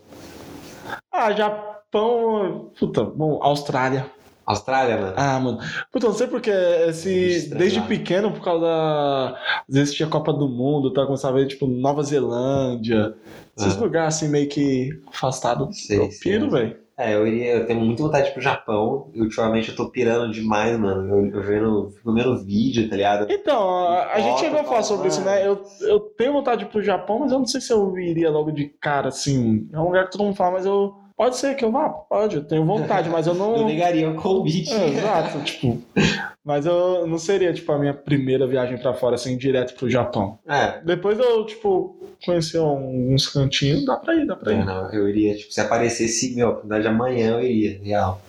Ah, 1.13 1.33
Japão. 1.33 2.71
Puta, 2.79 3.05
bom, 3.05 3.39
Austrália. 3.43 4.07
Austrália, 4.51 4.97
mano. 4.97 5.15
Ah, 5.17 5.41
mano. 5.41 5.59
Puta, 5.93 6.07
não 6.07 6.15
sei 6.15 6.27
porque 6.27 6.51
esse. 6.51 7.13
Estranho 7.13 7.59
Desde 7.59 7.81
lá. 7.81 7.87
pequeno, 7.87 8.31
por 8.33 8.43
causa 8.43 8.65
da. 8.67 9.37
Às 9.69 9.75
vezes 9.75 9.95
tinha 9.95 10.09
Copa 10.09 10.33
do 10.33 10.49
Mundo, 10.49 10.93
tá? 10.93 11.05
Começava 11.07 11.37
a 11.37 11.41
ver, 11.41 11.47
tipo, 11.47 11.67
Nova 11.67 12.03
Zelândia. 12.03 13.15
Esses 13.57 13.77
Ah. 13.77 13.81
lugares 13.81 14.17
assim, 14.17 14.29
meio 14.29 14.49
que 14.49 14.91
afastados. 15.09 15.87
Sei, 15.87 15.99
Eu 15.99 16.09
piro, 16.23 16.51
velho. 16.51 16.77
É, 16.99 17.15
eu 17.15 17.27
iria, 17.27 17.55
eu 17.55 17.67
tenho 17.67 17.81
muita 17.81 18.03
vontade 18.03 18.25
de 18.25 18.31
ir 18.31 18.33
pro 18.35 18.43
Japão. 18.43 19.09
E 19.15 19.23
ultimamente 19.23 19.71
eu 19.71 19.75
tô 19.77 19.89
pirando 19.89 20.31
demais, 20.31 20.79
mano. 20.79 21.09
Eu, 21.09 21.27
eu 21.35 21.43
vendo, 21.43 21.91
fico 21.97 22.13
vendo 22.13 22.37
vídeo, 22.45 22.91
tá 22.91 22.97
ligado? 22.97 23.27
Então, 23.31 23.87
a, 23.87 24.13
a 24.13 24.21
gente 24.21 24.39
chegou 24.41 24.61
a 24.61 24.65
falar 24.65 24.69
fala, 24.75 24.83
sobre 24.83 25.09
isso, 25.09 25.23
né? 25.23 25.47
Eu, 25.47 25.63
eu 25.81 25.99
tenho 26.01 26.35
vontade 26.35 26.59
de 26.61 26.67
ir 26.67 26.69
pro 26.71 26.83
Japão, 26.83 27.21
mas 27.21 27.33
eu 27.33 27.39
não 27.39 27.47
sei 27.47 27.63
se 27.63 27.73
eu 27.73 27.97
iria 27.99 28.31
logo 28.31 28.51
de 28.53 28.67
cara, 28.79 29.09
assim. 29.09 29.67
É 29.73 29.79
um 29.79 29.85
lugar 29.87 30.05
que 30.05 30.13
todo 30.13 30.25
mundo 30.25 30.37
fala, 30.37 30.53
mas 30.53 30.67
eu. 30.67 30.95
Pode 31.21 31.37
ser 31.37 31.55
que 31.55 31.63
eu 31.63 31.71
vá, 31.71 31.87
pode, 31.91 32.37
eu 32.37 32.45
tenho 32.45 32.65
vontade, 32.65 33.11
mas 33.11 33.27
eu 33.27 33.35
não. 33.37 33.55
Eu 33.55 33.67
negaria 33.67 34.09
o 34.09 34.15
convite. 34.15 34.73
É, 34.73 34.89
exato, 34.89 35.39
tipo. 35.45 35.83
Mas 36.43 36.65
eu 36.65 37.07
não 37.07 37.19
seria, 37.19 37.53
tipo, 37.53 37.71
a 37.73 37.79
minha 37.79 37.93
primeira 37.93 38.47
viagem 38.47 38.79
pra 38.79 38.95
fora, 38.95 39.17
assim, 39.17 39.37
direto 39.37 39.75
pro 39.75 39.91
Japão. 39.91 40.39
É, 40.49 40.81
Depois 40.83 41.19
eu, 41.19 41.45
tipo, 41.45 41.95
conhecer 42.25 42.57
alguns 42.57 43.27
cantinhos, 43.29 43.85
dá 43.85 43.99
pra 43.99 44.15
ir, 44.15 44.27
dá 44.27 44.35
pra 44.35 44.51
ir. 44.55 44.65
não, 44.65 44.91
eu 44.95 45.07
iria, 45.11 45.37
tipo, 45.37 45.53
se 45.53 45.61
aparecesse, 45.61 46.35
meu, 46.35 46.49
oportunidade 46.49 46.87
amanhã 46.89 47.33
eu 47.33 47.43
iria, 47.43 47.79
real. 47.83 48.23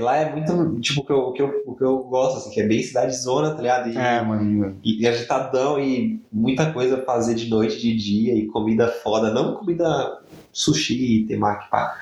Lá 0.00 0.16
é 0.16 0.32
muito, 0.32 0.80
tipo, 0.80 1.02
o 1.02 1.04
que 1.04 1.12
eu, 1.12 1.18
o 1.18 1.32
que 1.34 1.42
eu, 1.42 1.62
o 1.66 1.76
que 1.76 1.84
eu 1.84 1.98
gosto, 2.04 2.38
assim, 2.38 2.50
que 2.50 2.62
é 2.62 2.66
bem 2.66 2.82
cidade 2.82 3.14
zona, 3.14 3.50
tá 3.54 3.60
ligado? 3.60 3.90
E, 3.90 3.96
É, 3.98 4.22
mano. 4.22 4.74
e, 4.82 5.02
e 5.02 5.06
agitadão 5.06 5.78
e 5.78 6.22
muita 6.32 6.72
coisa 6.72 6.96
pra 6.96 7.14
fazer 7.14 7.34
de 7.34 7.50
noite, 7.50 7.78
de 7.78 7.94
dia, 7.94 8.34
e 8.34 8.46
comida 8.46 8.88
foda, 8.88 9.30
não 9.30 9.54
comida 9.56 10.18
sushi, 10.50 11.26
temaki, 11.28 11.68
pá, 11.70 11.94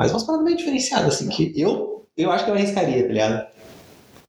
mas 0.00 0.12
umas 0.12 0.24
paradas 0.24 0.44
meio 0.46 0.56
diferenciadas, 0.56 1.14
assim, 1.14 1.28
que 1.28 1.52
eu, 1.60 2.06
eu 2.16 2.30
acho 2.32 2.44
que 2.46 2.50
eu 2.50 2.54
arriscaria, 2.54 3.02
tá 3.02 3.12
ligado? 3.12 3.46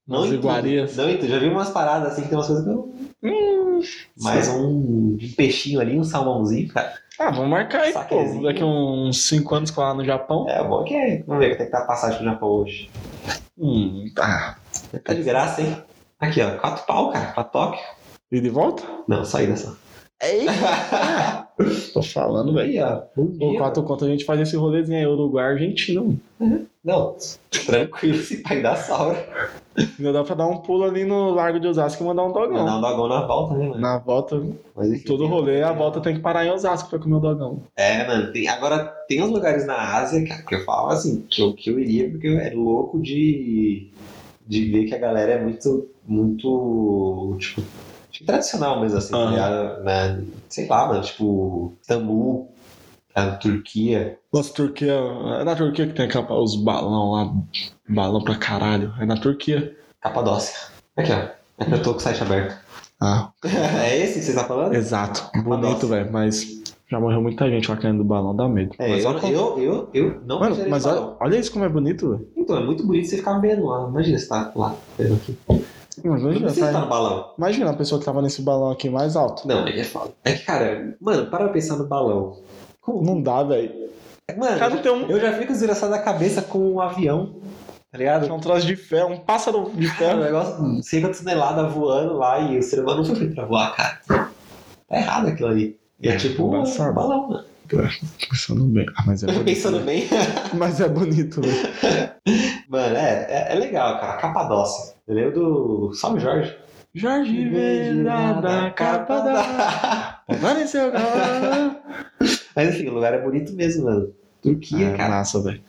Umas 0.05 0.29
em 0.29 0.33
iguarias. 0.33 0.97
Não 0.97 1.09
em 1.09 1.17
tudo, 1.17 1.29
já 1.29 1.39
vi 1.39 1.47
umas 1.47 1.69
paradas, 1.69 2.11
assim, 2.11 2.23
que 2.23 2.27
tem 2.27 2.37
umas 2.37 2.47
coisas 2.47 2.65
que 2.65 2.69
eu... 2.71 2.93
Hum, 3.23 3.81
Mais 4.19 4.49
um, 4.49 4.67
um 4.67 5.17
peixinho 5.37 5.79
ali, 5.79 5.97
um 5.97 6.03
salmãozinho, 6.03 6.67
cara. 6.67 6.93
Ah, 7.17 7.31
vamos 7.31 7.49
marcar 7.49 7.83
aí, 7.83 7.93
pô. 7.93 8.41
Daqui 8.43 8.63
uns 8.63 9.27
5 9.27 9.55
anos 9.55 9.71
com 9.71 9.79
lá 9.79 9.93
no 9.93 10.03
Japão. 10.03 10.49
É, 10.49 10.61
bom 10.61 10.83
que 10.83 10.93
é. 10.93 11.23
Vamos 11.25 11.39
ver 11.39 11.51
quanto 11.51 11.61
é 11.61 11.65
que 11.65 11.71
tá 11.71 11.79
a 11.79 11.85
passagem 11.85 12.17
pro 12.17 12.25
Japão 12.25 12.49
hoje. 12.49 12.89
Hum, 13.57 14.11
tá. 14.13 14.57
Tá 15.05 15.13
de 15.13 15.23
graça, 15.23 15.61
hein? 15.61 15.77
Aqui, 16.19 16.41
ó. 16.41 16.57
Quatro 16.57 16.85
pau, 16.85 17.11
cara. 17.11 17.31
Pra 17.31 17.43
Tóquio. 17.45 17.79
E 18.31 18.41
de 18.41 18.49
volta? 18.49 18.83
Não, 19.07 19.23
saída 19.23 19.55
só. 19.55 19.73
Ei! 20.21 20.45
Tô 21.93 22.01
falando, 22.01 22.53
velho. 22.53 22.71
Dia. 22.71 23.57
quatro 23.57 23.83
conto 23.83 24.05
a 24.05 24.07
gente 24.07 24.25
faz 24.25 24.39
esse 24.39 24.55
rolezinho 24.55 24.97
aí, 24.97 25.05
Uruguai, 25.05 25.45
Argentina. 25.53 26.01
mano. 26.39 26.67
Não, 26.83 27.15
tranquilo, 27.65 28.17
se 28.17 28.37
pai 28.37 28.61
dá 28.61 28.75
salva. 28.75 29.23
Ainda 29.77 30.11
dá 30.11 30.23
pra 30.23 30.35
dar 30.35 30.47
um 30.47 30.57
pulo 30.57 30.83
ali 30.83 31.05
no 31.05 31.29
Largo 31.31 31.59
de 31.59 31.67
Osasco 31.67 32.03
e 32.03 32.07
mandar 32.07 32.23
um 32.23 32.31
dogão. 32.31 32.65
Mandar 32.65 32.77
um 32.77 32.81
dogão 32.81 33.07
na 33.07 33.25
volta, 33.25 33.53
né, 33.55 33.67
mano? 33.67 33.81
Na 33.81 33.97
volta, 33.99 34.43
Mas, 34.75 35.03
todo 35.03 35.27
rolê, 35.27 35.61
a 35.61 35.71
volta 35.71 36.01
tem 36.01 36.15
que 36.15 36.21
parar 36.21 36.45
em 36.45 36.51
Osasco 36.51 36.89
pra 36.89 36.97
comer 36.97 37.15
o 37.15 37.19
dogão. 37.19 37.61
É, 37.75 38.05
mano. 38.07 38.31
Tem, 38.31 38.47
agora, 38.47 38.85
tem 39.07 39.21
uns 39.21 39.29
lugares 39.29 39.65
na 39.67 39.95
Ásia, 39.97 40.27
cara, 40.27 40.41
que 40.41 40.55
eu 40.55 40.65
falo 40.65 40.89
assim, 40.89 41.23
que 41.29 41.41
eu, 41.41 41.53
que 41.53 41.69
eu 41.69 41.79
iria 41.79 42.09
porque 42.09 42.27
eu 42.27 42.39
era 42.39 42.55
louco 42.55 42.99
de, 42.99 43.91
de 44.47 44.65
ver 44.71 44.85
que 44.85 44.95
a 44.95 44.99
galera 44.99 45.33
é 45.33 45.41
muito, 45.41 45.87
muito, 46.07 47.35
tipo, 47.39 47.61
tradicional 48.25 48.79
mesmo, 48.81 48.97
assim, 48.97 49.11
tá 49.11 49.17
Aham. 49.17 49.29
ligado? 49.31 49.83
Né? 49.83 50.23
Sei 50.49 50.67
lá, 50.67 50.87
mano, 50.87 51.01
tipo, 51.01 51.73
Istambul, 51.81 52.51
a 53.15 53.31
Turquia. 53.31 54.17
Nossa, 54.33 54.53
Turquia. 54.53 54.93
É 55.39 55.43
na 55.43 55.55
Turquia 55.55 55.87
que 55.87 55.93
tem 55.93 56.05
aquela, 56.05 56.39
os 56.41 56.55
balão 56.55 57.11
lá. 57.11 57.33
Balão 57.87 58.23
pra 58.23 58.35
caralho. 58.35 58.93
É 58.99 59.05
na 59.05 59.17
Turquia. 59.17 59.75
Capadócia. 60.01 60.55
Aqui, 60.97 61.11
ó. 61.11 61.15
É 61.63 61.73
eu 61.73 61.81
tô 61.83 61.91
com 61.91 61.97
o 61.97 62.01
site 62.01 62.21
aberto. 62.23 62.57
Ah, 62.99 63.31
é 63.83 63.97
esse 63.97 64.19
que 64.19 64.25
você 64.25 64.33
tá 64.33 64.43
falando? 64.45 64.73
exato. 64.73 65.29
Bonito, 65.43 65.87
Capadócia. 65.87 65.87
velho. 65.89 66.11
Mas 66.11 66.61
já 66.89 66.99
morreu 66.99 67.21
muita 67.21 67.49
gente 67.49 67.69
lá 67.69 67.77
caindo 67.77 67.99
do 67.99 68.03
balão, 68.03 68.35
dá 68.35 68.47
medo. 68.47 68.75
É, 68.77 68.89
mas 68.89 69.03
eu, 69.03 69.09
olha- 69.11 69.27
eu, 69.27 69.59
eu, 69.59 69.89
eu 69.93 70.21
não 70.25 70.39
Mano, 70.39 70.55
mas 70.69 70.85
olha, 70.85 71.15
olha 71.19 71.37
isso 71.37 71.51
como 71.51 71.65
é 71.65 71.69
bonito, 71.69 72.09
velho. 72.11 72.27
Então, 72.35 72.57
é 72.57 72.63
muito 72.63 72.85
bonito 72.85 73.07
você 73.07 73.17
ficar 73.17 73.39
vendo 73.39 73.65
lá. 73.65 73.87
Imagina 73.87 74.17
você 74.19 74.27
tá 74.27 74.51
lá, 74.55 74.75
vendo 74.97 75.15
aqui. 75.15 75.37
Não 76.03 76.17
Imagina, 76.17 76.39
precisa 76.45 76.65
estar 76.67 76.79
tá- 76.79 76.85
no 76.85 76.89
balão. 76.89 77.33
imagina 77.37 77.69
a 77.71 77.75
pessoa 77.75 77.99
que 77.99 78.05
tava 78.05 78.21
nesse 78.21 78.41
balão 78.41 78.71
aqui 78.71 78.89
mais 78.89 79.15
alto. 79.15 79.47
Não, 79.47 79.67
ele 79.67 79.81
é 79.81 79.83
foda. 79.83 80.11
É 80.23 80.33
que, 80.33 80.45
cara, 80.45 80.95
mano, 81.01 81.27
para 81.27 81.43
pra 81.45 81.49
pensar 81.53 81.75
no 81.75 81.85
balão. 81.85 82.37
Como? 82.79 83.03
Não 83.03 83.21
dá, 83.21 83.43
velho. 83.43 83.89
Mano, 84.37 84.57
Cara, 84.57 84.73
não 84.75 84.81
tem 84.81 84.91
um. 84.91 85.07
eu 85.09 85.19
já 85.19 85.33
fico 85.33 85.51
desgraçado 85.51 85.91
da 85.91 85.99
cabeça 85.99 86.41
com 86.41 86.59
um 86.59 86.79
avião. 86.79 87.35
tá 87.91 87.97
ligado? 87.97 88.25
É 88.25 88.31
um 88.31 88.39
troço 88.39 88.65
de 88.65 88.77
ferro, 88.77 89.09
um 89.11 89.19
pássaro 89.19 89.69
de 89.75 89.85
ferro. 89.89 90.21
negócio, 90.23 90.81
50 90.81 91.17
toneladas 91.17 91.73
voando 91.73 92.13
lá 92.13 92.39
e 92.39 92.57
o 92.57 92.63
ser 92.63 92.79
humano 92.81 93.03
não 93.05 93.13
foi 93.15 93.27
pra 93.29 93.43
voar, 93.45 93.75
cara. 93.75 93.99
Tá 94.87 94.97
errado 94.97 95.27
aquilo 95.27 95.49
ali. 95.49 95.77
E 95.99 96.07
é, 96.07 96.13
É, 96.13 96.15
tipo 96.15 96.43
um 96.45 96.93
balão, 96.93 97.27
mano. 97.29 97.45
Pensando 98.29 98.65
bem. 98.65 98.85
Ah, 98.97 99.03
mas 99.07 99.23
é 99.23 99.27
bonito. 99.27 99.45
Pensando 99.45 99.79
né? 99.79 99.85
bem. 99.85 100.07
Mas 100.57 100.81
é 100.81 100.89
bonito, 100.89 101.41
velho. 101.41 102.11
Mano, 102.67 102.95
é, 102.95 103.27
é, 103.29 103.47
é 103.53 103.55
legal, 103.55 103.99
cara. 103.99 104.17
Capadócia. 104.17 104.95
Eu 105.07 105.15
lembro 105.15 105.33
do 105.33 105.93
Salve 105.93 106.19
Jorge. 106.19 106.55
Jorge 106.93 107.49
Venda 107.49 108.33
da 108.41 108.69
capa 108.71 109.19
da. 109.21 110.21
Apareceu 110.27 110.87
agora. 110.87 111.81
Mas 112.55 112.69
enfim, 112.75 112.87
o 112.89 112.93
lugar 112.93 113.13
é 113.13 113.21
bonito 113.21 113.53
mesmo, 113.53 113.85
mano. 113.85 114.13
Turquia, 114.41 114.87
É 114.89 114.97
cara. 114.97 115.09
massa, 115.09 115.41
velho. 115.41 115.61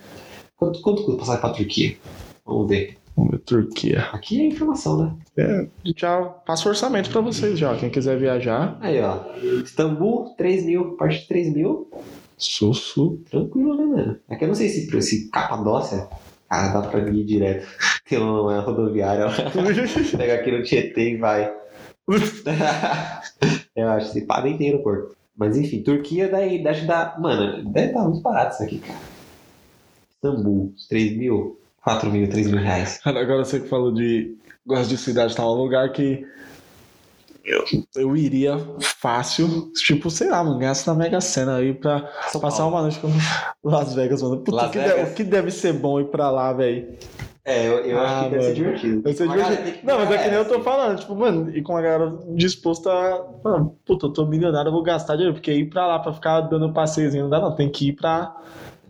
Quanto, 0.56 0.80
quanto 0.80 1.04
custa 1.04 1.18
passar 1.20 1.38
pra 1.38 1.50
Turquia? 1.50 1.96
Vamos 2.44 2.68
ver. 2.68 2.96
Vamos 3.16 3.32
ver, 3.32 3.38
Turquia. 3.40 4.00
Aqui 4.12 4.40
é 4.40 4.46
informação, 4.46 4.96
né? 4.96 5.14
É, 5.36 5.66
já 5.96 6.22
passo 6.22 6.68
orçamento 6.68 7.10
pra 7.10 7.20
vocês 7.20 7.58
já. 7.58 7.76
Quem 7.76 7.90
quiser 7.90 8.18
viajar, 8.18 8.78
Aí, 8.80 9.00
ó. 9.00 9.20
Istambul, 9.62 10.34
3 10.36 10.64
mil. 10.64 10.94
A 10.94 10.96
partir 10.96 11.20
de 11.20 11.28
3 11.28 11.52
mil, 11.54 11.90
Sussu. 12.38 13.20
tranquilo, 13.30 13.76
né, 13.76 13.84
mano? 13.84 14.18
É 14.28 14.36
que 14.36 14.44
eu 14.44 14.48
não 14.48 14.54
sei 14.54 14.68
se, 14.68 15.02
se 15.02 15.30
Capadócia, 15.30 16.08
cara, 16.48 16.72
dá 16.80 16.88
pra 16.88 17.00
ir 17.00 17.24
direto. 17.24 17.66
Tem 18.08 18.18
uma 18.18 18.60
rodoviária 18.60 19.26
lá. 19.26 19.32
Pega 20.16 20.34
aqui 20.34 20.50
no 20.50 20.62
Tietê 20.62 21.10
e 21.12 21.16
vai. 21.16 21.52
eu 23.76 23.88
acho 23.90 24.12
que 24.12 24.20
se 24.20 24.26
nem 24.42 24.58
tem 24.58 24.70
aeroporto. 24.70 25.16
Mas 25.36 25.56
enfim, 25.56 25.82
Turquia 25.82 26.28
daí 26.28 26.62
deve 26.62 26.86
dar. 26.86 27.18
Mano, 27.20 27.70
deve 27.70 27.88
estar 27.88 28.02
muito 28.02 28.20
barato 28.20 28.54
isso 28.54 28.62
aqui, 28.64 28.78
cara. 28.78 28.98
Istambul, 30.10 30.74
3 30.88 31.16
mil, 31.16 31.58
4 31.82 32.10
mil, 32.10 32.28
3 32.28 32.50
mil 32.50 32.60
reais. 32.60 33.00
Agora 33.04 33.44
você 33.44 33.60
que 33.60 33.68
falou 33.68 33.92
de. 33.92 34.36
Gosto 34.66 34.88
de 34.90 34.96
cidade, 34.96 35.34
tá 35.34 35.44
um 35.44 35.54
lugar 35.54 35.90
que. 35.92 36.24
Eu, 37.44 37.64
eu 37.96 38.16
iria 38.16 38.56
fácil, 38.80 39.72
tipo, 39.74 40.08
sei 40.08 40.30
lá, 40.30 40.44
mano, 40.44 40.60
ganhasse 40.60 40.86
na 40.86 40.94
Mega 40.94 41.20
Sena 41.20 41.56
aí 41.56 41.74
pra 41.74 42.08
São 42.28 42.40
passar 42.40 42.58
Paulo. 42.58 42.76
uma 42.76 42.82
noite 42.82 43.00
com 43.00 43.08
Las 43.68 43.94
Vegas, 43.96 44.22
mano. 44.22 44.36
Puta, 44.38 44.56
Las 44.58 44.70
que 44.70 44.78
Vegas? 44.78 44.94
Deve, 44.94 45.10
o 45.10 45.14
que 45.14 45.24
deve 45.24 45.50
ser 45.50 45.72
bom 45.72 45.98
ir 46.00 46.04
pra 46.04 46.30
lá, 46.30 46.52
velho? 46.52 46.96
É, 47.44 47.66
eu, 47.66 47.78
eu 47.78 47.98
acho 47.98 48.14
Ah, 48.14 48.24
que 48.24 48.30
deve 48.30 48.44
ser 48.44 48.54
divertido. 48.54 49.02
Deve 49.02 49.16
ser 49.16 49.28
divertido. 49.28 49.78
Não, 49.82 49.98
mas 49.98 50.10
é 50.12 50.18
que 50.18 50.28
nem 50.28 50.38
eu 50.38 50.44
tô 50.48 50.60
falando, 50.60 51.00
tipo, 51.00 51.16
mano, 51.16 51.50
e 51.56 51.60
com 51.62 51.76
a 51.76 51.82
galera 51.82 52.16
disposta 52.36 52.88
a. 52.92 53.24
Mano, 53.42 53.76
puta, 53.84 54.06
eu 54.06 54.12
tô 54.12 54.24
milionário, 54.24 54.68
eu 54.68 54.72
vou 54.72 54.84
gastar 54.84 55.16
dinheiro, 55.16 55.34
porque 55.34 55.52
ir 55.52 55.68
pra 55.68 55.84
lá 55.88 55.98
pra 55.98 56.12
ficar 56.12 56.42
dando 56.42 56.72
passeiozinho 56.72 57.24
não 57.24 57.30
dá, 57.30 57.40
não. 57.40 57.56
Tem 57.56 57.68
que 57.68 57.88
ir 57.88 57.94
pra. 57.94 58.36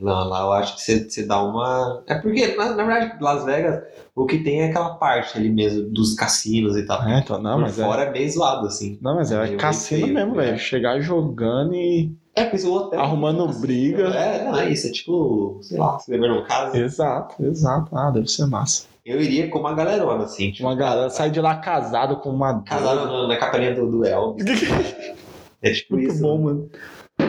Não, 0.03 0.29
lá 0.29 0.41
eu 0.43 0.53
acho 0.53 0.75
que 0.77 0.83
você, 0.83 1.09
você 1.09 1.27
dá 1.27 1.43
uma. 1.43 2.03
É 2.07 2.15
porque, 2.17 2.55
na, 2.57 2.75
na 2.75 2.85
verdade, 2.85 3.23
Las 3.23 3.45
Vegas, 3.45 3.83
o 4.15 4.27
que 4.27 4.39
tem 4.39 4.63
é 4.63 4.67
aquela 4.71 4.95
parte 4.97 5.39
ali 5.39 5.49
mesmo 5.51 5.89
dos 5.91 6.15
cassinos 6.15 6.77
e 6.77 6.85
tal. 6.85 7.03
É, 7.07 7.19
então, 7.21 7.41
não, 7.41 7.55
Por 7.55 7.61
mas 7.63 7.79
é. 7.79 7.85
fora 7.85 8.03
é 8.03 8.11
meio 8.11 8.31
zoado, 8.31 8.67
assim. 8.67 8.99
Não, 9.01 9.15
mas 9.17 9.31
é, 9.33 9.43
Meio 9.45 9.59
cassino 9.59 10.03
feio, 10.03 10.15
mesmo, 10.15 10.35
né? 10.37 10.45
velho. 10.45 10.59
Chegar 10.59 11.01
jogando 11.01 11.75
e. 11.75 12.13
É, 12.35 12.45
pois 12.45 12.65
o 12.65 12.73
hotel. 12.75 13.01
Arrumando 13.01 13.45
assim, 13.45 13.61
briga. 13.61 14.09
É, 14.09 14.45
não, 14.45 14.59
é 14.59 14.71
isso. 14.71 14.87
É 14.87 14.91
tipo, 14.91 15.59
sei 15.63 15.79
lá, 15.79 15.99
se 15.99 16.11
beber 16.11 16.31
num 16.31 16.45
caso. 16.45 16.77
Exato, 16.77 17.45
exato. 17.45 17.97
Ah, 17.97 18.11
deve 18.11 18.29
ser 18.29 18.47
massa. 18.47 18.85
Eu 19.05 19.21
iria 19.21 19.49
com 19.51 19.59
uma 19.59 19.75
galerona, 19.75 20.25
assim. 20.25 20.51
Tipo, 20.53 20.69
Uma 20.69 20.77
galera 20.77 21.11
sai 21.11 21.29
de 21.31 21.41
lá 21.41 21.57
casado 21.57 22.17
com 22.19 22.31
uma. 22.31 22.63
Casado 22.63 23.05
na, 23.07 23.29
na 23.29 23.37
capelinha 23.37 23.75
do, 23.75 23.91
do 23.91 24.05
Elvis. 24.07 24.45
É 25.65 25.71
tipo 25.71 25.95
Muito 25.95 26.11
isso. 26.13 26.21
bom, 26.23 26.39
mano. 26.39 26.71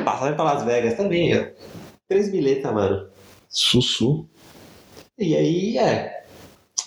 Passagem 0.03 0.34
pra 0.34 0.43
Las 0.43 0.63
Vegas 0.63 0.95
também, 0.95 1.38
ó. 1.38 1.43
Três 2.08 2.30
bilhetas, 2.30 2.74
mano. 2.74 3.08
Sussu. 3.49 4.28
E 5.18 5.36
aí, 5.36 5.78
é. 5.78 6.24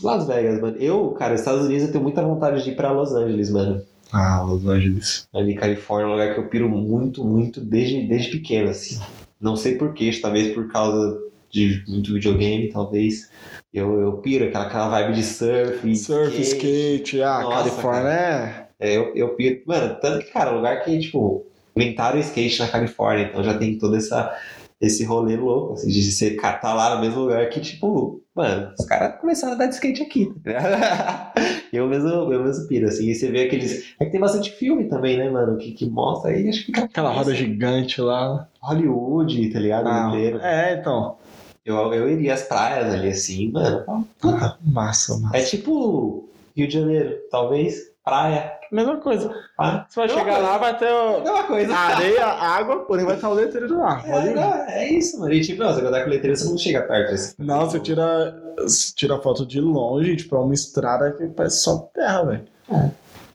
Las 0.02 0.26
Vegas, 0.26 0.60
mano. 0.60 0.76
Eu, 0.78 1.10
cara, 1.12 1.34
Estados 1.34 1.66
Unidos, 1.66 1.84
eu 1.84 1.92
tenho 1.92 2.04
muita 2.04 2.22
vontade 2.22 2.62
de 2.62 2.70
ir 2.70 2.76
pra 2.76 2.92
Los 2.92 3.12
Angeles, 3.12 3.50
mano. 3.50 3.82
Ah, 4.12 4.42
Los 4.42 4.66
Angeles. 4.66 5.26
Ali, 5.34 5.54
Califórnia, 5.54 6.06
é 6.06 6.08
um 6.08 6.12
lugar 6.12 6.34
que 6.34 6.40
eu 6.40 6.48
piro 6.48 6.68
muito, 6.68 7.24
muito 7.24 7.60
desde, 7.60 8.06
desde 8.06 8.30
pequeno, 8.30 8.70
assim. 8.70 9.00
Não 9.40 9.56
sei 9.56 9.76
porquê, 9.76 10.10
talvez 10.20 10.52
por 10.54 10.70
causa 10.70 11.18
de 11.50 11.82
muito 11.88 12.12
videogame, 12.12 12.68
talvez. 12.68 13.30
Eu, 13.72 14.00
eu 14.00 14.12
piro 14.18 14.46
aquela, 14.46 14.66
aquela 14.66 14.88
vibe 14.88 15.14
de 15.14 15.22
surf. 15.22 15.96
Surf, 15.96 16.40
skate, 16.40 17.22
ah, 17.22 17.40
Nossa, 17.40 17.56
Califórnia 17.56 18.10
é. 18.10 18.66
É, 18.78 18.96
eu, 18.96 19.14
eu 19.14 19.28
piro. 19.30 19.62
Mano, 19.66 19.96
tanto 20.00 20.24
que, 20.24 20.32
cara, 20.32 20.50
lugar 20.50 20.84
que, 20.84 20.98
tipo, 20.98 21.46
inventaram 21.74 22.18
o 22.18 22.20
skate 22.20 22.58
na 22.60 22.68
Califórnia, 22.68 23.26
então 23.26 23.42
já 23.42 23.56
tem 23.56 23.78
todo 23.78 23.96
essa, 23.96 24.34
esse 24.80 25.04
rolê 25.04 25.36
louco, 25.36 25.74
assim, 25.74 25.88
de 25.88 26.02
você 26.12 26.36
tá 26.36 26.74
lá 26.74 26.94
no 26.94 27.00
mesmo 27.00 27.20
lugar 27.20 27.48
que, 27.48 27.60
tipo, 27.60 28.20
mano, 28.34 28.72
os 28.78 28.84
caras 28.86 29.18
começaram 29.20 29.54
a 29.54 29.56
dar 29.56 29.66
de 29.66 29.74
skate 29.74 30.02
aqui, 30.02 30.32
tá 30.44 31.32
eu 31.72 31.88
mesmo, 31.88 32.08
eu 32.08 32.44
mesmo 32.44 32.66
piro, 32.68 32.86
assim, 32.86 33.06
e 33.08 33.14
você 33.14 33.30
vê 33.30 33.44
aqueles. 33.44 33.94
É 33.98 34.04
que 34.04 34.10
tem 34.10 34.20
bastante 34.20 34.50
filme 34.52 34.84
também, 34.84 35.16
né, 35.16 35.30
mano, 35.30 35.56
que, 35.56 35.72
que 35.72 35.88
mostra 35.88 36.30
aí, 36.30 36.48
acho 36.48 36.60
que 36.60 36.66
fica. 36.66 36.84
Aquela 36.84 37.10
roda 37.10 37.34
gigante 37.34 38.00
lá. 38.00 38.48
Hollywood, 38.60 39.50
tá 39.50 39.58
ligado? 39.58 39.88
Ah, 39.88 40.08
inteiro. 40.08 40.38
é, 40.40 40.74
então. 40.78 41.16
Eu, 41.64 41.92
eu 41.92 42.08
iria 42.08 42.34
às 42.34 42.42
praias 42.42 42.94
ali, 42.94 43.08
assim, 43.08 43.50
mano. 43.50 44.06
Puta, 44.20 44.56
Massa, 44.64 45.18
massa. 45.18 45.36
é 45.36 45.42
tipo 45.42 46.28
Rio 46.56 46.68
de 46.68 46.74
Janeiro, 46.74 47.16
talvez, 47.30 47.76
praia. 48.04 48.52
Mesma 48.72 48.96
coisa. 48.98 49.32
Ah, 49.58 49.86
Você 49.88 50.00
vai 50.00 50.08
chegar 50.08 50.24
coisa. 50.24 50.38
lá, 50.40 50.58
vai 50.58 50.78
ter 50.78 50.90
o- 50.92 51.20
mesma 51.22 51.44
coisa. 51.44 51.74
areia, 51.74 52.26
água, 52.26 52.84
porém 52.84 53.04
vai 53.06 53.14
estar 53.16 53.28
o 53.30 53.34
letreiro. 53.34 53.80
É, 53.82 54.10
Pode 54.10 54.28
ir. 54.28 54.34
não, 54.34 54.54
é 54.54 54.88
isso, 54.92 55.18
mano. 55.20 55.32
E 55.32 55.40
tipo, 55.40 55.62
não, 55.62 55.72
você 55.74 55.80
andar 55.84 56.04
com 56.04 56.10
letreiro, 56.10 56.36
você 56.36 56.48
não 56.48 56.58
chega 56.58 56.82
perto. 56.82 57.14
Assim. 57.14 57.34
Não, 57.38 57.60
você 57.68 57.78
tira, 57.80 58.34
você 58.58 58.92
tira 58.94 59.18
foto 59.20 59.46
de 59.46 59.60
longe, 59.60 60.16
tipo, 60.16 60.34
é 60.36 60.38
uma 60.38 60.54
estrada 60.54 61.12
que 61.12 61.26
parece 61.28 61.62
só 61.62 61.78
terra, 61.94 62.24
velho. 62.24 62.44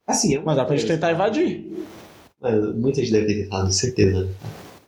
Assim, 0.08 0.36
eu 0.36 0.42
Mas 0.44 0.56
dá 0.58 0.66
pra 0.66 0.76
gente 0.76 0.88
tentar 0.88 1.12
invadir. 1.12 1.86
Mano, 2.42 2.74
muita 2.74 3.00
gente 3.02 3.12
deve 3.12 3.28
ter 3.28 3.44
tentado, 3.44 3.72
certeza. 3.72 4.28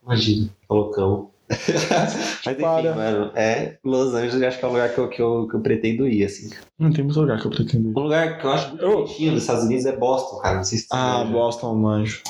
Imagina, 0.03 0.49
colocão. 0.67 1.29
Mas 1.49 2.47
enfim, 2.47 2.61
Para. 2.61 2.95
mano, 2.95 3.31
é 3.35 3.77
Los 3.83 4.13
Angeles, 4.13 4.41
eu 4.41 4.47
acho 4.47 4.59
que 4.59 4.65
é 4.65 4.67
o 4.67 4.71
lugar 4.71 4.89
que 4.93 4.97
eu, 4.99 5.09
que 5.09 5.21
eu, 5.21 5.47
que 5.47 5.55
eu 5.55 5.59
pretendo 5.61 6.07
ir, 6.07 6.23
assim. 6.25 6.49
Não 6.79 6.91
tem 6.91 7.03
muito 7.03 7.19
lugar 7.19 7.39
que 7.39 7.45
eu 7.45 7.51
pretendo 7.51 7.89
ir. 7.89 7.97
Um 7.97 8.01
lugar 8.03 8.37
que 8.39 8.45
eu 8.45 8.51
acho 8.51 8.69
muito 8.69 8.83
Eu- 8.83 8.91
bonitinho 9.03 9.31
nos 9.33 9.41
Estados 9.43 9.63
Unidos 9.65 9.85
é 9.85 9.95
Boston, 9.95 10.37
cara. 10.37 10.57
Não 10.57 10.63
sei 10.63 10.77
se 10.79 10.87
Ah. 10.91 11.23
Boston, 11.29 11.75
manjo. 11.75 12.21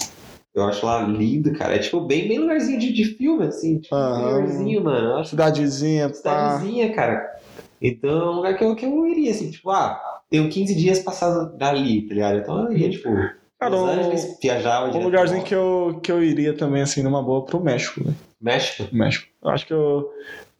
Eu 0.53 0.63
acho 0.65 0.85
lá 0.85 1.01
lindo, 1.03 1.51
cara. 1.53 1.75
É 1.75 1.79
tipo 1.79 2.01
bem, 2.01 2.27
bem 2.27 2.39
lugarzinho 2.39 2.79
de, 2.79 2.91
de 2.93 3.05
filme, 3.05 3.45
assim. 3.47 3.79
Tipo, 3.79 3.95
Aham. 3.95 4.21
lugarzinho, 4.39 4.83
mano. 4.83 5.07
Eu 5.11 5.17
acho 5.17 5.29
Cidadezinha, 5.31 6.13
cidadezinha, 6.13 6.93
cara. 6.93 7.25
Então 7.81 8.09
é 8.09 8.29
um 8.29 8.33
lugar 8.35 8.57
que 8.57 8.63
eu, 8.63 8.75
que 8.75 8.85
eu 8.85 9.07
iria, 9.07 9.31
assim, 9.31 9.49
tipo, 9.51 9.69
ah, 9.71 9.99
tenho 10.29 10.47
15 10.49 10.75
dias 10.75 10.99
passados 10.99 11.57
dali, 11.57 12.07
tá 12.07 12.13
ligado? 12.13 12.37
Então 12.39 12.65
eu 12.65 12.71
iria, 12.71 12.89
tipo, 12.89 13.09
Cara, 13.59 13.75
Los 13.75 13.89
Angeles, 13.89 14.37
viajava 14.41 14.95
Um 14.95 15.03
lugarzinho 15.03 15.43
que 15.43 15.55
eu, 15.55 15.99
que 16.03 16.11
eu 16.11 16.21
iria 16.23 16.53
também, 16.53 16.81
assim, 16.81 17.01
numa 17.01 17.21
boa, 17.23 17.45
pro 17.45 17.59
México, 17.63 18.03
velho. 18.03 18.15
México. 18.43 18.89
México. 18.91 19.27
Eu 19.41 19.49
acho 19.49 19.65
que 19.65 19.73
eu, 19.73 20.09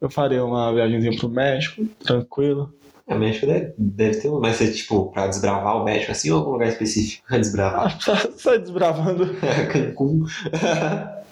eu 0.00 0.10
faria 0.10 0.44
uma 0.44 0.72
viagemzinha 0.72 1.16
pro 1.18 1.28
México, 1.28 1.84
tranquilo. 2.02 2.72
É, 3.06 3.14
México 3.14 3.46
deve, 3.46 3.74
deve 3.76 4.16
ter 4.18 4.28
um, 4.30 4.40
mas 4.40 4.60
é 4.62 4.70
tipo, 4.70 5.12
pra 5.12 5.26
desbravar 5.26 5.76
o 5.76 5.84
México, 5.84 6.10
assim, 6.10 6.30
ou 6.30 6.38
algum 6.38 6.52
lugar 6.52 6.68
específico 6.68 7.22
pra 7.28 7.36
desbravar? 7.36 7.98
Ah, 8.08 8.28
Sai 8.38 8.58
desbravando. 8.58 9.28
Cancún. 9.70 10.24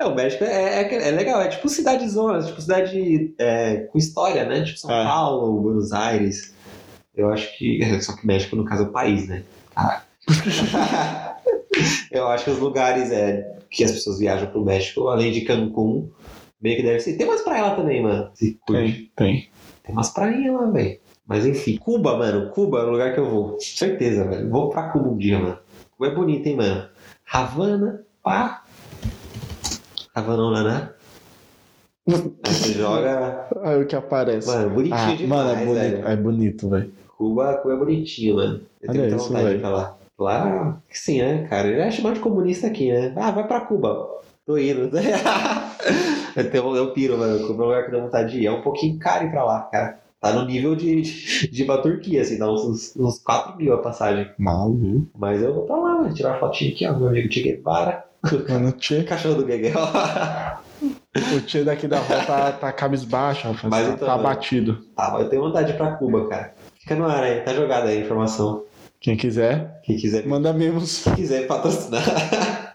É, 0.00 0.06
o 0.06 0.14
México 0.14 0.42
é, 0.42 0.82
é, 0.82 1.08
é 1.08 1.10
legal, 1.10 1.40
é 1.42 1.48
tipo 1.48 1.68
cidade 1.68 2.08
zona, 2.08 2.42
tipo 2.42 2.60
cidade 2.62 3.34
é, 3.38 3.76
com 3.92 3.98
história, 3.98 4.46
né? 4.46 4.62
Tipo 4.64 4.78
São 4.78 4.90
É. 4.90 5.04
Paulo, 5.04 5.60
Buenos 5.60 5.92
Aires. 5.92 6.54
Eu 7.14 7.30
acho 7.30 7.56
que. 7.58 8.00
Só 8.00 8.16
que 8.16 8.26
México, 8.26 8.56
no 8.56 8.64
caso, 8.64 8.84
é 8.84 8.86
o 8.86 8.90
país, 8.90 9.28
né? 9.28 9.42
Caraca. 9.74 10.06
Eu 12.10 12.28
acho 12.28 12.44
que 12.44 12.50
os 12.50 12.58
lugares 12.58 13.10
é, 13.10 13.58
que 13.70 13.84
as 13.84 13.92
pessoas 13.92 14.18
viajam 14.18 14.48
pro 14.48 14.64
México, 14.64 15.08
além 15.08 15.32
de 15.32 15.42
Cancún, 15.42 16.10
meio 16.60 16.76
que 16.76 16.82
deve 16.82 17.00
ser. 17.00 17.16
Tem 17.16 17.26
umas 17.26 17.42
praias 17.42 17.68
lá 17.68 17.76
também, 17.76 18.02
mano. 18.02 18.30
Se 18.34 18.58
curte. 18.66 19.10
Tem, 19.16 19.32
tem. 19.32 19.48
Tem 19.82 19.94
umas 19.94 20.10
prainhas 20.10 20.54
lá, 20.54 20.70
velho. 20.70 20.98
Mas 21.26 21.46
enfim, 21.46 21.76
Cuba, 21.76 22.16
mano. 22.16 22.50
Cuba 22.50 22.80
é 22.80 22.84
o 22.84 22.90
lugar 22.90 23.12
que 23.12 23.20
eu 23.20 23.28
vou. 23.28 23.58
Certeza, 23.60 24.24
velho. 24.24 24.48
Vou 24.48 24.70
pra 24.70 24.88
Cuba 24.90 25.08
um 25.08 25.16
dia, 25.16 25.38
mano. 25.38 25.58
Cuba 25.96 26.10
é 26.10 26.14
bonito, 26.14 26.46
hein, 26.46 26.56
mano. 26.56 26.88
Havana, 27.30 28.04
pá. 28.22 28.62
Havanona, 30.14 30.62
né? 30.62 30.90
Aí 32.06 32.54
você 32.54 32.72
joga. 32.74 33.48
Aí 33.64 33.82
o 33.82 33.86
que 33.86 33.96
aparece. 33.96 34.46
Mano, 34.46 34.70
bonitinho 34.70 34.98
ah, 34.98 35.16
demais, 35.16 35.46
mano, 35.46 35.60
é 35.60 35.64
bonito, 35.64 35.80
velho. 35.80 36.08
é 36.08 36.16
bonito, 36.16 36.68
velho. 36.68 36.92
Cuba, 37.16 37.54
Cuba 37.54 37.74
é 37.74 37.76
bonitinho, 37.76 38.36
mano. 38.36 38.60
Eu 38.80 38.92
tenho 38.92 39.04
Olha 39.04 39.10
muita 39.10 39.16
isso, 39.16 39.28
vontade 39.28 39.44
de 39.44 39.50
ir 39.50 39.58
velho. 39.58 39.60
pra 39.60 39.70
lá. 39.70 39.96
Lá, 40.24 40.80
sim, 40.90 41.20
né, 41.20 41.46
cara? 41.48 41.68
Ele 41.68 41.80
é 41.80 41.90
chamado 41.90 42.14
de 42.14 42.20
comunista 42.20 42.66
aqui, 42.66 42.90
né? 42.90 43.12
Ah, 43.14 43.30
vai 43.30 43.46
pra 43.46 43.60
Cuba. 43.60 44.08
Tô 44.46 44.56
indo. 44.56 44.90
eu, 46.34 46.50
tenho, 46.50 46.76
eu 46.76 46.92
piro, 46.92 47.18
mano. 47.18 47.46
Cuba 47.46 47.62
é 47.62 47.66
um 47.66 47.68
lugar 47.68 47.84
que 47.84 47.90
tenho 47.90 48.02
vontade 48.04 48.32
de 48.32 48.40
ir. 48.40 48.46
É 48.46 48.50
um 48.50 48.62
pouquinho 48.62 48.98
caro 48.98 49.26
ir 49.26 49.30
pra 49.30 49.44
lá, 49.44 49.60
cara. 49.70 49.98
Tá 50.20 50.32
no 50.32 50.46
nível 50.46 50.74
de, 50.74 51.02
de, 51.48 51.64
pra 51.64 51.76
Turquia, 51.76 52.22
assim, 52.22 52.38
dá 52.38 52.50
uns, 52.50 52.96
uns 52.96 53.18
4 53.18 53.56
mil 53.58 53.74
a 53.74 53.78
passagem. 53.82 54.30
Maluco. 54.38 55.06
Mas 55.18 55.42
eu 55.42 55.52
vou 55.52 55.66
pra 55.66 55.76
lá, 55.76 55.94
mano. 55.96 56.14
Tirar 56.14 56.30
uma 56.30 56.40
fotinha 56.40 56.72
aqui, 56.72 56.86
ó. 56.86 56.96
Meu 56.96 57.08
amigo 57.08 57.30
Che 57.30 57.42
Guevara. 57.42 58.04
Mano, 58.48 58.72
tchê. 58.72 59.04
Cachorro 59.04 59.34
do 59.34 59.44
Gueguel. 59.44 59.78
O 61.36 61.40
tio 61.42 61.64
daqui 61.64 61.86
da 61.86 61.98
rua 61.98 62.24
tá, 62.24 62.52
tá 62.52 62.72
cabisbaixo, 62.72 63.46
rapaz. 63.46 63.64
Mas 63.70 63.86
tá, 63.86 63.92
então, 63.92 64.08
tá 64.08 64.16
mano. 64.16 64.28
abatido. 64.28 64.78
Tá, 64.96 65.10
mas 65.12 65.22
eu 65.24 65.28
tenho 65.28 65.42
vontade 65.42 65.68
de 65.68 65.74
ir 65.74 65.76
pra 65.76 65.92
Cuba, 65.96 66.26
cara. 66.28 66.54
Fica 66.80 66.96
no 66.96 67.04
ar 67.04 67.22
aí, 67.22 67.40
tá 67.40 67.54
jogada 67.54 67.88
aí 67.88 67.98
a 67.98 68.00
informação. 68.00 68.64
Quem 69.04 69.18
quiser, 69.18 69.82
Quem 69.82 69.98
quiser, 69.98 70.26
manda 70.26 70.50
mimos. 70.54 71.04
quem 71.04 71.14
quiser 71.16 71.46
patrocinar. 71.46 72.02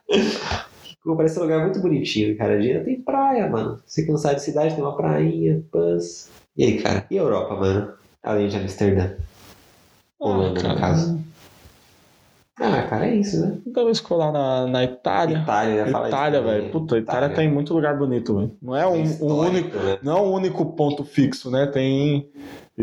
Parece 1.18 1.40
um 1.40 1.42
lugar 1.42 1.62
muito 1.64 1.80
bonitinho, 1.82 2.38
cara. 2.38 2.54
A 2.54 2.56
Argentina 2.58 2.84
tem 2.84 3.02
praia, 3.02 3.50
mano. 3.50 3.82
Se 3.84 4.06
cansar 4.06 4.36
de 4.36 4.44
cidade, 4.44 4.76
tem 4.76 4.84
uma 4.84 4.96
prainha, 4.96 5.64
pãs. 5.72 6.30
E 6.56 6.64
aí, 6.64 6.78
cara? 6.84 7.04
E 7.10 7.18
a 7.18 7.22
Europa, 7.24 7.56
mano? 7.56 7.94
Além 8.22 8.48
de 8.48 8.58
Amsterdã. 8.58 9.10
Holanda, 10.20 10.62
no 10.62 10.78
caso. 10.78 11.20
Ah, 12.60 12.84
cara, 12.84 13.08
é 13.08 13.16
isso, 13.16 13.40
né? 13.42 13.58
Talvez 13.74 14.00
colar 14.00 14.32
na, 14.32 14.68
na 14.68 14.84
Itália. 14.84 15.38
Itália, 15.40 15.88
falar 15.88 16.08
Itália, 16.10 16.42
velho. 16.44 16.70
Puta, 16.70 16.98
Itália 17.00 17.30
tem 17.30 17.50
muito 17.52 17.74
lugar 17.74 17.98
bonito, 17.98 18.36
velho. 18.36 18.52
Não 18.62 18.76
é 18.76 18.86
um, 18.86 19.02
um 19.02 19.40
único. 19.40 19.78
né? 19.80 19.98
Não 20.04 20.18
é 20.18 20.22
um 20.22 20.32
único 20.34 20.64
ponto 20.74 21.04
fixo, 21.04 21.50
né? 21.50 21.66
Tem. 21.66 22.30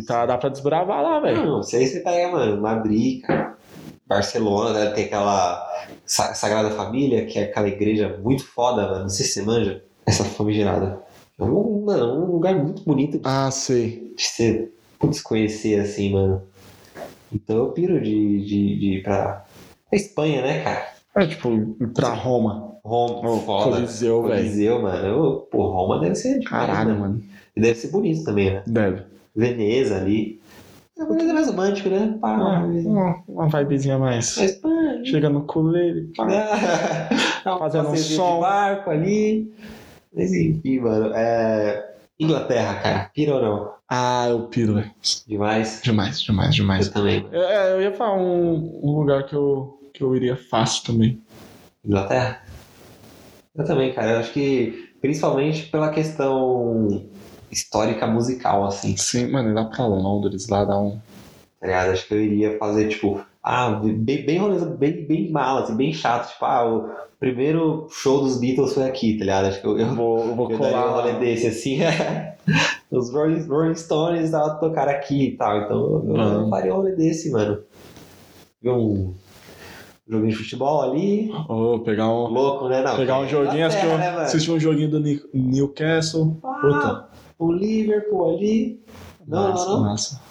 Itália 0.00 0.26
dá 0.26 0.38
pra 0.38 0.48
desbravar 0.48 1.02
lá, 1.02 1.20
velho. 1.20 1.44
Não, 1.44 1.62
se 1.62 1.76
aí 1.76 1.86
você 1.86 2.00
pega, 2.00 2.30
mano, 2.32 2.60
Madrid, 2.60 3.22
cara, 3.22 3.56
Barcelona, 4.06 4.72
né? 4.78 4.90
Tem 4.90 5.04
aquela 5.06 5.66
Sa- 6.04 6.34
Sagrada 6.34 6.70
Família, 6.70 7.26
que 7.26 7.38
é 7.38 7.44
aquela 7.44 7.68
igreja 7.68 8.18
muito 8.22 8.44
foda, 8.44 8.82
mano. 8.82 9.02
Não 9.02 9.08
sei 9.08 9.26
se 9.26 9.32
você 9.32 9.42
manja 9.42 9.82
essa 10.06 10.24
famigerada. 10.24 11.00
É 11.38 11.42
um, 11.44 11.84
mano, 11.84 12.24
um 12.24 12.32
lugar 12.32 12.54
muito 12.54 12.82
bonito 12.84 13.20
Ah, 13.24 13.50
sei. 13.50 14.12
de 14.16 14.22
você 14.22 14.70
putz, 14.98 15.20
conhecer, 15.20 15.80
assim, 15.80 16.12
mano. 16.12 16.42
Então 17.32 17.56
eu 17.56 17.66
piro 17.72 18.00
de, 18.00 18.40
de, 18.44 18.78
de 18.78 18.86
ir 18.98 19.02
pra, 19.02 19.44
pra 19.90 19.98
Espanha, 19.98 20.42
né, 20.42 20.62
cara? 20.62 20.86
É 21.16 21.26
tipo, 21.26 21.50
ir 21.50 21.88
pra 21.94 22.10
Roma. 22.10 22.76
Roma, 22.84 23.28
Ô, 23.30 23.38
foda. 23.40 23.76
Coliseu, 23.76 24.22
velho. 24.22 24.34
Coliseu, 24.36 24.82
mano. 24.82 25.06
Eu- 25.08 25.48
Pô, 25.50 25.66
Roma 25.70 25.98
deve 26.00 26.14
ser 26.14 26.38
demais, 26.38 26.48
Caralho, 26.66 26.90
mano. 26.90 27.00
mano. 27.00 27.22
E 27.56 27.60
deve 27.60 27.74
ser 27.74 27.88
bonito 27.88 28.22
também, 28.24 28.52
né? 28.52 28.62
Deve. 28.66 29.02
Veneza 29.36 29.96
ali. 29.96 30.40
É, 30.98 31.04
Veneza 31.04 31.30
é 31.30 31.32
mais 31.34 31.46
romântico, 31.48 31.88
né? 31.90 32.16
Pá, 32.20 32.30
Ah, 32.36 32.64
uma, 32.64 33.22
uma 33.28 33.48
vibezinha 33.48 33.98
mais. 33.98 34.38
a 34.38 34.44
Espanha. 34.46 35.04
Chega 35.04 35.28
no 35.28 35.42
colete. 35.42 36.10
pá. 36.16 36.26
Um 37.46 37.58
Fazendo 37.58 37.90
um 37.90 37.96
som. 37.96 38.34
de 38.36 38.40
barco 38.40 38.90
ali. 38.90 39.52
Mas 40.12 40.32
enfim, 40.32 40.80
mano. 40.80 41.12
É... 41.14 41.94
Inglaterra, 42.18 42.74
cara. 42.82 43.10
Pira 43.14 43.34
ou 43.36 43.42
não? 43.42 43.70
Ah, 43.88 44.26
eu 44.30 44.48
piro, 44.48 44.74
velho. 44.74 44.90
Demais. 45.28 45.80
Demais, 45.84 46.20
demais, 46.22 46.54
demais. 46.54 46.86
Eu 46.86 46.92
também. 46.92 47.22
mano. 47.22 47.36
É, 47.36 47.72
eu 47.74 47.82
ia 47.82 47.92
falar 47.92 48.16
um, 48.16 48.80
um 48.82 48.98
lugar 48.98 49.26
que 49.26 49.34
eu, 49.36 49.78
que 49.94 50.02
eu 50.02 50.16
iria 50.16 50.34
fácil 50.36 50.84
também. 50.92 51.20
Inglaterra? 51.84 52.42
Eu 53.54 53.64
também, 53.64 53.92
cara. 53.92 54.12
Eu 54.12 54.18
acho 54.18 54.32
que 54.32 54.90
principalmente 55.00 55.66
pela 55.66 55.90
questão 55.90 57.06
histórica 57.50 58.06
musical, 58.06 58.64
assim. 58.66 58.96
Sim, 58.96 59.28
mano, 59.30 59.50
ir 59.50 59.54
lá 59.54 59.64
pra 59.64 59.86
Londres, 59.86 60.48
lá 60.48 60.64
dá 60.64 60.78
um. 60.78 60.98
Tá 61.60 61.66
ligado? 61.66 61.90
Acho 61.92 62.06
que 62.08 62.14
eu 62.14 62.20
iria 62.22 62.58
fazer, 62.58 62.88
tipo, 62.88 63.20
ah, 63.42 63.70
bem, 63.70 64.24
bem 64.26 64.38
roleza, 64.38 64.66
bem, 64.66 65.06
bem 65.06 65.30
mala, 65.30 65.62
assim, 65.62 65.76
bem 65.76 65.92
chato. 65.92 66.30
Tipo, 66.32 66.44
ah, 66.44 66.66
o 66.68 66.88
primeiro 67.18 67.86
show 67.90 68.20
dos 68.20 68.38
Beatles 68.38 68.74
foi 68.74 68.84
aqui, 68.84 69.14
tá 69.18 69.24
ligado? 69.24 69.46
Acho 69.46 69.60
que 69.60 69.66
eu, 69.66 69.78
eu, 69.78 69.94
vou, 69.94 70.18
eu 70.26 70.34
vou 70.34 70.50
Eu 70.50 70.58
daria 70.58 70.78
um 70.78 70.82
colar. 70.82 71.02
rolê 71.02 71.12
desse, 71.14 71.46
assim. 71.46 71.78
Os 72.90 73.12
Rolling, 73.12 73.42
Rolling 73.48 73.74
Stones 73.74 74.24
estavam 74.26 74.60
tocar 74.60 74.88
aqui 74.88 75.28
e 75.28 75.36
tal. 75.36 75.62
Então 75.62 75.76
eu, 75.76 76.04
eu 76.08 76.14
Uhum. 76.42 76.50
faria 76.50 76.72
um 76.72 76.76
rolê 76.76 76.92
desse, 76.94 77.30
mano. 77.32 77.58
Ver 78.62 78.70
um 78.70 79.14
joguinho 80.08 80.30
de 80.30 80.36
futebol 80.36 80.82
ali. 80.82 81.32
Ô, 81.48 81.80
pegar 81.80 82.08
um. 82.08 82.28
Louco, 82.28 82.68
né? 82.68 82.82
Não, 82.82 82.94
Pegar 82.96 83.18
um 83.18 83.26
joguinho, 83.28 83.66
assistir, 83.66 83.86
um, 83.88 83.98
né, 83.98 84.08
assistir 84.22 84.50
um 84.52 84.60
joguinho 84.60 84.88
do 84.90 85.00
Newcastle. 85.34 86.38
Ah, 86.44 86.58
Puta. 86.60 87.05
O 87.38 87.52
Liverpool 87.52 88.34
ali. 88.34 88.80
Não, 89.26 89.50
massa, 89.50 89.66
não, 89.66 89.76
não. 89.76 89.84
massa. 89.84 90.22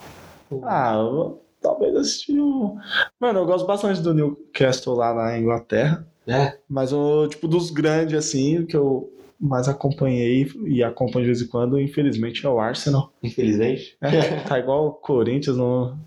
Ah, 0.64 0.95
eu 0.95 1.41
talvez 1.62 1.95
assistir 1.95 2.39
um. 2.39 2.78
Mano, 3.20 3.39
eu 3.39 3.45
gosto 3.45 3.66
bastante 3.66 4.01
do 4.01 4.14
Newcastle 4.14 4.95
lá 4.95 5.14
na 5.14 5.38
Inglaterra. 5.38 6.08
É. 6.28 6.58
Mas 6.70 6.93
o 6.93 7.28
tipo 7.28 7.47
dos 7.47 7.70
grandes, 7.72 8.16
assim, 8.18 8.66
que 8.66 8.76
eu 8.76 9.12
mais 9.39 9.68
acompanhei 9.68 10.49
e 10.66 10.84
acompanho 10.84 11.26
de 11.26 11.32
vez 11.32 11.41
em 11.41 11.47
quando, 11.47 11.80
infelizmente, 11.80 12.45
é 12.45 12.49
o 12.49 12.60
Arsenal. 12.60 13.12
Infelizmente. 13.22 13.97
É, 14.01 14.39
tá 14.41 14.60
igual 14.60 14.88
o 14.88 14.91
Corinthians, 14.91 15.58
não, 15.58 15.97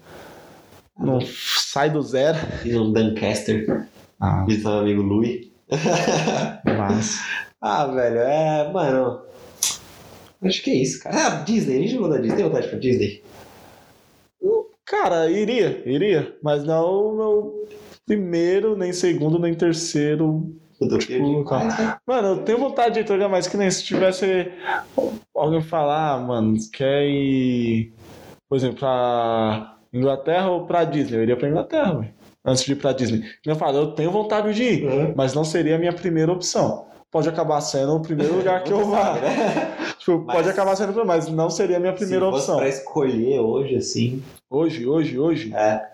não 0.99 1.21
sai 1.21 1.91
do 1.91 2.03
zero. 2.03 2.39
E 2.65 2.73
no 2.73 2.93
Doncaster. 2.93 3.87
Ah, 4.21 4.45
Visitar 4.45 4.71
meu 4.71 4.81
amigo 4.81 5.03
Louis. 5.03 5.49
mas. 6.65 7.21
ah, 7.61 7.87
velho, 7.87 8.19
é. 8.19 8.73
Mano. 8.73 9.23
Acho 10.43 10.63
que 10.63 10.71
é 10.71 10.75
isso, 10.75 11.03
cara. 11.03 11.17
Ah, 11.17 11.31
Disney. 11.43 11.77
A 11.77 11.81
gente 11.81 11.93
jogou 11.93 12.09
da 12.09 12.19
Disney. 12.19 12.37
Tem 12.37 12.45
vontade 12.45 12.69
pra 12.69 12.79
Disney? 12.79 13.23
Cara, 14.85 15.31
iria, 15.31 15.83
iria. 15.85 16.35
Mas 16.43 16.65
não 16.65 16.87
o 17.13 17.17
meu 17.17 17.69
primeiro, 18.07 18.75
nem 18.77 18.93
segundo, 18.93 19.39
nem 19.39 19.53
terceiro. 19.55 20.51
Tipo, 21.01 21.45
cara. 21.45 22.01
Mano, 22.07 22.29
eu 22.29 22.37
tenho 22.39 22.57
vontade 22.59 22.95
de 22.95 23.01
entregar 23.01 23.29
mais 23.29 23.47
que 23.49 23.57
nem 23.57 23.69
se 23.71 23.83
tivesse 23.85 24.51
alguém 25.35 25.61
falar, 25.61 26.13
ah, 26.15 26.19
mano, 26.21 26.57
quer 26.73 27.05
ir, 27.05 27.93
por 28.49 28.57
exemplo, 28.57 28.79
pra 28.79 29.77
Inglaterra 29.93 30.51
ou 30.51 30.67
pra 30.67 30.85
Disney? 30.85 31.19
Eu 31.19 31.23
iria 31.25 31.37
pra 31.37 31.49
Inglaterra, 31.49 31.95
velho. 31.99 32.15
Antes 32.45 32.65
de 32.65 32.73
ir 32.73 32.77
pra 32.77 32.93
Disney. 32.93 33.25
Eu 33.45 33.57
falo, 33.57 33.77
eu 33.77 33.87
tenho 33.91 34.11
vontade 34.13 34.55
de 34.55 34.63
ir, 34.63 34.85
Uhum. 34.87 35.13
mas 35.17 35.35
não 35.35 35.45
seria 35.45 35.75
a 35.75 35.79
minha 35.79 35.93
primeira 35.93 36.33
opção. 36.33 36.87
Pode 37.11 37.29
acabar 37.29 37.61
sendo 37.61 37.97
o 37.97 38.01
primeiro 38.01 38.35
lugar 38.39 38.63
que 38.65 38.73
eu 38.73 38.85
vá. 38.87 39.15
Tipo, 39.99 40.25
Mas- 40.27 40.37
pode 40.37 40.49
acabar 40.49 40.77
sendo, 40.77 41.05
mas 41.05 41.29
não 41.29 41.51
seria 41.51 41.77
a 41.77 41.81
minha 41.81 41.93
primeira 41.93 42.25
Se 42.27 42.31
opção. 42.33 42.57
pra 42.57 42.69
escolher 42.69 43.41
hoje, 43.41 43.77
assim. 43.77 44.23
Hoje, 44.49 44.87
hoje, 44.87 45.19
hoje. 45.19 45.53
É. 45.55 45.85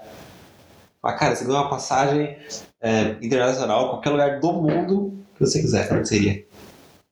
Mas, 1.02 1.18
cara, 1.18 1.34
você 1.34 1.44
ganha 1.44 1.58
uma 1.60 1.68
passagem 1.70 2.36
é, 2.80 3.16
internacional, 3.22 3.88
qualquer 3.90 4.10
lugar 4.10 4.40
do 4.40 4.52
mundo 4.52 5.14
que 5.36 5.44
você 5.44 5.60
quiser, 5.60 5.92
onde 5.92 6.08
seria? 6.08 6.44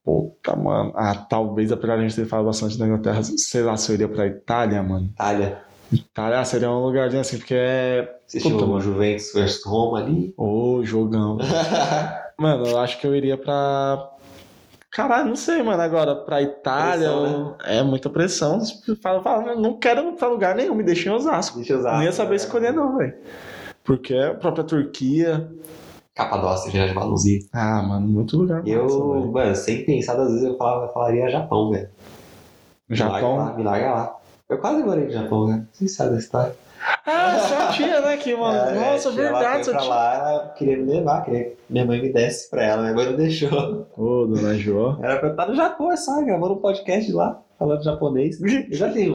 Puta, 0.05 0.55
mano. 0.55 0.93
Ah, 0.95 1.15
talvez, 1.15 1.73
apesar 1.73 1.97
de 1.97 2.05
a 2.05 2.09
gente 2.09 2.17
ter 2.17 2.27
falado 2.27 2.47
bastante 2.47 2.79
da 2.79 2.87
Inglaterra, 2.87 3.21
sei 3.23 3.63
lá 3.63 3.77
se 3.77 3.91
eu 3.91 3.95
iria 3.95 4.09
pra 4.09 4.27
Itália, 4.27 4.83
mano. 4.83 5.07
Itália. 5.13 5.61
Itália 5.93 6.39
ah, 6.41 6.45
seria 6.45 6.71
um 6.71 6.85
lugarzinho 6.85 7.21
assim, 7.21 7.39
porque 7.39 7.55
é. 7.57 8.17
Você 8.27 8.41
Puta, 8.41 8.65
mano. 8.65 8.81
Juventus 8.81 9.33
versus 9.35 9.65
Roma 9.65 9.99
ali? 9.99 10.33
Ô, 10.37 10.83
jogão. 10.85 11.39
Mano, 12.43 12.67
eu 12.67 12.79
acho 12.79 12.99
que 13.01 13.07
eu 13.07 13.15
iria 13.15 13.37
pra. 13.39 14.09
Caralho, 14.91 15.29
não 15.29 15.37
sei, 15.37 15.63
mano. 15.63 15.81
Agora, 15.81 16.17
pra 16.17 16.43
Itália. 16.43 17.09
Pressão, 17.09 17.27
eu- 17.27 17.57
É 17.65 17.83
muita 17.85 18.11
pressão. 18.11 18.61
Fala, 19.01 19.23
fala, 19.23 19.55
não 19.55 19.79
quero 19.79 20.13
pra 20.15 20.27
lugar 20.29 20.55
nenhum, 20.57 20.75
me 20.75 20.83
deixem 20.83 21.11
em 21.11 21.15
Osasco. 21.15 21.59
Deixa 21.59 21.79
usar. 21.79 21.93
Não 21.95 22.03
ia 22.03 22.11
saber 22.13 22.35
escolher, 22.35 22.73
não, 22.73 22.97
velho. 22.99 23.15
Porque 23.85 24.13
a 24.15 24.35
própria 24.35 24.65
Turquia. 24.65 25.49
Capadócia, 26.15 26.71
Viagem 26.71 26.95
de. 26.95 27.49
Ah, 27.53 27.81
mano, 27.81 28.07
muito 28.09 28.37
lugar. 28.37 28.67
Eu, 28.67 28.83
massa, 28.85 29.27
mano, 29.31 29.57
sem 29.57 29.85
pensar, 29.87 30.19
às 30.21 30.29
vezes 30.33 30.43
eu 30.45 30.57
falava, 30.59 30.87
eu 30.87 30.93
falaria 30.93 31.31
Japão, 31.31 31.71
velho. 31.71 31.89
Me 32.89 32.99
larga 32.99 33.15
Japão. 33.15 33.37
lá, 33.37 33.53
me 33.55 33.63
larga 33.63 33.91
lá. 33.95 34.17
Eu 34.49 34.59
quase 34.59 34.83
morei 34.83 35.05
no 35.07 35.11
Japão, 35.13 35.47
né? 35.47 35.65
Vocês 35.73 35.95
sabem 35.95 36.13
da 36.15 36.19
história. 36.19 36.55
Ah, 37.07 37.39
sua 37.49 37.67
tia, 37.69 38.01
né? 38.01 38.17
Que, 38.17 38.35
mano. 38.37 38.57
É, 38.71 38.75
Nossa, 38.93 39.11
tia, 39.13 39.23
Ela 39.23 39.39
verdade, 39.39 39.65
sua 39.65 39.77
tia. 39.77 39.89
lá, 39.89 40.15
ela 40.15 40.49
queria 40.57 40.77
me 40.77 40.85
levar, 40.93 41.25
queria 41.25 41.45
que 41.45 41.57
minha 41.71 41.85
mãe 41.85 42.01
me 42.01 42.13
desse 42.13 42.51
pra 42.51 42.65
ela, 42.65 42.83
minha 42.83 42.95
mãe 42.95 43.07
não 43.07 43.17
deixou. 43.17 43.87
Ô, 43.97 44.27
dona 44.27 44.55
Jo. 44.55 44.97
Era 45.03 45.17
pra 45.19 45.29
eu 45.29 45.33
estar 45.33 45.47
no 45.49 45.55
Japão, 45.55 45.93
é 45.93 45.97
só, 45.97 46.23
gravando 46.23 46.55
um 46.55 46.59
podcast 46.61 47.13
lá, 47.13 47.41
falando 47.59 47.83
japonês. 47.85 48.41
Eu 48.41 48.75
já 48.77 48.91
tenho. 48.93 49.13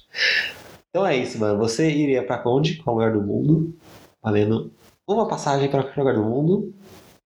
Então 0.90 1.06
é 1.06 1.16
isso, 1.16 1.40
mano. 1.40 1.58
Você 1.60 1.90
iria 1.90 2.24
pra 2.26 2.42
onde? 2.46 2.76
Qual 2.84 2.96
lugar 2.96 3.14
do 3.14 3.22
mundo? 3.22 3.76
Valendo 4.24 4.72
uma 5.08 5.28
passagem 5.28 5.70
pra 5.70 5.84
qualquer 5.84 6.00
lugar 6.02 6.16
do 6.16 6.24
mundo. 6.24 6.74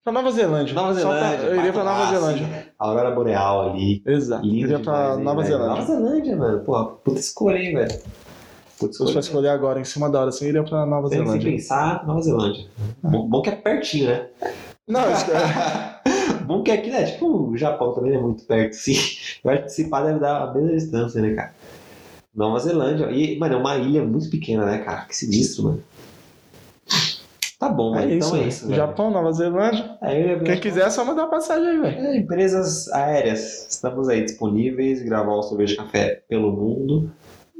Pra 0.03 0.11
Nova 0.11 0.31
Zelândia. 0.31 0.73
Nova 0.73 0.93
Só 0.95 1.07
pra- 1.09 1.19
Zelândia. 1.19 1.45
Eu 1.47 1.55
iria 1.57 1.71
pra 1.73 1.83
Nova 1.83 2.05
Zelândia. 2.11 2.47
Aurora 2.77 3.11
Boreal 3.11 3.69
ali. 3.69 4.01
Exato. 4.05 4.45
Eu 4.45 4.51
iria 4.51 4.79
pra 4.79 5.09
demais, 5.15 5.23
Nova? 5.23 5.43
Zelândia. 5.43 5.69
Nova 5.69 5.85
Zelândia, 5.85 6.35
mano. 6.35 6.59
Pô, 6.63 6.85
puta 6.85 7.19
escolha, 7.19 7.57
hein, 7.57 7.75
velho. 7.75 7.99
Puta 8.81 8.93
Se 8.93 8.97
fosse 8.97 9.11
pra 9.11 9.19
escolher 9.21 9.49
agora, 9.49 9.79
em 9.79 9.83
cima 9.83 10.09
da 10.09 10.21
hora, 10.21 10.31
você 10.31 10.49
iria 10.49 10.63
pra 10.63 10.87
Nova 10.87 11.07
Sem 11.07 11.19
se 11.19 11.23
Zelândia. 11.25 11.51
pensar, 11.51 12.05
Nova 12.07 12.21
Zelândia. 12.21 12.65
Bom, 13.03 13.29
bom 13.29 13.41
que 13.43 13.49
é 13.51 13.55
pertinho, 13.55 14.07
né? 14.07 14.27
Não, 14.87 15.11
isso 15.11 15.25
é... 15.31 16.01
bom 16.43 16.63
que 16.63 16.71
aqui, 16.71 16.89
né? 16.89 17.03
Tipo, 17.03 17.51
o 17.51 17.55
Japão 17.55 17.93
também 17.93 18.15
é 18.15 18.19
muito 18.19 18.43
perto, 18.43 18.73
sim. 18.73 18.95
Eu 19.43 19.51
acho 19.51 19.63
que 19.63 19.69
se 19.69 19.87
pá 19.87 20.01
deve 20.01 20.19
dar 20.19 20.41
a 20.41 20.53
mesma 20.53 20.71
distância, 20.71 21.21
né, 21.21 21.35
cara? 21.35 21.53
Nova 22.33 22.57
Zelândia. 22.57 23.11
E, 23.11 23.37
mano, 23.37 23.53
é 23.53 23.57
uma 23.57 23.77
ilha 23.77 24.03
muito 24.03 24.29
pequena, 24.31 24.65
né, 24.65 24.79
cara? 24.79 25.05
Que 25.05 25.15
sinistro, 25.15 25.65
mano. 25.65 25.83
Tá 27.59 27.69
bom, 27.69 27.95
é 27.95 27.99
mano. 27.99 28.11
isso. 28.13 28.27
então 28.27 28.29
é 28.29 28.39
velho. 28.39 28.49
isso, 28.49 28.65
velho. 28.65 28.77
Japão, 28.77 29.11
Nova 29.11 29.31
Zelândia. 29.31 29.97
É, 30.01 30.39
Quem 30.39 30.59
quiser 30.59 30.87
é 30.87 30.89
só 30.89 31.05
mandar 31.05 31.27
passagem 31.27 31.67
aí, 31.69 31.79
velho. 31.79 31.97
É, 32.07 32.17
empresas 32.17 32.87
aéreas. 32.91 33.67
Estamos 33.69 34.09
aí 34.09 34.23
disponíveis. 34.25 35.03
Gravar 35.03 35.35
o 35.35 35.43
Sorvete 35.43 35.75
Café 35.75 36.23
pelo 36.27 36.51
mundo. 36.51 37.11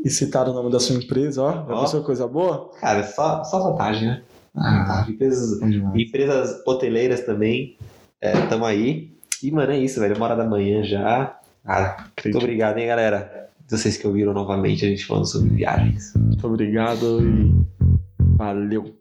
E 0.04 0.10
citar 0.10 0.48
o 0.50 0.54
nome 0.54 0.72
da 0.72 0.80
sua 0.80 0.96
empresa, 0.96 1.42
ó. 1.44 1.52
Já 1.54 1.80
pensou 1.82 2.04
coisa 2.04 2.28
boa? 2.28 2.72
Cara, 2.80 3.04
só, 3.04 3.44
só 3.44 3.72
vantagem, 3.72 4.08
né? 4.08 4.22
Ah, 4.56 4.80
Vantagem. 4.84 5.14
Empresas 5.14 5.60
bom 5.60 5.70
demais. 5.70 5.96
Empresas 6.02 6.64
hoteleiras 6.68 7.22
também, 7.22 7.78
estamos 8.22 8.68
aí. 8.68 9.12
E, 9.44 9.52
mano, 9.52 9.72
é 9.72 9.78
isso, 9.80 10.00
velho. 10.00 10.16
Uma 10.16 10.26
hora 10.26 10.36
da 10.36 10.46
manhã 10.46 10.84
já. 10.84 11.38
Ah, 11.66 12.06
muito 12.24 12.38
obrigado, 12.38 12.78
hein, 12.78 12.88
galera. 12.88 13.50
Vocês 13.68 13.96
que 13.96 14.06
ouviram 14.06 14.34
novamente 14.34 14.86
a 14.86 14.90
gente 14.90 15.06
falando 15.06 15.26
sobre 15.28 15.50
viagens. 15.50 16.14
Muito 16.16 16.46
obrigado 16.48 17.22
e 17.22 17.54
valeu. 18.38 18.96